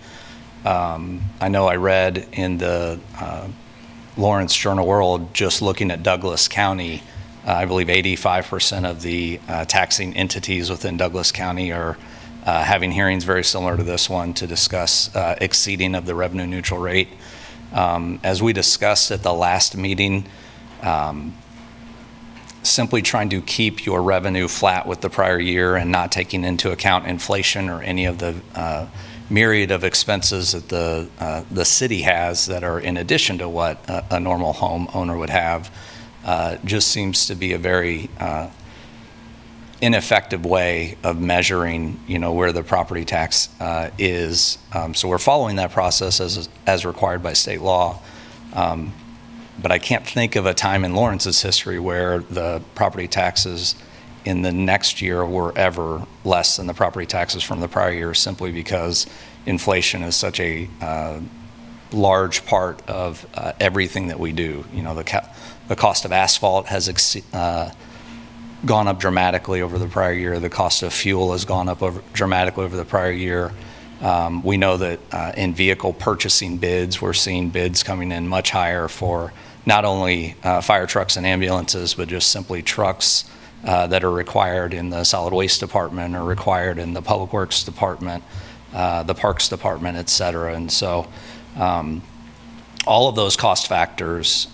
Um, 0.64 1.20
I 1.42 1.48
know 1.48 1.66
I 1.66 1.76
read 1.76 2.26
in 2.32 2.56
the 2.56 2.98
uh, 3.20 3.48
Lawrence 4.16 4.56
Journal 4.56 4.86
World, 4.86 5.34
just 5.34 5.60
looking 5.60 5.90
at 5.90 6.02
Douglas 6.02 6.48
County, 6.48 7.02
I 7.48 7.64
believe 7.64 7.86
85% 7.86 8.84
of 8.84 9.00
the 9.00 9.40
uh, 9.48 9.64
taxing 9.64 10.14
entities 10.14 10.68
within 10.68 10.98
Douglas 10.98 11.32
County 11.32 11.72
are 11.72 11.96
uh, 12.44 12.62
having 12.62 12.92
hearings 12.92 13.24
very 13.24 13.42
similar 13.42 13.74
to 13.74 13.82
this 13.82 14.10
one 14.10 14.34
to 14.34 14.46
discuss 14.46 15.14
uh, 15.16 15.34
exceeding 15.40 15.94
of 15.94 16.04
the 16.04 16.14
revenue 16.14 16.46
neutral 16.46 16.78
rate. 16.78 17.08
Um, 17.72 18.20
As 18.22 18.42
we 18.42 18.52
discussed 18.52 19.10
at 19.10 19.22
the 19.22 19.32
last 19.32 19.78
meeting, 19.78 20.26
um, 20.82 21.34
simply 22.62 23.00
trying 23.00 23.30
to 23.30 23.40
keep 23.40 23.86
your 23.86 24.02
revenue 24.02 24.46
flat 24.46 24.86
with 24.86 25.00
the 25.00 25.08
prior 25.08 25.40
year 25.40 25.74
and 25.74 25.90
not 25.90 26.12
taking 26.12 26.44
into 26.44 26.70
account 26.70 27.06
inflation 27.06 27.70
or 27.70 27.80
any 27.80 28.04
of 28.04 28.18
the 28.18 28.88
myriad 29.30 29.70
of 29.70 29.84
expenses 29.84 30.52
that 30.52 30.68
the, 30.68 31.44
the 31.50 31.64
city 31.64 32.02
has 32.02 32.44
that 32.46 32.62
are 32.62 32.78
in 32.78 32.98
addition 32.98 33.38
to 33.38 33.48
what 33.48 33.82
a, 33.88 34.20
normal 34.20 34.52
homeowner 34.52 35.18
would 35.18 35.30
have, 35.30 35.70
just 36.64 36.88
seems 36.88 37.26
to 37.26 37.34
be 37.34 37.54
a 37.54 37.58
very 37.58 38.10
uh, 38.20 38.48
ineffective 39.80 40.44
way 40.44 40.96
of 41.02 41.20
measuring, 41.20 41.98
you 42.06 42.18
know, 42.18 42.32
where 42.32 42.52
the 42.52 42.62
property 42.62 43.04
tax 43.04 43.48
uh, 43.60 43.90
is. 43.98 44.58
Um, 44.74 44.94
So 44.94 45.08
we're 45.08 45.18
following 45.18 45.56
that 45.56 45.70
process 45.72 46.20
as, 46.20 46.48
as 46.66 46.84
required 46.84 47.22
by 47.22 47.34
state 47.34 47.60
law. 47.62 48.00
Um, 48.52 48.92
But 49.62 49.72
I 49.72 49.78
can't 49.78 50.06
think 50.06 50.36
of 50.36 50.46
a 50.46 50.54
time 50.54 50.84
in 50.84 50.94
Lawrence's 50.94 51.42
history 51.42 51.78
where 51.80 52.20
the 52.20 52.60
property 52.74 53.08
taxes 53.08 53.74
in 54.24 54.42
the 54.42 54.52
next 54.52 55.00
year 55.00 55.24
were 55.24 55.52
ever 55.56 56.06
less 56.24 56.56
than 56.56 56.66
the 56.66 56.74
property 56.74 57.06
taxes 57.06 57.42
from 57.42 57.60
the 57.60 57.68
prior 57.68 57.92
year, 57.92 58.14
simply 58.14 58.52
because 58.52 59.06
inflation 59.46 60.02
is 60.02 60.16
such 60.16 60.40
a 60.40 60.68
uh, 60.80 61.20
large 61.92 62.44
part 62.46 62.88
of 62.88 63.26
uh, 63.34 63.52
everything 63.58 64.08
that 64.08 64.18
we 64.20 64.32
do. 64.32 64.64
You 64.74 64.82
know, 64.82 64.94
the, 64.94 65.04
ca- 65.04 65.28
the 65.68 65.76
cost 65.76 66.04
of 66.04 66.12
asphalt 66.12 66.66
has 66.66 67.22
uh, 67.32 67.70
gone 68.64 68.88
up 68.88 68.98
dramatically 68.98 69.62
over 69.62 69.78
the 69.78 69.86
prior 69.86 70.12
year. 70.12 70.40
The 70.40 70.50
cost 70.50 70.82
of 70.82 70.92
fuel 70.92 71.32
has 71.32 71.44
gone 71.44 71.68
up 71.68 71.80
dramatically 72.12 72.64
over 72.64 72.76
the 72.76 72.84
prior 72.84 73.12
year. 73.12 73.52
Um, 74.00 74.42
we 74.42 74.56
know 74.56 74.76
that 74.76 75.00
uh, 75.12 75.32
in 75.36 75.54
vehicle 75.54 75.92
purchasing 75.92 76.58
bids, 76.58 77.00
we're 77.02 77.12
seeing 77.12 77.50
bids 77.50 77.82
coming 77.82 78.12
in 78.12 78.28
much 78.28 78.50
higher 78.50 78.88
for 78.88 79.32
not 79.66 79.84
only 79.84 80.34
uh, 80.42 80.60
fire 80.60 80.86
trucks 80.86 81.16
and 81.16 81.26
ambulances, 81.26 81.94
but 81.94 82.08
just 82.08 82.30
simply 82.30 82.62
trucks 82.62 83.30
that 83.64 84.04
are 84.04 84.10
required 84.10 84.72
in 84.72 84.88
the 84.90 85.04
solid 85.04 85.34
waste 85.34 85.60
department 85.60 86.14
or 86.14 86.22
required 86.22 86.78
in 86.78 86.94
the 86.94 87.02
public 87.02 87.32
works 87.32 87.64
department, 87.64 88.22
the 88.72 89.14
parks 89.14 89.48
department, 89.48 89.98
et 89.98 90.08
cetera. 90.08 90.54
And 90.54 90.70
so 90.72 91.08
um, 91.56 92.02
all 92.86 93.08
of 93.08 93.16
those 93.16 93.36
cost 93.36 93.66
factors 93.66 94.46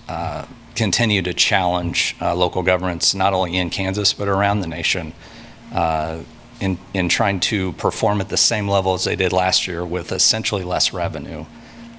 continue 0.75 1.23
to 1.23 1.33
challenge 1.33 2.17
uh, 2.21 2.35
local 2.35 2.63
governments, 2.63 3.15
not 3.15 3.33
only 3.33 3.57
in 3.57 3.71
Kansas, 3.71 4.13
but 4.13 4.29
around 4.29 4.61
the 4.61 4.67
nation, 4.67 5.13
uh, 5.73 6.21
in, 6.61 6.79
in 6.93 7.09
trying 7.09 7.41
to 7.41 7.73
perform 7.75 8.21
at 8.21 8.29
the 8.29 8.37
same 8.37 8.69
level 8.69 8.95
as 8.95 9.05
they 9.05 9.17
did 9.17 9.33
last 9.33 9.67
year 9.67 9.85
with 9.85 10.13
essentially 10.13 10.65
less 10.65 10.93
revenue. 10.93 11.45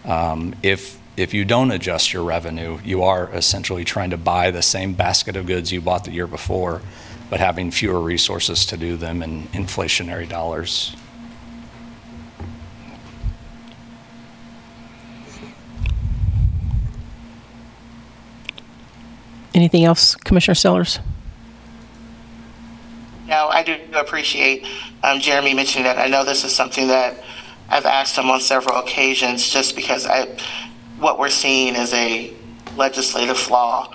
Um, 0.05 0.55
If, 0.63 0.99
if 1.17 1.33
you 1.33 1.45
don't 1.45 1.71
adjust 1.71 2.13
your 2.13 2.23
revenue, 2.23 2.79
you 2.83 3.03
are 3.03 3.29
essentially 3.33 3.83
trying 3.83 4.11
to 4.11 4.17
buy 4.17 4.51
the 4.51 4.61
same 4.61 4.93
basket 4.93 5.35
of 5.35 5.45
goods 5.45 5.71
you 5.71 5.81
bought 5.81 6.03
the 6.03 6.11
year 6.11 6.27
before, 6.27 6.81
but 7.29 7.39
having 7.39 7.71
fewer 7.71 7.99
resources 7.99 8.65
to 8.65 8.77
do 8.77 8.97
them 8.97 9.23
in 9.23 9.47
inflationary 9.53 10.27
dollars. 10.27 10.95
Anything 19.55 19.85
else, 19.85 20.15
Commissioner 20.15 20.53
Sellers? 20.53 20.99
No, 23.25 23.47
I 23.47 23.63
do 23.63 23.77
appreciate 23.93 24.67
um, 25.01 25.21
Jeremy 25.21 25.53
mentioning 25.53 25.85
that. 25.85 25.97
I 25.97 26.07
know 26.07 26.25
this 26.25 26.43
is 26.43 26.53
something 26.53 26.89
that 26.89 27.23
I've 27.69 27.85
asked 27.85 28.17
him 28.17 28.29
on 28.29 28.41
several 28.41 28.77
occasions, 28.77 29.49
just 29.49 29.77
because 29.77 30.05
I, 30.05 30.27
what 30.99 31.17
we're 31.17 31.29
seeing 31.29 31.75
is 31.75 31.93
a 31.93 32.33
legislative 32.75 33.37
flaw 33.37 33.93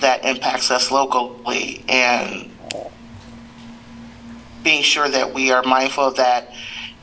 that 0.00 0.24
impacts 0.24 0.72
us 0.72 0.90
locally, 0.90 1.84
and 1.88 2.50
being 4.64 4.82
sure 4.82 5.08
that 5.08 5.32
we 5.32 5.52
are 5.52 5.62
mindful 5.62 6.02
of 6.02 6.16
that 6.16 6.52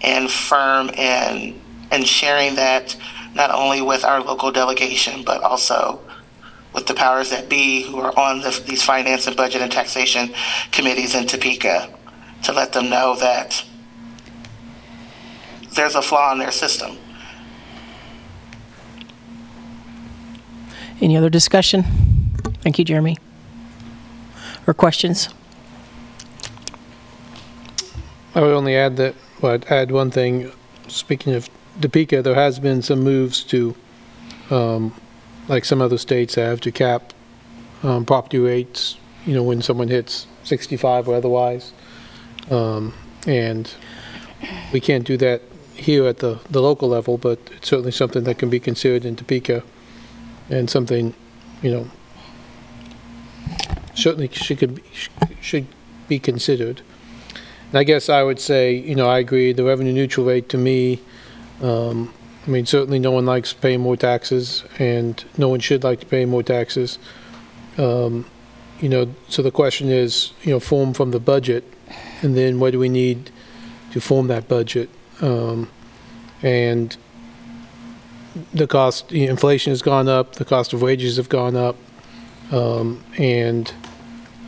and 0.02 0.30
firm 0.30 0.92
and 0.98 1.60
and 1.90 2.06
sharing 2.06 2.56
that 2.56 2.98
not 3.34 3.50
only 3.50 3.82
with 3.82 4.04
our 4.04 4.22
local 4.22 4.52
delegation, 4.52 5.24
but 5.24 5.42
also 5.42 6.03
with 6.74 6.88
the 6.88 6.94
powers 6.94 7.30
that 7.30 7.50
be 7.50 7.84
who 7.84 8.00
are 8.00 8.18
on 8.18 8.42
the, 8.42 8.64
these 8.68 8.84
finance 8.84 9.28
and 9.28 9.36
budget 9.36 9.62
and 9.62 9.72
taxation 9.72 10.34
committees 10.72 11.16
in 11.16 11.26
Topeka 11.28 11.94
to 12.44 12.52
let 12.52 12.74
them 12.74 12.90
know 12.90 13.16
that 13.16 13.64
there's 15.76 15.96
a 15.96 16.02
flaw 16.02 16.32
in 16.32 16.40
their 16.40 16.52
system. 16.52 16.98
Any 21.02 21.18
other 21.18 21.30
discussion? 21.30 21.84
Thank 22.62 22.80
you, 22.80 22.86
Jeremy. 22.86 23.18
Or 24.66 24.74
questions? 24.74 25.30
I 28.36 28.42
would 28.42 28.54
only 28.54 28.76
add 28.76 28.98
that, 28.98 29.16
well, 29.42 29.54
I'd 29.54 29.66
add 29.66 29.92
one 29.92 30.12
thing. 30.12 30.52
Speaking 30.88 31.34
of 31.34 31.50
Topeka, 31.82 32.22
there 32.22 32.36
has 32.36 32.60
been 32.60 32.82
some 32.82 33.02
moves 33.02 33.44
to, 33.46 33.76
um, 34.50 34.94
like 35.48 35.66
some 35.66 35.82
other 35.82 35.98
states 35.98 36.36
have, 36.36 36.62
to 36.62 36.72
cap 36.72 37.14
um, 37.84 38.06
property 38.06 38.40
rates, 38.40 38.98
you 39.26 39.34
know, 39.34 39.44
when 39.44 39.62
someone 39.62 39.90
hits 39.90 40.28
65 40.44 41.08
or 41.08 41.16
otherwise. 41.16 41.74
Um, 42.50 42.94
And 43.26 43.74
we 44.72 44.80
can't 44.80 45.06
do 45.06 45.18
that 45.18 45.42
here 45.76 46.06
at 46.08 46.18
the, 46.18 46.40
the 46.50 46.62
local 46.62 46.90
level, 46.90 47.18
but 47.18 47.40
it's 47.56 47.70
certainly 47.70 47.92
something 47.92 48.24
that 48.26 48.38
can 48.38 48.50
be 48.50 48.60
considered 48.60 49.06
in 49.06 49.16
Topeka 49.16 49.64
and 50.50 50.70
something, 50.70 51.14
you 51.62 51.72
know, 51.72 51.88
certainly 53.96 54.28
should, 54.30 54.58
could 54.58 54.76
be- 54.76 54.84
should 55.42 55.68
be 56.08 56.20
considered. 56.20 56.82
And 57.70 57.80
I 57.80 57.84
guess 57.84 58.10
I 58.10 58.24
would 58.24 58.40
say, 58.40 58.74
you 58.74 58.96
know, 58.96 59.08
I 59.08 59.20
agree, 59.20 59.54
the 59.54 59.64
revenue 59.64 59.94
neutral 59.94 60.26
rate 60.26 60.50
to 60.50 60.58
me, 60.58 61.00
um, 61.62 62.14
I 62.46 62.50
mean, 62.50 62.66
certainly 62.66 63.00
no 63.00 63.12
one 63.12 63.26
likes 63.26 63.54
paying 63.54 63.82
more 63.82 63.96
taxes, 63.96 64.64
and 64.78 65.24
no 65.38 65.48
one 65.48 65.62
should 65.62 65.84
like 65.84 66.02
to 66.02 66.06
pay 66.06 66.26
more 66.26 66.44
taxes. 66.44 67.00
Um, 67.78 68.26
You 68.82 68.90
know, 68.90 69.08
so 69.30 69.42
the 69.42 69.52
question 69.52 69.90
is, 69.90 70.34
you 70.44 70.52
know, 70.52 70.60
form 70.60 70.94
from 70.94 71.12
the 71.12 71.20
budget, 71.20 71.64
and 72.22 72.36
then 72.36 72.60
what 72.60 72.72
do 72.72 72.80
we 72.80 72.90
need 72.90 73.32
to 73.94 74.02
form 74.02 74.28
that 74.28 74.48
budget? 74.48 74.90
Um, 75.22 75.70
And 76.42 76.98
the 78.54 78.68
cost, 78.68 79.12
you 79.12 79.26
know, 79.26 79.32
inflation 79.32 79.72
has 79.72 79.82
gone 79.82 80.10
up, 80.10 80.36
the 80.36 80.46
cost 80.46 80.74
of 80.74 80.82
wages 80.82 81.16
have 81.18 81.30
gone 81.30 81.56
up, 81.56 81.76
um, 82.52 83.04
and 83.18 83.72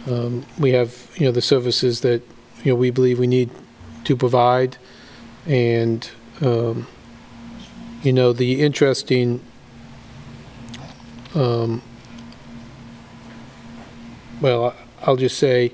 um, 0.08 0.44
we 0.60 0.72
have, 0.72 0.92
you 1.16 1.26
know, 1.26 1.32
the 1.32 1.42
services 1.42 2.02
that, 2.02 2.22
you 2.64 2.72
know, 2.72 2.76
we 2.76 2.92
believe 2.92 3.20
we 3.20 3.28
need 3.28 3.50
to 4.04 4.16
provide. 4.16 4.78
And, 5.48 6.10
um, 6.42 6.88
you 8.06 8.14
know, 8.14 8.32
the 8.34 8.62
interesting, 8.62 9.42
um, 11.34 11.82
well, 14.40 14.76
I'll 15.02 15.16
just 15.16 15.40
say, 15.40 15.74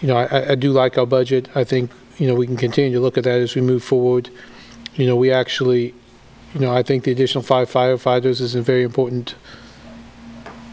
you 0.00 0.08
know, 0.08 0.16
I, 0.16 0.52
I 0.52 0.54
do 0.54 0.72
like 0.72 0.96
our 0.96 1.04
budget. 1.04 1.54
I 1.54 1.64
think, 1.64 1.90
you 2.16 2.26
know, 2.26 2.34
we 2.34 2.46
can 2.46 2.56
continue 2.56 2.92
to 2.94 3.00
look 3.00 3.18
at 3.18 3.24
that 3.24 3.38
as 3.40 3.54
we 3.54 3.60
move 3.60 3.84
forward. 3.84 4.30
You 4.94 5.06
know, 5.06 5.16
we 5.16 5.30
actually, 5.30 5.94
you 6.54 6.60
know, 6.60 6.74
I 6.74 6.82
think 6.82 7.04
the 7.04 7.12
additional 7.12 7.44
five 7.44 7.70
firefighters 7.70 8.40
is 8.40 8.54
a 8.54 8.62
very 8.62 8.82
important 8.82 9.34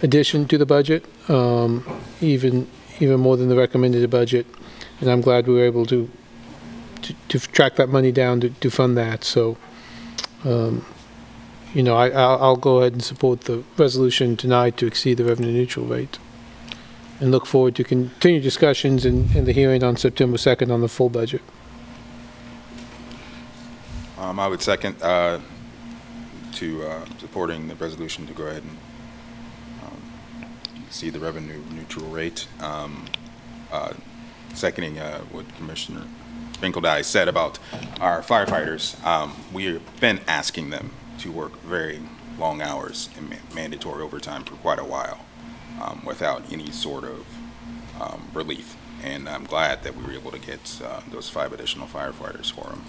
addition 0.01 0.47
to 0.47 0.57
the 0.57 0.65
budget, 0.65 1.03
um, 1.27 1.83
even, 2.21 2.65
even 3.01 3.19
more 3.19 3.35
than 3.35 3.49
the 3.49 3.57
recommended 3.57 4.09
budget. 4.09 4.47
And 5.01 5.11
I'm 5.11 5.19
glad 5.19 5.47
we 5.47 5.55
were 5.55 5.65
able 5.65 5.85
to, 5.87 6.09
to, 7.01 7.13
to 7.27 7.39
track 7.39 7.75
that 7.75 7.89
money 7.89 8.13
down 8.13 8.39
to, 8.39 8.51
to 8.51 8.71
fund 8.71 8.97
that. 8.97 9.25
So, 9.25 9.57
um, 10.47 10.85
you 11.73 11.83
know, 11.83 11.95
I, 11.95 12.09
I'll, 12.09 12.55
go 12.55 12.77
ahead 12.77 12.93
and 12.93 13.03
support 13.03 13.41
the 13.41 13.63
resolution 13.77 14.37
tonight 14.37 14.77
to 14.77 14.87
exceed 14.87 15.17
the 15.17 15.25
revenue 15.25 15.51
neutral 15.51 15.85
rate. 15.85 16.17
And 17.19 17.31
look 17.31 17.45
forward 17.45 17.75
to 17.75 17.83
continued 17.83 18.43
discussions 18.43 19.05
and 19.05 19.29
the 19.45 19.51
hearing 19.51 19.83
on 19.83 19.97
September 19.97 20.37
2nd 20.37 20.71
on 20.71 20.81
the 20.81 20.87
full 20.87 21.09
budget. 21.09 21.41
Um, 24.17 24.39
I 24.39 24.47
would 24.47 24.61
second, 24.61 25.01
uh, 25.01 25.39
to, 26.53 26.83
uh, 26.83 27.05
supporting 27.19 27.67
the 27.67 27.75
resolution 27.75 28.25
to 28.27 28.33
go 28.33 28.45
ahead 28.45 28.63
and, 28.63 28.77
um, 29.83 30.01
see 30.89 31.09
the 31.09 31.19
revenue 31.19 31.61
neutral 31.71 32.07
rate. 32.07 32.47
Um, 32.59 33.05
uh, 33.71 33.93
seconding, 34.53 34.97
uh, 34.99 35.19
what 35.31 35.45
Commissioner 35.57 36.03
Finkeldei 36.61 37.03
said 37.03 37.27
about 37.27 37.59
our 37.99 38.21
firefighters. 38.21 39.03
Um, 39.05 39.35
we've 39.53 39.81
been 39.99 40.19
asking 40.27 40.69
them 40.71 40.91
to 41.19 41.31
work 41.31 41.59
very 41.61 42.01
long 42.39 42.61
hours 42.61 43.09
and 43.17 43.29
ma- 43.29 43.35
mandatory 43.53 44.03
overtime 44.03 44.43
for 44.43 44.55
quite 44.55 44.79
a 44.79 44.83
while, 44.83 45.19
um, 45.81 46.01
without 46.05 46.51
any 46.51 46.71
sort 46.71 47.03
of, 47.03 47.25
um, 47.99 48.29
relief. 48.33 48.75
And 49.03 49.29
I'm 49.29 49.45
glad 49.45 49.83
that 49.83 49.95
we 49.95 50.03
were 50.03 50.13
able 50.13 50.31
to 50.31 50.39
get, 50.39 50.81
uh, 50.83 51.01
those 51.11 51.29
five 51.29 51.53
additional 51.53 51.87
firefighters 51.87 52.51
for 52.51 52.65
them, 52.69 52.83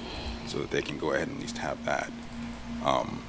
so 0.47 0.59
that 0.59 0.71
they 0.71 0.83
can 0.83 0.99
go 0.99 1.12
ahead 1.12 1.29
and 1.29 1.37
at 1.37 1.43
least 1.43 1.59
have 1.59 1.85
that. 1.85 2.11
Um, 2.85 3.23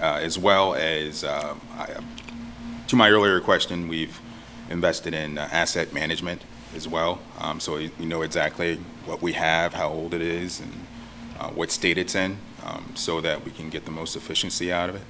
uh, 0.00 0.18
as 0.22 0.38
well 0.38 0.74
as, 0.74 1.24
uh, 1.24 1.54
I, 1.78 1.88
to 2.88 2.96
my 2.96 3.08
earlier 3.10 3.40
question, 3.40 3.88
we've 3.88 4.18
invested 4.68 5.14
in 5.14 5.38
uh, 5.38 5.48
asset 5.50 5.92
management 5.92 6.42
as 6.74 6.86
well. 6.86 7.20
Um, 7.38 7.60
so 7.60 7.76
you 7.76 7.90
know 7.98 8.22
exactly 8.22 8.76
what 9.04 9.22
we 9.22 9.32
have, 9.32 9.74
how 9.74 9.88
old 9.88 10.14
it 10.14 10.22
is, 10.22 10.60
and 10.60 10.72
uh, 11.38 11.50
what 11.50 11.70
state 11.70 11.98
it's 11.98 12.14
in, 12.14 12.38
um, 12.64 12.92
so 12.94 13.20
that 13.20 13.44
we 13.44 13.50
can 13.50 13.70
get 13.70 13.84
the 13.84 13.90
most 13.90 14.16
efficiency 14.16 14.72
out 14.72 14.88
of 14.88 14.96
it. 14.96 15.02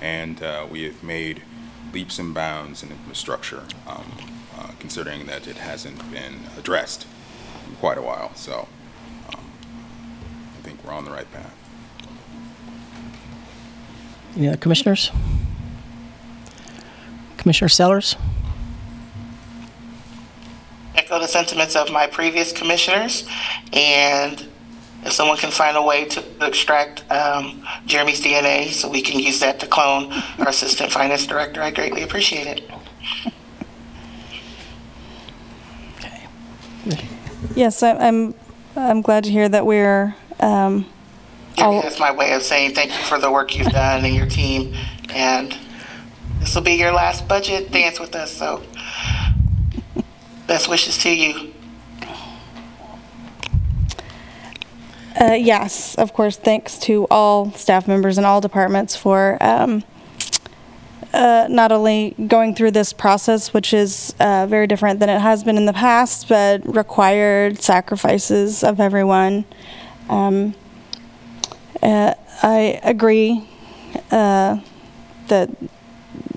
And 0.00 0.42
uh, 0.42 0.66
we 0.70 0.84
have 0.84 1.02
made 1.02 1.42
leaps 1.92 2.18
and 2.18 2.32
bounds 2.32 2.82
in 2.82 2.90
infrastructure, 2.90 3.64
um, 3.86 4.12
uh, 4.58 4.70
considering 4.78 5.26
that 5.26 5.46
it 5.46 5.56
hasn't 5.56 6.10
been 6.10 6.40
addressed 6.56 7.06
in 7.68 7.74
quite 7.76 7.98
a 7.98 8.02
while. 8.02 8.34
So 8.34 8.68
um, 9.28 9.44
I 10.58 10.62
think 10.62 10.84
we're 10.84 10.92
on 10.92 11.04
the 11.04 11.10
right 11.10 11.30
path. 11.32 11.56
Any 14.36 14.48
other 14.48 14.56
commissioners? 14.56 15.10
Commissioner 17.36 17.68
Sellers? 17.68 18.16
Sentiments 21.30 21.76
of 21.76 21.90
my 21.90 22.06
previous 22.06 22.52
commissioners, 22.52 23.26
and 23.72 24.46
if 25.04 25.12
someone 25.12 25.38
can 25.38 25.50
find 25.50 25.76
a 25.76 25.82
way 25.82 26.04
to 26.04 26.22
extract 26.46 27.10
um, 27.10 27.66
Jeremy's 27.86 28.20
DNA 28.22 28.68
so 28.72 28.88
we 28.90 29.00
can 29.00 29.18
use 29.18 29.40
that 29.40 29.58
to 29.60 29.66
clone 29.66 30.12
our 30.38 30.48
assistant 30.54 30.92
finance 30.92 31.26
director, 31.26 31.62
I 31.62 31.70
greatly 31.70 32.02
appreciate 32.02 32.46
it. 32.46 32.70
Yes, 37.54 37.82
I- 37.82 37.96
I'm, 37.96 38.34
I'm 38.76 39.02
glad 39.02 39.24
to 39.24 39.30
hear 39.30 39.48
that 39.48 39.64
we're, 39.66 40.14
um, 40.40 40.86
Jeremy, 41.56 41.80
that's 41.82 41.98
my 41.98 42.12
way 42.12 42.32
of 42.32 42.42
saying 42.42 42.74
thank 42.74 42.90
you 42.90 43.04
for 43.04 43.18
the 43.18 43.30
work 43.30 43.56
you've 43.56 43.72
done 43.72 44.04
and 44.04 44.14
your 44.14 44.26
team, 44.26 44.74
and 45.12 45.56
this 46.40 46.54
will 46.54 46.62
be 46.62 46.72
your 46.72 46.92
last 46.92 47.26
budget 47.28 47.70
dance 47.70 47.98
with 48.00 48.14
us, 48.14 48.30
so 48.32 48.62
best 50.50 50.68
wishes 50.68 50.98
to 50.98 51.10
you. 51.10 51.52
Uh, 55.20 55.34
Yes, 55.34 55.94
of 55.94 56.12
course, 56.12 56.36
thanks 56.36 56.76
to 56.78 57.06
all 57.08 57.52
staff 57.52 57.86
members 57.86 58.18
and 58.18 58.26
all 58.26 58.40
departments 58.40 58.96
for 58.96 59.38
um, 59.40 59.84
uh, 61.14 61.46
not 61.48 61.70
only 61.70 62.16
going 62.26 62.56
through 62.56 62.72
this 62.72 62.92
process, 62.92 63.54
which 63.54 63.72
is 63.72 64.12
uh, 64.18 64.46
very 64.48 64.66
different 64.66 64.98
than 64.98 65.08
it 65.08 65.20
has 65.20 65.44
been 65.44 65.56
in 65.56 65.66
the 65.66 65.72
past, 65.72 66.28
but 66.28 66.66
required 66.74 67.62
sacrifices 67.62 68.64
of 68.64 68.80
everyone. 68.80 69.44
Um, 70.08 70.54
uh, 71.80 72.14
I 72.42 72.80
agree 72.82 73.48
uh, 74.10 74.58
that 75.28 75.48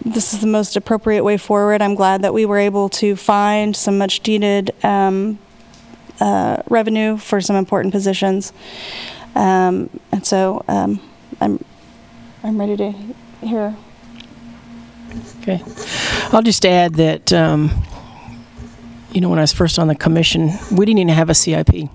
this 0.06 0.34
is 0.34 0.42
the 0.42 0.48
most 0.48 0.76
appropriate 0.76 1.24
way 1.24 1.38
forward. 1.38 1.82
I'm 1.82 1.96
glad 1.96 2.22
that 2.22 2.34
we 2.34 2.46
were 2.46 2.58
able 2.58 2.90
to 2.90 3.16
find 3.16 3.76
some 3.76 3.98
much 3.98 4.26
needed 4.28 4.72
um, 4.84 5.40
uh, 6.20 6.62
revenue 6.70 7.18
for 7.18 7.42
some 7.42 7.56
important 7.56 7.94
positions. 7.94 8.54
Um, 9.36 9.90
and 10.12 10.26
so 10.26 10.64
um, 10.68 11.00
I'm, 11.42 11.64
I'm 12.44 12.60
ready 12.60 12.78
to 12.78 12.92
hear. 13.42 13.76
Okay. 15.42 15.62
I'll 16.32 16.42
just 16.42 16.66
add 16.66 16.96
that, 16.96 17.32
um, 17.34 17.72
you 19.12 19.22
know, 19.22 19.30
when 19.30 19.40
I 19.40 19.44
was 19.44 19.54
first 19.54 19.80
on 19.80 19.88
the 19.88 19.96
commission, 19.96 20.52
we 20.72 20.86
didn't 20.86 21.00
even 21.00 21.14
have 21.14 21.30
a 21.30 21.36
CIP. 21.36 21.90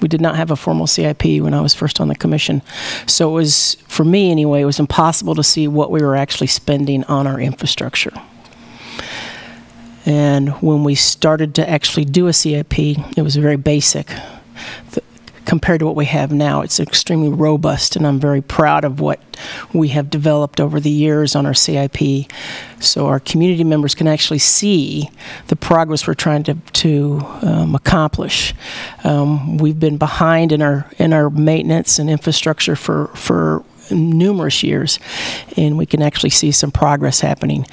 We 0.00 0.08
did 0.08 0.20
not 0.20 0.36
have 0.36 0.50
a 0.50 0.56
formal 0.56 0.86
CIP 0.86 1.40
when 1.40 1.54
I 1.54 1.60
was 1.60 1.74
first 1.74 2.00
on 2.00 2.08
the 2.08 2.14
commission. 2.14 2.62
So 3.06 3.30
it 3.30 3.32
was, 3.32 3.76
for 3.86 4.04
me 4.04 4.30
anyway, 4.30 4.62
it 4.62 4.66
was 4.66 4.78
impossible 4.78 5.34
to 5.34 5.42
see 5.42 5.68
what 5.68 5.90
we 5.90 6.02
were 6.02 6.16
actually 6.16 6.46
spending 6.48 7.04
on 7.04 7.26
our 7.26 7.40
infrastructure. 7.40 8.12
And 10.06 10.50
when 10.62 10.84
we 10.84 10.94
started 10.94 11.54
to 11.56 11.68
actually 11.68 12.06
do 12.06 12.28
a 12.28 12.32
CIP, 12.32 12.78
it 13.16 13.22
was 13.22 13.36
very 13.36 13.56
basic. 13.56 14.06
The- 14.92 15.02
Compared 15.48 15.78
to 15.78 15.86
what 15.86 15.96
we 15.96 16.04
have 16.04 16.30
now, 16.30 16.60
it's 16.60 16.78
extremely 16.78 17.30
robust, 17.30 17.96
and 17.96 18.06
I'm 18.06 18.20
very 18.20 18.42
proud 18.42 18.84
of 18.84 19.00
what 19.00 19.18
we 19.72 19.88
have 19.88 20.10
developed 20.10 20.60
over 20.60 20.78
the 20.78 20.90
years 20.90 21.34
on 21.34 21.46
our 21.46 21.54
CIP. 21.54 22.30
So 22.80 23.06
our 23.06 23.18
community 23.18 23.64
members 23.64 23.94
can 23.94 24.06
actually 24.06 24.40
see 24.40 25.08
the 25.46 25.56
progress 25.56 26.06
we're 26.06 26.12
trying 26.12 26.42
to, 26.42 26.54
to 26.54 27.20
um, 27.40 27.74
accomplish. 27.74 28.52
Um, 29.04 29.56
we've 29.56 29.80
been 29.80 29.96
behind 29.96 30.52
in 30.52 30.60
our, 30.60 30.86
in 30.98 31.14
our 31.14 31.30
maintenance 31.30 31.98
and 31.98 32.10
infrastructure 32.10 32.76
for, 32.76 33.06
for 33.14 33.64
numerous 33.90 34.62
years, 34.62 34.98
and 35.56 35.78
we 35.78 35.86
can 35.86 36.02
actually 36.02 36.28
see 36.28 36.52
some 36.52 36.70
progress 36.70 37.20
happening. 37.20 37.64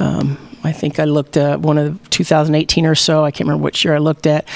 Um, 0.00 0.49
I 0.62 0.72
think 0.72 1.00
I 1.00 1.04
looked 1.04 1.36
at 1.36 1.60
one 1.60 1.78
of 1.78 2.10
2018 2.10 2.84
or 2.84 2.94
so. 2.94 3.24
I 3.24 3.30
can't 3.30 3.48
remember 3.48 3.64
which 3.64 3.84
year 3.84 3.94
I 3.94 3.98
looked 3.98 4.26
at 4.26 4.46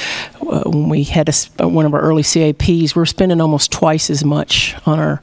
uh, 0.42 0.64
when 0.66 0.88
we 0.88 1.04
had 1.04 1.28
a 1.28 1.32
uh, 1.62 1.68
one 1.68 1.86
of 1.86 1.94
our 1.94 2.00
early 2.00 2.22
CAPs. 2.22 2.94
We're 2.94 3.06
spending 3.06 3.40
almost 3.40 3.72
twice 3.72 4.10
as 4.10 4.24
much 4.24 4.74
on 4.86 4.98
our 4.98 5.22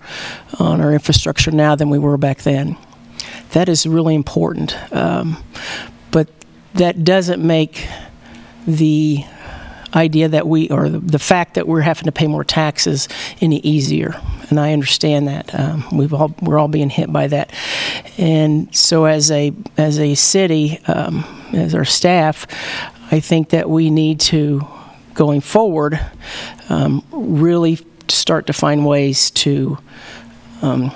on 0.59 0.81
our 0.81 0.91
infrastructure 0.91 1.51
now 1.51 1.75
than 1.75 1.89
we 1.89 1.99
were 1.99 2.17
back 2.17 2.39
then. 2.39 2.77
That 3.51 3.69
is 3.69 3.85
really 3.85 4.15
important, 4.15 4.75
um, 4.93 5.43
but 6.09 6.29
that 6.73 7.03
doesn't 7.03 7.45
make 7.45 7.87
the 8.65 9.23
idea 9.93 10.27
that 10.29 10.47
we, 10.47 10.69
or 10.69 10.89
the, 10.89 11.19
fact 11.19 11.55
that 11.55 11.67
we're 11.67 11.81
having 11.81 12.05
to 12.05 12.11
pay 12.11 12.27
more 12.27 12.43
taxes 12.43 13.07
any 13.41 13.59
easier. 13.59 14.15
And 14.49 14.59
I 14.59 14.73
understand 14.73 15.27
that. 15.27 15.53
Um, 15.57 15.85
we've 15.91 16.13
all, 16.13 16.33
we're 16.41 16.57
all 16.57 16.67
being 16.67 16.89
hit 16.89 17.11
by 17.11 17.27
that. 17.27 17.53
And 18.17 18.73
so 18.75 19.05
as 19.05 19.31
a, 19.31 19.53
as 19.77 19.99
a 19.99 20.15
city, 20.15 20.79
um, 20.87 21.25
as 21.53 21.75
our 21.75 21.85
staff, 21.85 22.47
I 23.11 23.19
think 23.19 23.49
that 23.49 23.69
we 23.69 23.89
need 23.89 24.19
to, 24.21 24.65
going 25.13 25.41
forward, 25.41 25.99
um, 26.69 27.05
really 27.11 27.79
start 28.07 28.47
to 28.47 28.53
find 28.53 28.85
ways 28.85 29.31
to, 29.31 29.77
um, 30.61 30.91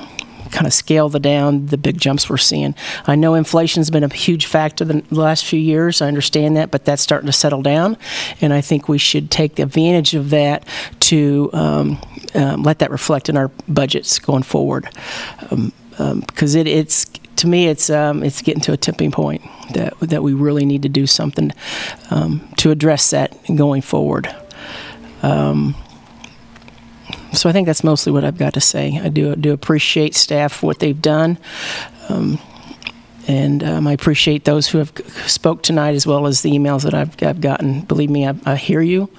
kind 0.56 0.66
of 0.66 0.74
scale 0.74 1.10
the 1.10 1.20
down 1.20 1.66
the 1.66 1.78
big 1.78 2.00
jumps 2.00 2.30
we're 2.30 2.38
seeing. 2.38 2.74
I 3.06 3.16
know 3.16 3.34
inflation's 3.34 3.90
been 3.90 4.06
a 4.06 4.14
huge 4.14 4.46
factor 4.46 4.86
the 4.86 5.04
last 5.12 5.44
few 5.44 5.60
years. 5.60 6.02
I 6.02 6.08
understand 6.08 6.56
that, 6.56 6.72
but 6.72 6.86
that's 6.86 7.02
starting 7.02 7.28
to 7.28 7.34
settle 7.34 7.62
down, 7.62 7.98
and 8.40 8.54
I 8.54 8.62
think 8.62 8.88
we 8.88 8.98
should 8.98 9.30
take 9.30 9.60
advantage 9.60 10.16
of 10.16 10.30
that 10.30 10.66
to 11.02 11.50
um, 11.52 12.02
um, 12.34 12.64
let 12.64 12.80
that 12.80 12.90
reflect 12.90 13.28
in 13.28 13.36
our 13.36 13.50
budgets 13.68 14.18
going 14.18 14.44
forward. 14.44 14.88
Um, 15.52 15.74
um, 15.98 16.20
because 16.22 16.56
it, 16.56 16.68
it's 16.68 17.06
to 17.38 17.48
me, 17.48 17.68
it's 17.68 17.90
um, 17.90 18.24
it's 18.24 18.42
getting 18.42 18.62
to 18.64 18.72
a 18.72 18.78
tipping 18.78 19.12
point 19.12 19.42
that 19.74 20.00
that 20.00 20.24
we 20.24 20.34
really 20.34 20.66
need 20.66 20.84
to 20.84 20.90
do 20.90 21.06
something 21.06 21.52
um, 22.12 22.48
to 22.58 22.72
address 22.72 23.10
that 23.10 23.38
going 23.56 23.82
forward. 23.82 24.34
Um, 25.22 25.76
so 27.34 27.50
I 27.50 27.52
think 27.52 27.68
that's 27.68 27.84
mostly 27.84 28.12
what 28.12 28.24
I've 28.24 28.38
got 28.38 28.54
to 28.54 28.62
say. 28.62 29.00
I 29.02 29.10
do 29.10 29.36
do 29.36 29.54
appreciate 29.54 30.16
staff 30.16 30.64
what 30.64 30.80
they've 30.80 31.02
done, 31.02 31.38
um, 32.10 32.40
and 33.28 33.64
um, 33.64 33.88
I 33.88 33.94
appreciate 33.94 34.46
those 34.46 34.68
who 34.68 34.78
have 34.78 34.92
spoke 35.26 35.64
tonight 35.64 35.96
as 35.96 36.06
well 36.06 36.28
as 36.28 36.42
the 36.42 36.52
emails 36.52 36.84
that 36.84 36.94
I've, 36.94 37.22
I've 37.24 37.42
gotten. 37.42 37.82
Believe 37.82 38.10
me, 38.10 38.28
I, 38.28 38.36
I 38.46 38.56
hear 38.56 38.82
you. 38.82 39.10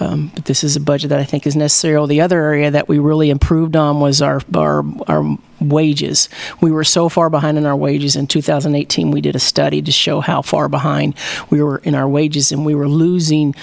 Um, 0.00 0.30
but 0.34 0.46
this 0.46 0.64
is 0.64 0.76
a 0.76 0.80
budget 0.80 1.10
that 1.10 1.20
I 1.20 1.24
think 1.24 1.46
is 1.46 1.54
necessary. 1.54 2.04
The 2.06 2.20
other 2.22 2.40
area 2.42 2.70
that 2.70 2.88
we 2.88 2.98
really 2.98 3.30
improved 3.30 3.76
on 3.76 4.00
was 4.00 4.22
our 4.22 4.40
our 4.54 4.84
our 5.06 5.38
wages. 5.72 6.28
We 6.60 6.70
were 6.70 6.84
so 6.84 7.08
far 7.08 7.30
behind 7.30 7.58
in 7.58 7.66
our 7.66 7.76
wages. 7.76 8.16
In 8.16 8.26
2018, 8.26 9.10
we 9.10 9.20
did 9.20 9.36
a 9.36 9.40
study 9.40 9.82
to 9.82 9.92
show 9.92 10.20
how 10.20 10.42
far 10.42 10.68
behind 10.68 11.14
we 11.50 11.62
were 11.62 11.78
in 11.78 11.94
our 11.94 12.08
wages, 12.08 12.52
and 12.52 12.64
we 12.64 12.74
were 12.74 12.88
losing 12.88 13.54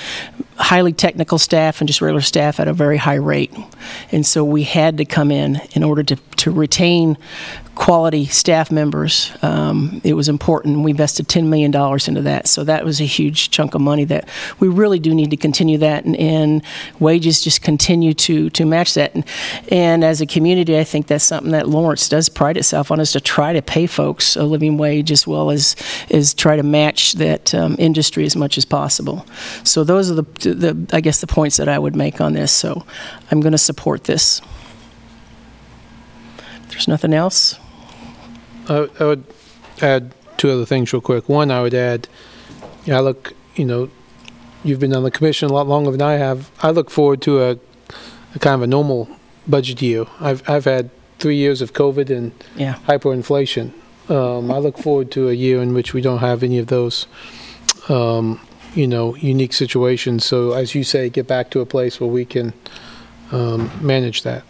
highly 0.58 0.94
technical 0.94 1.38
staff 1.38 1.82
and 1.82 1.88
just 1.88 2.02
regular 2.02 2.22
staff 2.22 2.60
at 2.60 2.68
a 2.68 2.74
very 2.74 2.98
high 2.98 3.16
rate. 3.16 3.54
And 4.12 4.26
so 4.26 4.44
we 4.44 4.64
had 4.64 4.98
to 4.98 5.06
come 5.06 5.32
in 5.32 5.60
in 5.72 5.84
order 5.84 6.04
to, 6.04 6.16
to 6.16 6.52
retain 6.52 7.18
quality 7.76 8.26
staff 8.26 8.70
members. 8.70 9.32
Um, 9.42 10.02
it 10.04 10.14
was 10.14 10.30
important. 10.30 10.84
We 10.84 10.92
invested 10.92 11.28
$10 11.28 11.48
million 11.48 11.74
into 11.74 12.22
that. 12.22 12.48
So 12.48 12.64
that 12.66 12.84
was 12.84 13.00
a 13.02 13.06
huge 13.06 13.50
chunk 13.50 13.74
of 13.74 13.82
money 13.82 14.04
that 14.06 14.28
we 14.60 14.68
really 14.68 15.00
do 15.00 15.16
need 15.16 15.32
to 15.32 15.38
continue 15.38 15.78
that, 15.80 16.06
and, 16.06 16.16
and 16.18 16.62
wages 17.00 17.42
just 17.42 17.62
continue 17.62 18.14
to, 18.14 18.50
to 18.52 18.66
match 18.66 18.94
that. 18.96 19.16
And, 19.16 19.26
and 19.70 20.04
as 20.04 20.22
a 20.22 20.26
community, 20.26 20.78
I 20.78 20.84
think 20.84 21.08
that's 21.08 21.24
something 21.24 21.54
that 21.54 21.68
Does 21.96 22.30
pride 22.30 22.58
itself 22.58 22.92
on 22.92 23.00
is 23.00 23.12
to 23.12 23.20
try 23.20 23.54
to 23.54 23.62
pay 23.62 23.88
folks 23.88 24.36
a 24.36 24.44
living 24.44 24.78
wage 24.78 25.12
as 25.12 25.28
well 25.28 25.52
as, 25.52 25.76
as 26.10 26.34
try 26.34 26.56
to 26.56 26.64
match 26.64 27.14
that 27.14 27.54
um, 27.54 27.76
industry 27.80 28.26
as 28.26 28.36
much 28.36 28.58
as 28.58 28.66
possible. 28.66 29.26
So 29.64 29.84
those 29.84 30.12
are 30.12 30.16
the, 30.16 30.24
the, 30.54 30.88
I 30.94 31.02
guess, 31.02 31.22
the 31.22 31.28
points 31.28 31.58
that 31.58 31.68
I 31.68 31.80
would 31.80 31.96
make 31.96 32.22
on 32.22 32.34
this. 32.34 32.52
So 32.52 32.86
I'm 33.30 33.42
going 33.42 33.52
to 33.52 33.58
support 33.58 34.06
this. 34.06 34.42
If 36.38 36.70
there's 36.70 36.88
nothing 36.88 37.14
else. 37.14 37.60
I 38.70 38.88
I 39.00 39.04
would 39.06 39.24
add 39.82 40.14
two 40.38 40.50
other 40.50 40.66
things 40.66 40.94
real 40.94 41.02
quick. 41.02 41.30
One, 41.30 41.52
I 41.52 41.62
would 41.62 41.74
add, 41.74 42.08
I 42.88 43.00
look, 43.00 43.34
you 43.56 43.66
know, 43.66 43.90
you've 44.64 44.80
been 44.80 44.94
on 44.94 45.04
the 45.04 45.12
commission 45.12 45.50
a 45.50 45.54
lot 45.54 45.68
longer 45.68 45.92
than 45.92 46.02
I 46.02 46.14
have. 46.14 46.52
I 46.64 46.72
look 46.72 46.90
forward 46.90 47.22
to 47.24 47.42
a, 47.42 47.60
a 48.36 48.40
kind 48.40 48.56
of 48.56 48.62
a 48.62 48.68
normal 48.68 49.10
budget 49.48 49.82
year. 49.82 50.06
I've, 50.20 50.48
I've 50.50 50.66
had 50.66 50.90
three 51.22 51.38
years 51.38 51.62
of 51.62 51.74
COVID 51.74 52.10
and 52.10 52.32
Yeah. 52.58 52.76
hyperinflation. 52.88 53.72
Um, 54.10 54.52
I 54.52 54.58
look 54.58 54.78
forward 54.78 55.12
to 55.12 55.30
a 55.30 55.34
year 55.34 55.62
in 55.62 55.74
which 55.74 55.94
we 55.94 56.02
don't 56.02 56.18
have 56.20 56.44
any 56.44 56.58
of 56.60 56.68
those, 56.68 57.06
um, 57.88 58.40
you 58.76 58.88
know, 58.88 59.16
unique 59.16 59.54
situations. 59.54 60.26
So 60.26 60.52
as 60.54 60.74
you 60.76 60.84
say, 60.84 61.10
get 61.10 61.28
back 61.28 61.50
to 61.52 61.60
a 61.62 61.66
place 61.66 62.00
where 62.02 62.10
we 62.10 62.26
can 62.26 62.54
um, 63.32 63.72
manage 63.82 64.24
that. 64.24 64.44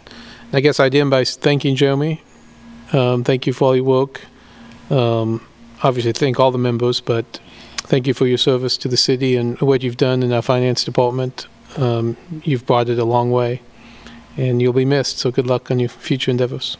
And 0.48 0.54
I 0.56 0.60
guess 0.60 0.80
I'd 0.80 0.94
end 0.94 1.10
by 1.10 1.24
thanking 1.24 1.76
Jeremy. 1.76 2.20
Um, 2.92 3.22
thank 3.24 3.46
you 3.46 3.52
for 3.52 3.66
all 3.68 3.76
your 3.76 3.84
work. 3.84 4.22
Um, 4.90 5.40
obviously, 5.82 6.12
thank 6.12 6.40
all 6.40 6.50
the 6.50 6.58
members, 6.58 7.00
but 7.00 7.38
thank 7.90 8.06
you 8.06 8.14
for 8.14 8.26
your 8.26 8.38
service 8.38 8.76
to 8.78 8.88
the 8.88 8.96
city 8.96 9.36
and 9.36 9.60
what 9.60 9.82
you've 9.82 9.96
done 9.98 10.22
in 10.22 10.32
our 10.32 10.42
finance 10.42 10.84
department. 10.84 11.46
Um, 11.76 12.16
you've 12.44 12.66
brought 12.66 12.88
it 12.88 12.98
a 12.98 13.04
long 13.04 13.30
way, 13.30 13.62
and 14.36 14.60
you'll 14.62 14.72
be 14.72 14.84
missed. 14.84 15.18
So 15.18 15.30
good 15.30 15.46
luck 15.46 15.70
on 15.70 15.78
your 15.78 15.88
future 15.88 16.30
endeavors. 16.30 16.76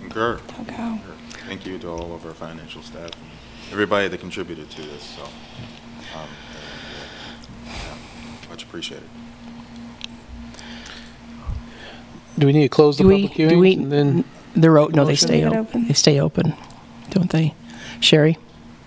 Concur. 0.00 0.38
Concur. 0.48 0.98
Thank 1.48 1.64
you 1.66 1.78
to 1.78 1.88
all 1.88 2.14
of 2.14 2.26
our 2.26 2.34
financial 2.34 2.82
staff, 2.82 3.10
and 3.12 3.72
everybody 3.72 4.08
that 4.08 4.18
contributed 4.18 4.68
to 4.70 4.82
this, 4.82 5.02
so, 5.16 5.22
um, 5.22 6.28
yeah, 7.66 7.94
much 8.50 8.64
appreciated. 8.64 9.08
Do 12.38 12.46
we 12.46 12.52
need 12.52 12.62
to 12.62 12.68
close 12.68 12.98
the 12.98 13.04
Do 13.04 13.08
we, 13.08 13.28
public 13.28 13.36
do 13.48 13.58
we, 13.60 13.70
hearings 13.74 13.92
and 13.92 13.92
then? 13.92 14.24
they're, 14.54 14.76
o- 14.78 14.86
no, 14.88 15.04
they 15.04 15.12
Motion? 15.12 15.28
stay 15.28 15.44
Leave 15.44 15.52
it 15.52 15.56
open. 15.56 15.58
open. 15.68 15.88
They 15.88 15.94
stay 15.94 16.20
open, 16.20 16.54
don't 17.10 17.30
they? 17.30 17.54
Sherry? 18.00 18.36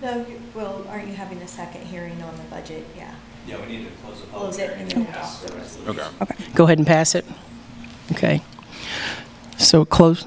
No, 0.01 0.25
well, 0.53 0.85
aren't 0.89 1.07
you 1.07 1.13
having 1.15 1.39
a 1.41 1.47
second 1.47 1.81
hearing 1.85 2.21
on 2.21 2.35
the 2.37 2.43
budget? 2.43 2.85
Yeah. 2.95 3.13
Yeah, 3.47 3.59
we 3.61 3.67
need 3.77 3.85
to 3.87 3.91
close 4.39 4.57
it 4.59 4.69
and 4.77 4.89
then 4.89 5.01
adopt 5.07 5.45
the 5.47 5.53
resolution. 5.55 6.05
Okay. 6.21 6.35
Go 6.55 6.63
ahead 6.63 6.77
and 6.77 6.87
pass 6.87 7.13
it. 7.15 7.25
Okay. 8.13 8.41
So 9.57 9.83
close, 9.85 10.25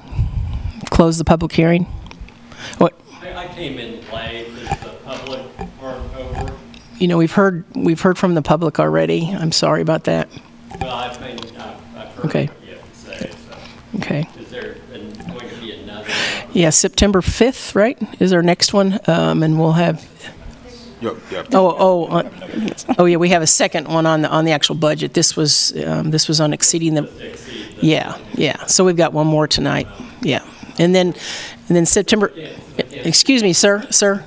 close 0.91 1.17
the 1.17 1.23
public 1.25 1.51
hearing? 1.53 1.85
What, 2.77 2.93
I 3.21 3.33
I 3.33 3.47
came 3.47 3.79
in 3.79 4.01
late, 4.11 4.53
because 4.53 4.79
the 4.81 4.89
public 5.03 5.41
weren't 5.81 6.15
over. 6.15 6.53
you 6.99 7.07
know, 7.07 7.17
we've 7.17 7.31
heard, 7.31 7.65
we've 7.75 7.99
heard 7.99 8.17
from 8.17 8.35
the 8.35 8.41
public 8.43 8.79
already. 8.79 9.29
I'm 9.33 9.51
sorry 9.51 9.81
about 9.81 10.03
that. 10.05 10.29
Well, 10.79 10.93
I've 10.95 11.19
been, 11.19 11.39
I've 11.59 11.97
I've 11.97 12.07
heard 12.15 12.25
Okay. 12.25 12.45
what 12.45 12.67
you 12.69 12.75
have 12.75 12.91
to 12.91 12.99
say, 12.99 13.31
so. 13.49 13.97
Okay. 13.97 14.27
Is 14.39 14.49
there 14.49 14.77
an- 14.93 15.13
going 15.27 15.49
to 15.49 15.55
be 15.59 15.71
another? 15.73 16.07
Yeah, 16.53 16.69
September 16.69 17.21
5th, 17.21 17.73
right, 17.75 17.97
is 18.21 18.31
our 18.33 18.43
next 18.43 18.73
one, 18.73 18.99
um, 19.07 19.41
and 19.43 19.59
we'll 19.59 19.71
have, 19.73 20.07
Yep, 21.03 21.15
yep. 21.31 21.47
oh, 21.53 21.75
oh, 21.77 22.05
uh, 22.05 22.29
oh, 22.97 23.05
yeah, 23.05 23.17
we 23.17 23.29
have 23.29 23.41
a 23.41 23.47
second 23.47 23.87
one 23.87 24.05
on 24.05 24.21
the, 24.21 24.29
on 24.29 24.45
the 24.45 24.51
actual 24.51 24.75
budget. 24.75 25.13
This 25.13 25.35
was, 25.35 25.73
um, 25.85 26.11
this 26.11 26.27
was 26.27 26.39
on 26.39 26.53
exceeding 26.53 26.93
the, 26.93 27.37
yeah, 27.81 28.17
yeah, 28.35 28.65
so 28.67 28.83
we've 28.85 28.95
got 28.97 29.11
one 29.13 29.27
more 29.27 29.47
tonight, 29.47 29.87
yeah. 30.21 30.43
And 30.79 30.95
then, 30.95 31.07
and 31.67 31.75
then 31.77 31.85
September, 31.85 32.31
excuse 32.91 33.43
me, 33.43 33.53
sir, 33.53 33.85
sir, 33.91 34.23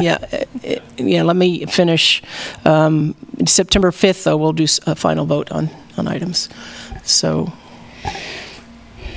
yeah, 0.00 0.18
uh, 0.32 0.36
uh, 0.68 0.74
yeah, 0.98 1.22
let 1.22 1.36
me 1.36 1.64
finish. 1.66 2.22
Um, 2.64 3.14
September 3.46 3.90
5th, 3.90 4.24
though, 4.24 4.36
we'll 4.36 4.52
do 4.52 4.64
s- 4.64 4.80
a 4.86 4.94
final 4.94 5.24
vote 5.26 5.50
on, 5.50 5.70
on 5.96 6.06
items. 6.08 6.48
So, 7.04 7.52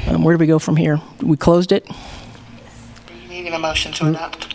um, 0.08 0.24
where 0.24 0.36
do 0.38 0.40
we 0.40 0.48
go 0.48 0.60
from 0.60 0.76
here? 0.78 1.02
We 1.22 1.36
closed 1.38 1.72
it? 1.72 1.90
Are 1.90 1.96
you 3.24 3.28
needing 3.30 3.54
a 3.54 3.60
motion 3.60 3.92
to 3.94 4.10
adopt. 4.10 4.49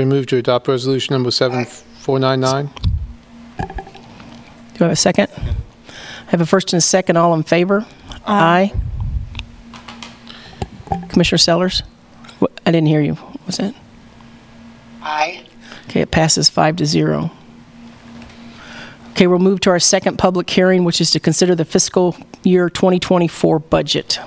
So 0.00 0.04
we 0.04 0.08
move 0.08 0.24
to 0.28 0.38
adopt 0.38 0.66
resolution 0.66 1.12
number 1.12 1.30
7499. 1.30 2.70
Do 3.58 3.64
I 4.80 4.84
have 4.84 4.90
a 4.90 4.96
second? 4.96 5.28
I 5.36 6.30
have 6.30 6.40
a 6.40 6.46
first 6.46 6.72
and 6.72 6.78
a 6.78 6.80
second, 6.80 7.18
all 7.18 7.34
in 7.34 7.42
favor? 7.42 7.84
Aye. 8.24 8.72
Commissioner 11.10 11.36
Sellers? 11.36 11.82
What- 12.38 12.50
I 12.64 12.70
didn't 12.70 12.88
hear 12.88 13.02
you. 13.02 13.12
What 13.12 13.46
was 13.46 13.56
that? 13.58 13.74
Aye. 15.02 15.42
Okay, 15.90 16.00
it 16.00 16.10
passes 16.10 16.48
five 16.48 16.76
to 16.76 16.86
zero. 16.86 17.30
Okay, 19.10 19.26
we'll 19.26 19.38
move 19.38 19.60
to 19.60 19.70
our 19.70 19.78
second 19.78 20.16
public 20.16 20.48
hearing, 20.48 20.84
which 20.84 21.02
is 21.02 21.10
to 21.10 21.20
consider 21.20 21.54
the 21.54 21.66
fiscal 21.66 22.16
year 22.42 22.70
2024 22.70 23.58
budget. 23.58 24.18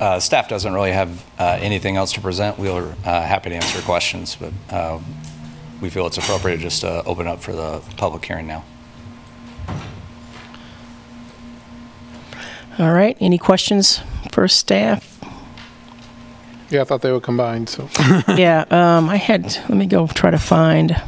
Uh, 0.00 0.20
Staff 0.20 0.48
doesn't 0.48 0.72
really 0.72 0.92
have 0.92 1.24
uh, 1.38 1.58
anything 1.60 1.96
else 1.96 2.12
to 2.12 2.20
present. 2.20 2.58
We 2.58 2.68
are 2.68 2.94
uh, 3.04 3.22
happy 3.22 3.50
to 3.50 3.56
answer 3.56 3.80
questions, 3.82 4.36
but 4.36 4.52
uh, 4.70 5.00
we 5.80 5.90
feel 5.90 6.06
it's 6.06 6.18
appropriate 6.18 6.60
just 6.60 6.82
to 6.82 7.02
open 7.04 7.26
up 7.26 7.42
for 7.42 7.52
the 7.52 7.82
public 7.96 8.24
hearing 8.24 8.46
now. 8.46 8.64
All 12.78 12.92
right, 12.92 13.16
any 13.20 13.38
questions 13.38 14.00
for 14.30 14.46
staff? 14.46 15.18
Yeah, 16.70 16.82
I 16.82 16.84
thought 16.84 17.02
they 17.02 17.10
were 17.10 17.20
combined, 17.20 17.68
so. 17.68 17.88
Yeah, 18.28 18.64
um, 18.70 19.08
I 19.08 19.16
had, 19.16 19.44
let 19.68 19.70
me 19.70 19.86
go 19.86 20.06
try 20.06 20.30
to 20.30 20.38
find 20.38 21.00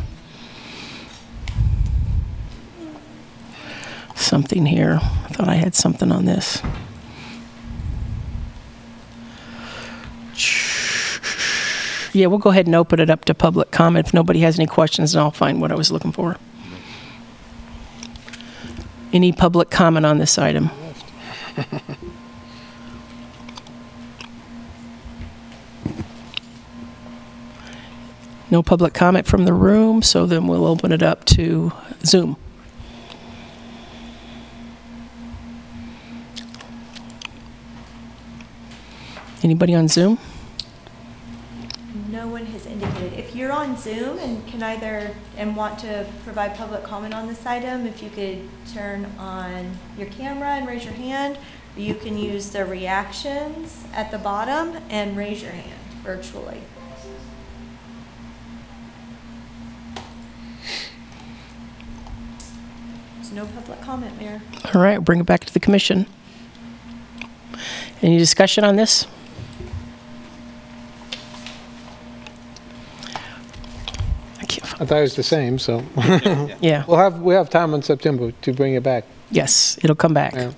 something 4.16 4.66
here. 4.66 4.98
I 5.02 5.28
thought 5.28 5.48
I 5.48 5.54
had 5.54 5.76
something 5.76 6.10
on 6.10 6.24
this. 6.24 6.60
Yeah, 12.12 12.26
we'll 12.26 12.38
go 12.38 12.50
ahead 12.50 12.66
and 12.66 12.74
open 12.74 12.98
it 12.98 13.08
up 13.08 13.24
to 13.26 13.34
public 13.34 13.70
comment. 13.70 14.08
If 14.08 14.14
nobody 14.14 14.40
has 14.40 14.58
any 14.58 14.66
questions, 14.66 15.12
then 15.12 15.22
I'll 15.22 15.30
find 15.30 15.60
what 15.60 15.70
I 15.70 15.76
was 15.76 15.92
looking 15.92 16.12
for. 16.12 16.36
Any 19.12 19.32
public 19.32 19.70
comment 19.70 20.06
on 20.06 20.18
this 20.18 20.38
item? 20.38 20.70
No 28.50 28.64
public 28.64 28.94
comment 28.94 29.26
from 29.28 29.44
the 29.44 29.52
room, 29.52 30.02
so 30.02 30.26
then 30.26 30.48
we'll 30.48 30.66
open 30.66 30.90
it 30.90 31.04
up 31.04 31.24
to 31.26 31.72
Zoom. 32.04 32.36
Anybody 39.42 39.74
on 39.74 39.88
Zoom? 39.88 40.18
No 42.10 42.28
one 42.28 42.44
has 42.46 42.66
indicated. 42.66 43.14
If 43.14 43.34
you're 43.34 43.52
on 43.52 43.76
Zoom 43.76 44.18
and 44.18 44.46
can 44.46 44.62
either, 44.62 45.14
and 45.36 45.56
want 45.56 45.78
to 45.80 46.06
provide 46.24 46.54
public 46.56 46.84
comment 46.84 47.14
on 47.14 47.26
this 47.26 47.46
item, 47.46 47.86
if 47.86 48.02
you 48.02 48.10
could 48.10 48.48
turn 48.74 49.06
on 49.18 49.78
your 49.96 50.08
camera 50.08 50.48
and 50.48 50.66
raise 50.66 50.84
your 50.84 50.94
hand, 50.94 51.38
You 51.76 51.94
can 51.94 52.18
use 52.18 52.50
the 52.50 52.64
reactions 52.64 53.84
at 53.94 54.10
the 54.10 54.18
bottom 54.18 54.76
and 54.90 55.16
raise 55.16 55.40
your 55.40 55.52
hand 55.52 55.80
virtually. 56.02 56.60
There's 63.14 63.32
no 63.32 63.46
public 63.46 63.80
comment, 63.82 64.18
Mayor. 64.18 64.42
All 64.74 64.82
right, 64.82 64.98
bring 64.98 65.20
it 65.20 65.26
back 65.26 65.44
to 65.44 65.52
the 65.54 65.60
commission. 65.60 66.06
Any 68.02 68.18
discussion 68.18 68.64
on 68.64 68.76
this? 68.76 69.06
I 74.80 74.86
thought 74.86 74.98
it 74.98 75.02
was 75.02 75.14
the 75.16 75.22
same, 75.22 75.58
so. 75.58 75.84
Yeah. 76.60 76.84
We'll 76.88 76.96
have, 76.96 77.20
we 77.20 77.34
have 77.34 77.50
time 77.50 77.74
in 77.74 77.82
September 77.82 78.32
to 78.32 78.52
bring 78.52 78.74
it 78.74 78.82
back. 78.82 79.04
Yes, 79.30 79.78
it'll 79.82 79.94
come 79.96 80.14
back. 80.14 80.34
Yeah. 80.34 80.52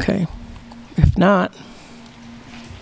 Okay. 0.00 0.26
If 0.96 1.16
not, 1.16 1.54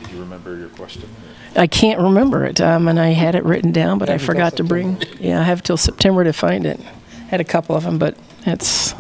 Did 0.02 0.10
you 0.12 0.20
remember 0.20 0.56
your 0.56 0.68
question? 0.70 1.08
I 1.56 1.66
can't 1.66 2.00
remember 2.00 2.44
it, 2.44 2.60
um, 2.60 2.88
and 2.88 2.98
I 3.00 3.08
had 3.10 3.34
it 3.34 3.44
written 3.44 3.72
down, 3.72 3.98
but 3.98 4.08
I 4.08 4.12
Have 4.12 4.20
until 4.22 4.34
forgot 4.34 4.56
to 4.56 4.64
bring. 4.64 5.00
Yeah, 5.20 5.40
I 5.40 5.44
have 5.44 5.62
till 5.62 5.76
September 5.76 6.24
to 6.24 6.32
find 6.32 6.66
it. 6.66 6.80
I 6.80 7.22
had 7.30 7.40
a 7.40 7.44
couple 7.44 7.76
of 7.76 7.84
them, 7.84 7.98
but 7.98 8.16
that's, 8.44 8.92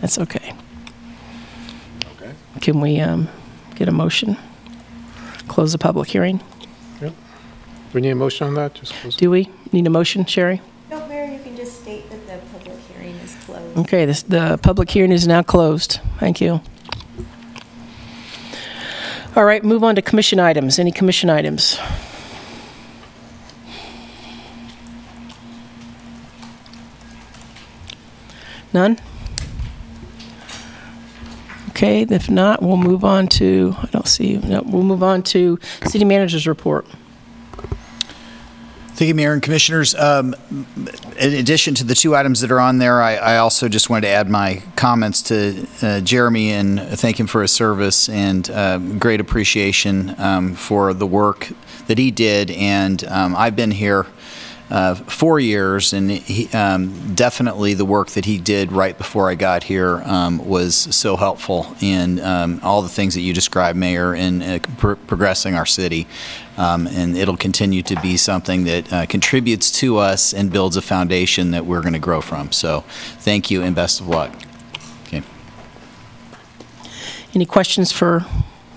that's 0.00 0.18
okay. 0.18 0.52
Okay. 2.16 2.32
Can 2.60 2.80
we, 2.80 3.00
um, 3.00 3.28
get 3.76 3.88
a 3.88 3.92
motion? 3.92 4.36
Close 5.48 5.70
the 5.72 5.78
public 5.78 6.08
hearing? 6.08 6.40
Do 7.00 7.12
we 7.94 8.00
need 8.00 8.10
a 8.10 8.14
motion 8.16 8.48
on 8.48 8.54
that? 8.54 8.74
Just 8.74 8.92
close- 8.94 9.16
Do 9.16 9.30
we? 9.30 9.48
Need 9.72 9.86
a 9.86 9.90
motion, 9.90 10.24
Sherry? 10.24 10.60
No, 10.90 11.06
Mayor, 11.08 11.32
you 11.32 11.42
can 11.42 11.56
just 11.56 11.82
state 11.82 12.08
that 12.10 12.26
the 12.26 12.58
public 12.58 12.78
hearing 12.92 13.14
is 13.16 13.34
closed. 13.44 13.78
Okay, 13.78 14.04
this, 14.04 14.22
the 14.22 14.58
public 14.62 14.90
hearing 14.90 15.12
is 15.12 15.26
now 15.26 15.42
closed. 15.42 16.00
Thank 16.18 16.40
you. 16.40 16.60
All 19.34 19.44
right, 19.44 19.62
move 19.62 19.84
on 19.84 19.96
to 19.96 20.02
commission 20.02 20.40
items. 20.40 20.78
Any 20.78 20.92
commission 20.92 21.28
items? 21.28 21.78
None? 28.72 28.98
Okay, 31.70 32.02
if 32.02 32.30
not, 32.30 32.62
we'll 32.62 32.78
move 32.78 33.04
on 33.04 33.26
to, 33.28 33.74
I 33.82 33.86
don't 33.86 34.08
see, 34.08 34.38
no, 34.38 34.62
we'll 34.62 34.82
move 34.82 35.02
on 35.02 35.22
to 35.24 35.58
city 35.84 36.06
manager's 36.06 36.46
report. 36.46 36.86
Thank 38.96 39.08
you, 39.08 39.14
Mayor 39.14 39.34
and 39.34 39.42
Commissioners. 39.42 39.94
Um, 39.94 40.34
In 41.18 41.34
addition 41.34 41.74
to 41.74 41.84
the 41.84 41.94
two 41.94 42.16
items 42.16 42.40
that 42.40 42.50
are 42.50 42.60
on 42.60 42.78
there, 42.78 43.02
I 43.02 43.16
I 43.16 43.36
also 43.36 43.68
just 43.68 43.90
wanted 43.90 44.06
to 44.06 44.08
add 44.08 44.30
my 44.30 44.62
comments 44.74 45.20
to 45.24 45.66
uh, 45.82 46.00
Jeremy 46.00 46.52
and 46.52 46.80
thank 46.80 47.20
him 47.20 47.26
for 47.26 47.42
his 47.42 47.52
service 47.52 48.08
and 48.08 48.48
um, 48.50 48.98
great 48.98 49.20
appreciation 49.20 50.14
um, 50.18 50.54
for 50.54 50.94
the 50.94 51.06
work 51.06 51.50
that 51.88 51.98
he 51.98 52.10
did. 52.10 52.50
And 52.50 53.04
um, 53.08 53.36
I've 53.36 53.54
been 53.54 53.70
here 53.70 54.06
uh, 54.70 54.94
four 54.94 55.38
years, 55.38 55.92
and 55.92 56.10
he, 56.10 56.48
um, 56.56 57.14
definitely 57.14 57.74
the 57.74 57.84
work 57.84 58.10
that 58.10 58.24
he 58.24 58.38
did 58.38 58.72
right 58.72 58.98
before 58.98 59.30
I 59.30 59.36
got 59.36 59.62
here 59.64 60.02
um, 60.04 60.46
was 60.46 60.74
so 60.74 61.16
helpful 61.16 61.74
in 61.80 62.18
um, 62.20 62.60
all 62.62 62.82
the 62.82 62.88
things 62.88 63.14
that 63.14 63.20
you 63.20 63.32
described, 63.32 63.78
Mayor, 63.78 64.14
in 64.14 64.42
uh, 64.42 64.58
pr- 64.76 64.94
progressing 64.94 65.54
our 65.54 65.66
city. 65.66 66.06
Um, 66.56 66.86
and 66.86 67.16
it'll 67.16 67.36
continue 67.36 67.82
to 67.82 68.00
be 68.00 68.16
something 68.16 68.64
that 68.64 68.92
uh, 68.92 69.06
contributes 69.06 69.70
to 69.80 69.98
us 69.98 70.32
and 70.32 70.50
builds 70.50 70.76
a 70.76 70.82
foundation 70.82 71.50
that 71.50 71.66
we're 71.66 71.82
going 71.82 71.92
to 71.92 71.98
grow 71.98 72.20
from. 72.20 72.50
So 72.50 72.80
thank 73.18 73.50
you 73.50 73.62
and 73.62 73.76
best 73.76 74.00
of 74.00 74.08
luck. 74.08 74.32
Okay. 75.06 75.22
Any 77.34 77.44
questions 77.44 77.92
for 77.92 78.24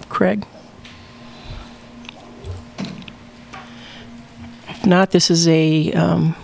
Craig? 0.10 0.46
If 4.80 4.86
not, 4.86 5.12
this 5.12 5.30
is 5.30 5.46
a, 5.46 5.92
um, 5.92 6.38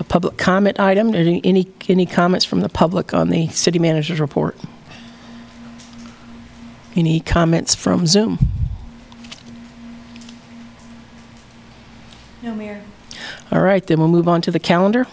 a 0.00 0.04
public 0.04 0.38
comment 0.38 0.80
item. 0.80 1.14
Any, 1.14 1.42
any 1.44 1.70
any 1.88 2.06
comments 2.06 2.46
from 2.46 2.60
the 2.60 2.70
public 2.70 3.12
on 3.12 3.28
the 3.28 3.48
city 3.48 3.78
manager's 3.78 4.18
report? 4.18 4.56
Any 6.96 7.20
comments 7.20 7.74
from 7.74 8.06
Zoom? 8.06 8.38
No, 12.42 12.54
Mayor. 12.54 12.82
All 13.52 13.60
right, 13.60 13.86
then 13.86 13.98
we'll 13.98 14.08
move 14.08 14.26
on 14.26 14.40
to 14.42 14.50
the 14.50 14.58
calendar. 14.58 15.06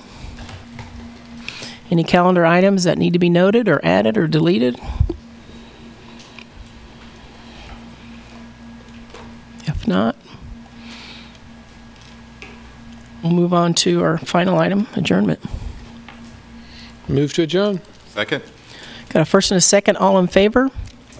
Any 1.89 2.05
calendar 2.05 2.45
items 2.45 2.85
that 2.85 2.97
need 2.97 3.11
to 3.11 3.19
be 3.19 3.29
noted 3.29 3.67
or 3.67 3.83
added 3.83 4.17
or 4.17 4.27
deleted? 4.27 4.79
If 9.65 9.85
not, 9.85 10.15
we'll 13.23 13.31
move 13.33 13.53
on 13.53 13.73
to 13.75 14.03
our 14.03 14.17
final 14.17 14.57
item, 14.59 14.87
adjournment. 14.95 15.39
Move 17.07 17.33
to 17.33 17.43
adjourn. 17.43 17.81
Second? 18.07 18.43
Got 19.09 19.21
a 19.21 19.25
first 19.25 19.51
and 19.51 19.57
a 19.57 19.61
second, 19.61 19.97
all 19.97 20.17
in 20.19 20.27
favor? 20.27 20.69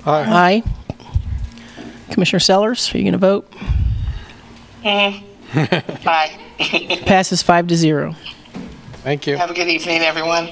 Aye. 0.06 0.64
Aye. 0.64 0.64
Commissioner 2.12 2.39
Sellers, 2.39 2.93
are 2.93 2.97
you 2.97 3.04
going 3.04 3.14
to 3.14 3.18
vote? 3.18 3.52
Bye. 6.04 6.32
Passes 7.06 7.41
five 7.41 7.68
to 7.68 7.76
zero. 7.76 8.16
Thank 9.04 9.28
you. 9.28 9.36
Have 9.38 9.49
a 9.52 9.54
good 9.54 9.68
evening, 9.68 10.02
everyone. 10.02 10.49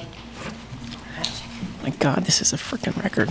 My 1.82 1.90
God, 1.90 2.24
this 2.24 2.42
is 2.42 2.52
a 2.52 2.56
freaking 2.56 3.00
record. 3.02 3.28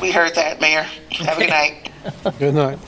We 0.00 0.12
heard 0.12 0.34
that, 0.34 0.60
Mayor. 0.60 0.82
Have 1.12 1.36
a 1.38 1.40
good 1.40 1.50
night. 1.50 1.90
Good 2.38 2.54
night. 2.54 2.78